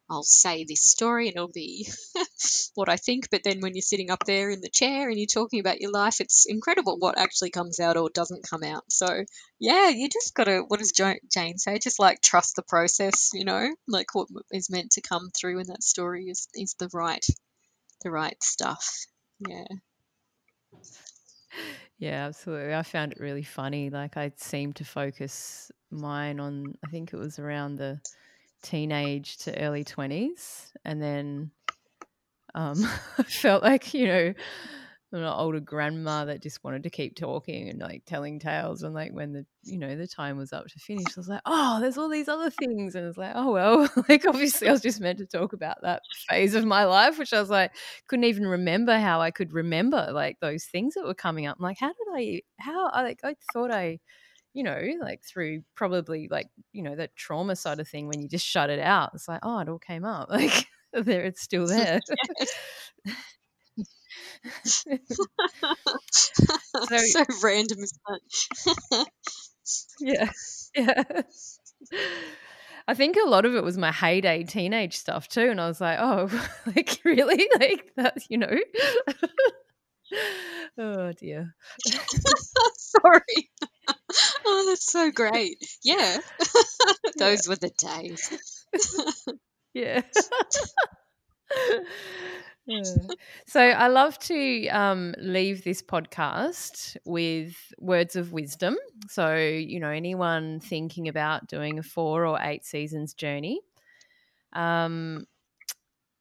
I'll 0.09 0.23
say 0.23 0.63
this 0.63 0.83
story 0.83 1.27
and 1.27 1.35
it'll 1.35 1.51
be 1.51 1.87
what 2.75 2.89
I 2.89 2.95
think. 2.95 3.29
But 3.29 3.43
then 3.43 3.59
when 3.59 3.73
you're 3.73 3.81
sitting 3.81 4.09
up 4.09 4.23
there 4.25 4.49
in 4.49 4.61
the 4.61 4.69
chair 4.69 5.09
and 5.09 5.17
you're 5.17 5.27
talking 5.27 5.59
about 5.59 5.81
your 5.81 5.91
life, 5.91 6.21
it's 6.21 6.45
incredible 6.47 6.97
what 6.97 7.17
actually 7.17 7.49
comes 7.49 7.79
out 7.79 7.97
or 7.97 8.09
doesn't 8.09 8.47
come 8.49 8.63
out. 8.63 8.83
So, 8.89 9.25
yeah, 9.59 9.89
you 9.89 10.09
just 10.09 10.33
got 10.33 10.45
to, 10.45 10.63
what 10.67 10.79
does 10.79 10.93
Jane 10.93 11.57
say? 11.57 11.79
Just 11.79 11.99
like 11.99 12.21
trust 12.21 12.55
the 12.55 12.63
process, 12.63 13.31
you 13.33 13.45
know, 13.45 13.69
like 13.87 14.13
what 14.13 14.29
is 14.51 14.69
meant 14.69 14.91
to 14.91 15.01
come 15.01 15.29
through 15.37 15.59
in 15.59 15.67
that 15.67 15.83
story 15.83 16.25
is, 16.25 16.47
is 16.53 16.75
the 16.79 16.89
right, 16.93 17.25
the 18.03 18.11
right 18.11 18.41
stuff. 18.41 19.05
Yeah. 19.39 19.65
Yeah, 21.99 22.27
absolutely. 22.27 22.75
I 22.75 22.83
found 22.83 23.13
it 23.13 23.19
really 23.19 23.43
funny. 23.43 23.89
Like 23.89 24.17
I 24.17 24.31
seemed 24.37 24.75
to 24.77 24.85
focus 24.85 25.71
mine 25.89 26.39
on, 26.39 26.75
I 26.85 26.89
think 26.89 27.11
it 27.11 27.17
was 27.17 27.39
around 27.39 27.77
the 27.77 27.99
teenage 28.63 29.37
to 29.37 29.57
early 29.61 29.83
20s 29.83 30.71
and 30.85 31.01
then 31.01 31.51
um, 32.55 32.83
I 33.17 33.23
felt 33.23 33.63
like 33.63 33.93
you 33.93 34.07
know 34.07 34.33
an 35.13 35.23
older 35.23 35.61
grandma 35.61 36.25
that 36.25 36.41
just 36.41 36.63
wanted 36.65 36.83
to 36.83 36.89
keep 36.89 37.15
talking 37.15 37.69
and 37.69 37.79
like 37.79 38.03
telling 38.05 38.39
tales 38.39 38.83
and 38.83 38.93
like 38.93 39.13
when 39.13 39.31
the 39.31 39.45
you 39.63 39.77
know 39.77 39.95
the 39.95 40.05
time 40.05 40.37
was 40.37 40.51
up 40.51 40.67
to 40.67 40.79
finish 40.79 41.05
I 41.07 41.19
was 41.19 41.29
like 41.29 41.41
oh 41.45 41.79
there's 41.79 41.97
all 41.97 42.09
these 42.09 42.27
other 42.27 42.49
things 42.49 42.93
and 42.93 43.05
it's 43.07 43.17
like 43.17 43.31
oh 43.33 43.51
well. 43.51 43.89
Like 44.09 44.25
obviously 44.25 44.67
I 44.67 44.71
was 44.73 44.81
just 44.81 44.99
meant 44.99 45.19
to 45.19 45.25
talk 45.25 45.53
about 45.53 45.77
that 45.81 46.01
phase 46.27 46.55
of 46.55 46.65
my 46.65 46.83
life 46.83 47.17
which 47.17 47.31
I 47.31 47.39
was 47.39 47.49
like 47.49 47.71
couldn't 48.07 48.25
even 48.25 48.45
remember 48.45 48.97
how 48.99 49.21
I 49.21 49.31
could 49.31 49.53
remember 49.53 50.09
like 50.11 50.39
those 50.41 50.65
things 50.65 50.95
that 50.95 51.05
were 51.05 51.13
coming 51.13 51.45
up. 51.45 51.57
I'm 51.57 51.63
like 51.63 51.79
how 51.79 51.87
did 51.87 52.07
I 52.13 52.41
how 52.59 52.89
I 52.89 53.03
like 53.03 53.19
I 53.23 53.35
thought 53.53 53.71
I 53.71 53.99
you 54.57 54.63
know, 54.63 54.81
like 54.99 55.23
through 55.23 55.61
probably 55.75 56.27
like, 56.31 56.47
you 56.73 56.81
know, 56.81 56.95
that 56.95 57.15
trauma 57.15 57.55
side 57.55 57.79
of 57.79 57.87
thing 57.87 58.07
when 58.07 58.19
you 58.19 58.27
just 58.27 58.43
shut 58.43 58.71
it 58.71 58.79
out. 58.79 59.11
It's 59.13 59.27
like, 59.27 59.41
oh, 59.43 59.59
it 59.59 59.69
all 59.69 59.77
came 59.77 60.03
up. 60.03 60.29
Like 60.37 60.65
there 60.93 61.25
it's 61.25 61.41
still 61.41 61.67
there. 61.67 61.99
so, 64.63 64.97
so 66.15 67.23
random 67.43 67.83
as 67.83 67.93
that. 68.07 69.05
yeah. 69.99 70.31
yeah. 70.75 71.03
I 72.87 72.95
think 72.95 73.15
a 73.17 73.29
lot 73.29 73.45
of 73.45 73.53
it 73.53 73.63
was 73.63 73.77
my 73.77 73.91
heyday 73.91 74.43
teenage 74.43 74.97
stuff 74.97 75.27
too, 75.27 75.51
and 75.51 75.61
I 75.61 75.67
was 75.67 75.79
like, 75.79 75.99
oh, 76.01 76.31
like 76.75 76.99
really, 77.03 77.47
like 77.59 77.91
that, 77.97 78.23
you 78.27 78.39
know. 78.39 78.57
oh 80.79 81.11
dear. 81.11 81.53
Sorry. 82.73 83.51
oh, 84.45 84.65
that's 84.69 84.91
so 84.91 85.11
great. 85.11 85.57
Yeah, 85.83 86.17
those 87.17 87.45
yeah. 87.45 87.49
were 87.49 87.55
the 87.55 87.71
days. 87.77 88.67
yeah. 89.73 90.01
So 93.45 93.61
I 93.61 93.87
love 93.87 94.19
to 94.19 94.67
um, 94.67 95.15
leave 95.17 95.63
this 95.63 95.81
podcast 95.81 96.97
with 97.05 97.55
words 97.79 98.17
of 98.17 98.33
wisdom. 98.33 98.75
So, 99.07 99.35
you 99.35 99.79
know, 99.79 99.89
anyone 99.89 100.59
thinking 100.59 101.07
about 101.07 101.47
doing 101.47 101.79
a 101.79 101.83
four 101.83 102.25
or 102.25 102.37
eight 102.41 102.65
seasons 102.65 103.13
journey, 103.13 103.61
um, 104.51 105.25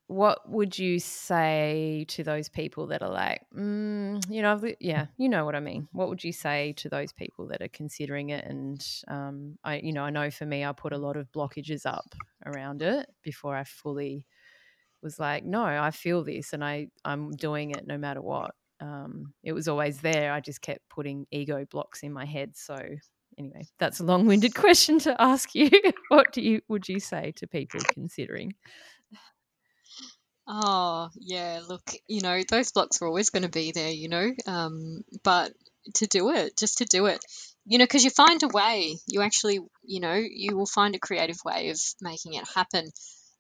what 0.09 0.49
would 0.49 0.79
you 0.79 1.01
say 1.01 2.05
to 2.09 2.23
those 2.23 2.49
people 2.49 2.87
that 2.89 3.03
are 3.03 3.11
like, 3.11 3.43
mm, 3.57 4.23
you 4.31 4.41
know, 4.41 4.61
yeah, 4.79 5.07
you 5.17 5.29
know 5.29 5.45
what 5.45 5.57
I 5.57 5.61
mean? 5.61 5.89
What 5.93 6.09
would 6.09 6.23
you 6.23 6.33
say 6.33 6.75
to 6.79 6.89
those 6.89 7.13
people 7.13 7.49
that 7.49 7.61
are 7.61 7.69
considering 7.69 8.31
it? 8.31 8.45
And 8.45 8.87
um, 9.09 9.59
I, 9.65 9.79
you 9.79 9.93
know, 9.93 10.05
I 10.05 10.11
know 10.11 10.31
for 10.31 10.47
me, 10.47 10.65
I 10.65 10.73
put 10.73 10.93
a 10.93 10.99
lot 10.99 11.17
of 11.17 11.33
blockages 11.33 11.87
up 11.87 12.15
around 12.45 12.83
it 12.83 13.07
before 13.23 13.57
I 13.57 13.65
fully 13.65 14.27
was 15.03 15.19
like, 15.19 15.45
no, 15.45 15.65
I 15.65 15.91
feel 15.91 16.23
this 16.23 16.53
and 16.53 16.65
I, 16.65 16.87
I'm 17.05 17.33
doing 17.33 17.73
it 17.73 17.87
no 17.87 17.99
matter 17.99 18.23
what. 18.23 18.53
Um, 18.81 19.33
it 19.43 19.53
was 19.53 19.67
always 19.67 20.01
there. 20.01 20.33
I 20.33 20.41
just 20.41 20.63
kept 20.63 20.89
putting 20.89 21.27
ego 21.33 21.65
blocks 21.69 22.03
in 22.03 22.13
my 22.13 22.27
head. 22.27 22.53
So 22.55 22.77
anyway, 23.39 23.67
that's 23.79 24.01
a 24.01 24.05
long-winded 24.05 24.55
question 24.55 24.99
to 25.01 25.21
ask 25.21 25.55
you. 25.55 25.71
what 26.09 26.33
do 26.33 26.43
you 26.43 26.61
would 26.69 26.89
you 26.89 27.01
say 27.01 27.33
to 27.37 27.47
people 27.47 27.81
considering? 27.93 28.55
Oh, 30.49 31.11
yeah, 31.19 31.61
look, 31.67 31.91
you 32.07 32.21
know, 32.21 32.41
those 32.49 32.71
blocks 32.73 33.03
are 33.03 33.07
always 33.07 33.31
going 33.31 33.43
to 33.43 33.49
be 33.49 33.73
there, 33.73 33.91
you 33.91 34.09
know, 34.09 34.33
um, 34.47 35.03
but 35.25 35.53
to 35.95 36.07
do 36.07 36.31
it, 36.31 36.57
just 36.57 36.79
to 36.79 36.85
do 36.85 37.07
it, 37.07 37.21
you 37.65 37.79
know, 37.79 37.85
because 37.85 38.05
you 38.05 38.11
find 38.11 38.43
a 38.43 38.49
way, 38.49 38.97
you 39.09 39.23
actually, 39.23 39.59
you 39.85 40.01
know, 40.01 40.15
you 40.15 40.57
will 40.57 40.67
find 40.67 40.95
a 40.95 41.01
creative 41.01 41.39
way 41.45 41.71
of 41.71 41.81
making 42.01 42.35
it 42.35 42.45
happen. 42.55 42.91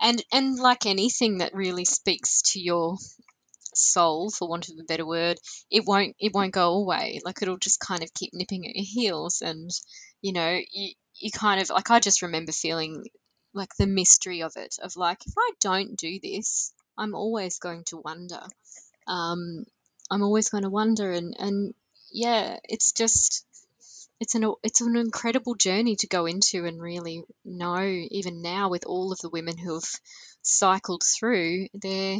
And 0.00 0.22
and 0.32 0.58
like 0.58 0.84
anything 0.84 1.38
that 1.38 1.54
really 1.54 1.84
speaks 1.86 2.42
to 2.52 2.60
your 2.60 2.96
soul 3.74 4.30
for 4.30 4.48
want 4.48 4.68
of 4.68 4.76
a 4.80 4.84
better 4.84 5.06
word 5.06 5.38
it 5.70 5.84
won't 5.86 6.16
it 6.18 6.32
won't 6.34 6.52
go 6.52 6.74
away 6.74 7.20
like 7.24 7.42
it'll 7.42 7.58
just 7.58 7.80
kind 7.80 8.02
of 8.02 8.12
keep 8.14 8.30
nipping 8.32 8.66
at 8.66 8.74
your 8.74 8.84
heels 8.86 9.42
and 9.42 9.70
you 10.22 10.32
know 10.32 10.58
you, 10.72 10.92
you 11.20 11.30
kind 11.30 11.60
of 11.60 11.68
like 11.70 11.90
i 11.90 12.00
just 12.00 12.22
remember 12.22 12.52
feeling 12.52 13.04
like 13.56 13.74
the 13.76 13.86
mystery 13.86 14.42
of 14.42 14.52
it 14.56 14.76
of 14.82 14.96
like 14.96 15.26
if 15.26 15.32
i 15.36 15.50
don't 15.60 15.96
do 15.96 16.20
this 16.22 16.72
i'm 16.96 17.14
always 17.14 17.58
going 17.58 17.82
to 17.84 17.96
wonder. 17.96 18.40
Um 19.06 19.64
i'm 20.10 20.22
always 20.22 20.50
going 20.50 20.62
to 20.62 20.70
wonder 20.70 21.10
and 21.10 21.34
and 21.38 21.74
yeah 22.12 22.58
it's 22.64 22.92
just 22.92 23.44
it's 24.20 24.34
an 24.34 24.52
it's 24.62 24.80
an 24.80 24.96
incredible 24.96 25.54
journey 25.54 25.96
to 25.96 26.06
go 26.06 26.26
into 26.26 26.64
and 26.64 26.80
really 26.80 27.22
know 27.44 27.80
even 27.82 28.42
now 28.42 28.68
with 28.68 28.86
all 28.86 29.12
of 29.12 29.18
the 29.20 29.30
women 29.30 29.58
who 29.58 29.74
have 29.74 29.90
cycled 30.42 31.02
through 31.02 31.66
they're 31.74 32.18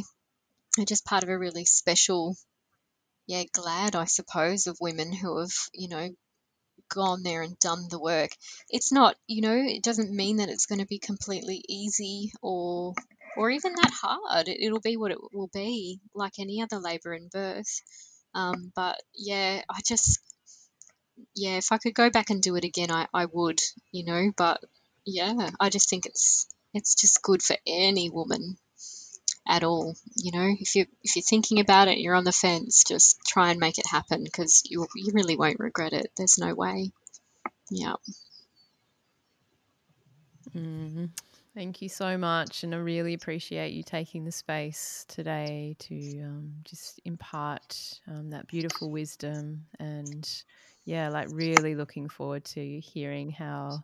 they're 0.75 0.85
just 0.85 1.05
part 1.05 1.23
of 1.23 1.29
a 1.29 1.37
really 1.37 1.65
special 1.65 2.35
yeah 3.25 3.43
glad 3.51 3.95
I 3.95 4.05
suppose 4.05 4.67
of 4.67 4.77
women 4.81 5.11
who 5.13 5.39
have 5.39 5.53
you 5.73 5.87
know 5.87 6.09
gone 6.89 7.23
there 7.23 7.41
and 7.41 7.57
done 7.59 7.87
the 7.89 7.99
work. 7.99 8.31
It's 8.69 8.91
not 8.91 9.15
you 9.27 9.41
know 9.41 9.55
it 9.55 9.83
doesn't 9.83 10.15
mean 10.15 10.37
that 10.37 10.49
it's 10.49 10.65
going 10.65 10.79
to 10.79 10.85
be 10.85 10.99
completely 10.99 11.63
easy 11.67 12.31
or 12.41 12.93
or 13.35 13.49
even 13.51 13.73
that 13.75 13.91
hard. 13.93 14.47
It, 14.47 14.71
will 14.71 14.79
be 14.79 14.97
what 14.97 15.11
it 15.11 15.19
will 15.33 15.49
be 15.53 15.99
like 16.13 16.39
any 16.39 16.61
other 16.61 16.79
labor 16.79 17.13
and 17.13 17.29
birth. 17.29 17.81
Um, 18.33 18.71
but 18.75 19.01
yeah 19.15 19.61
I 19.69 19.79
just 19.85 20.19
yeah, 21.35 21.57
if 21.57 21.71
I 21.71 21.77
could 21.77 21.93
go 21.93 22.09
back 22.09 22.29
and 22.29 22.41
do 22.41 22.55
it 22.55 22.63
again, 22.63 22.91
I, 22.91 23.07
I 23.13 23.25
would, 23.25 23.59
you 23.91 24.05
know. 24.05 24.31
But 24.35 24.63
yeah, 25.05 25.49
I 25.59 25.69
just 25.69 25.89
think 25.89 26.05
it's 26.05 26.47
it's 26.73 26.95
just 26.95 27.21
good 27.21 27.41
for 27.41 27.55
any 27.65 28.09
woman 28.09 28.57
at 29.47 29.63
all. 29.63 29.95
You 30.15 30.31
know, 30.31 30.55
if 30.59 30.75
you 30.75 30.85
if 31.03 31.15
you're 31.15 31.23
thinking 31.23 31.59
about 31.59 31.87
it, 31.87 31.99
you're 31.99 32.15
on 32.15 32.23
the 32.23 32.31
fence. 32.31 32.83
Just 32.83 33.19
try 33.27 33.51
and 33.51 33.59
make 33.59 33.77
it 33.77 33.87
happen 33.87 34.23
because 34.23 34.63
you 34.69 34.87
you 34.95 35.11
really 35.13 35.35
won't 35.35 35.59
regret 35.59 35.93
it. 35.93 36.11
There's 36.17 36.37
no 36.37 36.53
way. 36.53 36.91
Yeah. 37.69 37.95
Mm-hmm. 40.55 41.05
Thank 41.53 41.81
you 41.81 41.89
so 41.89 42.17
much, 42.17 42.63
and 42.63 42.75
I 42.75 42.77
really 42.77 43.15
appreciate 43.15 43.73
you 43.73 43.81
taking 43.81 44.25
the 44.25 44.31
space 44.31 45.05
today 45.07 45.75
to 45.79 46.21
um, 46.21 46.53
just 46.63 46.99
impart 47.03 47.99
um, 48.07 48.29
that 48.29 48.47
beautiful 48.47 48.91
wisdom 48.91 49.65
and 49.79 50.29
yeah, 50.85 51.09
like 51.09 51.27
really 51.31 51.73
looking 51.73 52.09
forward 52.09 52.45
to 52.45 52.79
hearing 52.79 53.31
how 53.31 53.83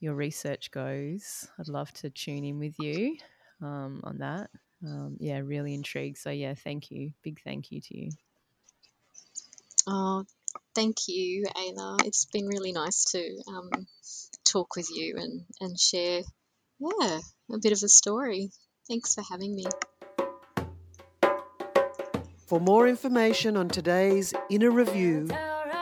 your 0.00 0.14
research 0.14 0.72
goes. 0.72 1.48
I'd 1.60 1.68
love 1.68 1.92
to 1.94 2.10
tune 2.10 2.44
in 2.44 2.58
with 2.58 2.74
you 2.80 3.16
um, 3.64 4.00
on 4.04 4.18
that. 4.18 4.50
Um, 4.84 5.16
yeah, 5.18 5.38
really 5.38 5.74
intrigued. 5.74 6.18
So, 6.18 6.30
yeah, 6.30 6.54
thank 6.54 6.90
you. 6.90 7.12
Big 7.22 7.40
thank 7.42 7.70
you 7.70 7.80
to 7.80 7.98
you. 7.98 8.10
Oh, 9.86 10.24
thank 10.74 11.08
you, 11.08 11.44
Ayla. 11.56 12.06
It's 12.06 12.26
been 12.26 12.46
really 12.46 12.72
nice 12.72 13.04
to 13.12 13.42
um, 13.48 13.70
talk 14.44 14.76
with 14.76 14.90
you 14.90 15.16
and, 15.18 15.44
and 15.60 15.78
share, 15.78 16.22
yeah, 16.78 17.18
a 17.52 17.58
bit 17.58 17.72
of 17.72 17.82
a 17.82 17.88
story. 17.88 18.50
Thanks 18.88 19.14
for 19.14 19.22
having 19.28 19.54
me. 19.54 19.66
For 22.46 22.60
more 22.60 22.86
information 22.86 23.56
on 23.56 23.68
today's 23.68 24.32
inner 24.50 24.70
review, 24.70 25.28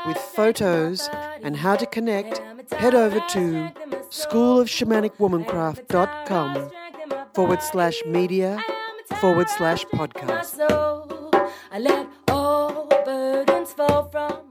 with 0.06 0.16
photos 0.16 1.10
and 1.42 1.56
how 1.56 1.74
to 1.76 1.86
connect, 1.86 2.38
head 2.72 2.94
over 2.94 3.20
to 3.30 3.72
schoolofshamanicwomancraft.com 4.10 6.70
forward 7.34 7.62
slash 7.62 8.02
media 8.06 8.62
forward 9.20 9.48
slash 9.48 9.84
podcast. 9.86 10.58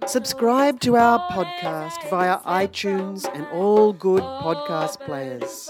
Subscribe 0.07 0.79
to 0.82 0.95
our 0.97 1.19
podcast 1.32 2.09
via 2.09 2.39
iTunes 2.39 3.29
and 3.34 3.45
all 3.47 3.93
good 3.93 4.23
podcast 4.23 4.99
players. 5.01 5.69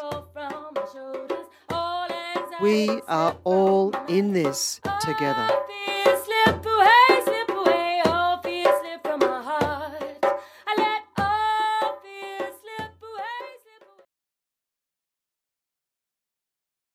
We 2.61 3.01
are 3.07 3.35
all 3.43 3.91
in 4.07 4.33
this 4.33 4.79
together. 5.01 5.49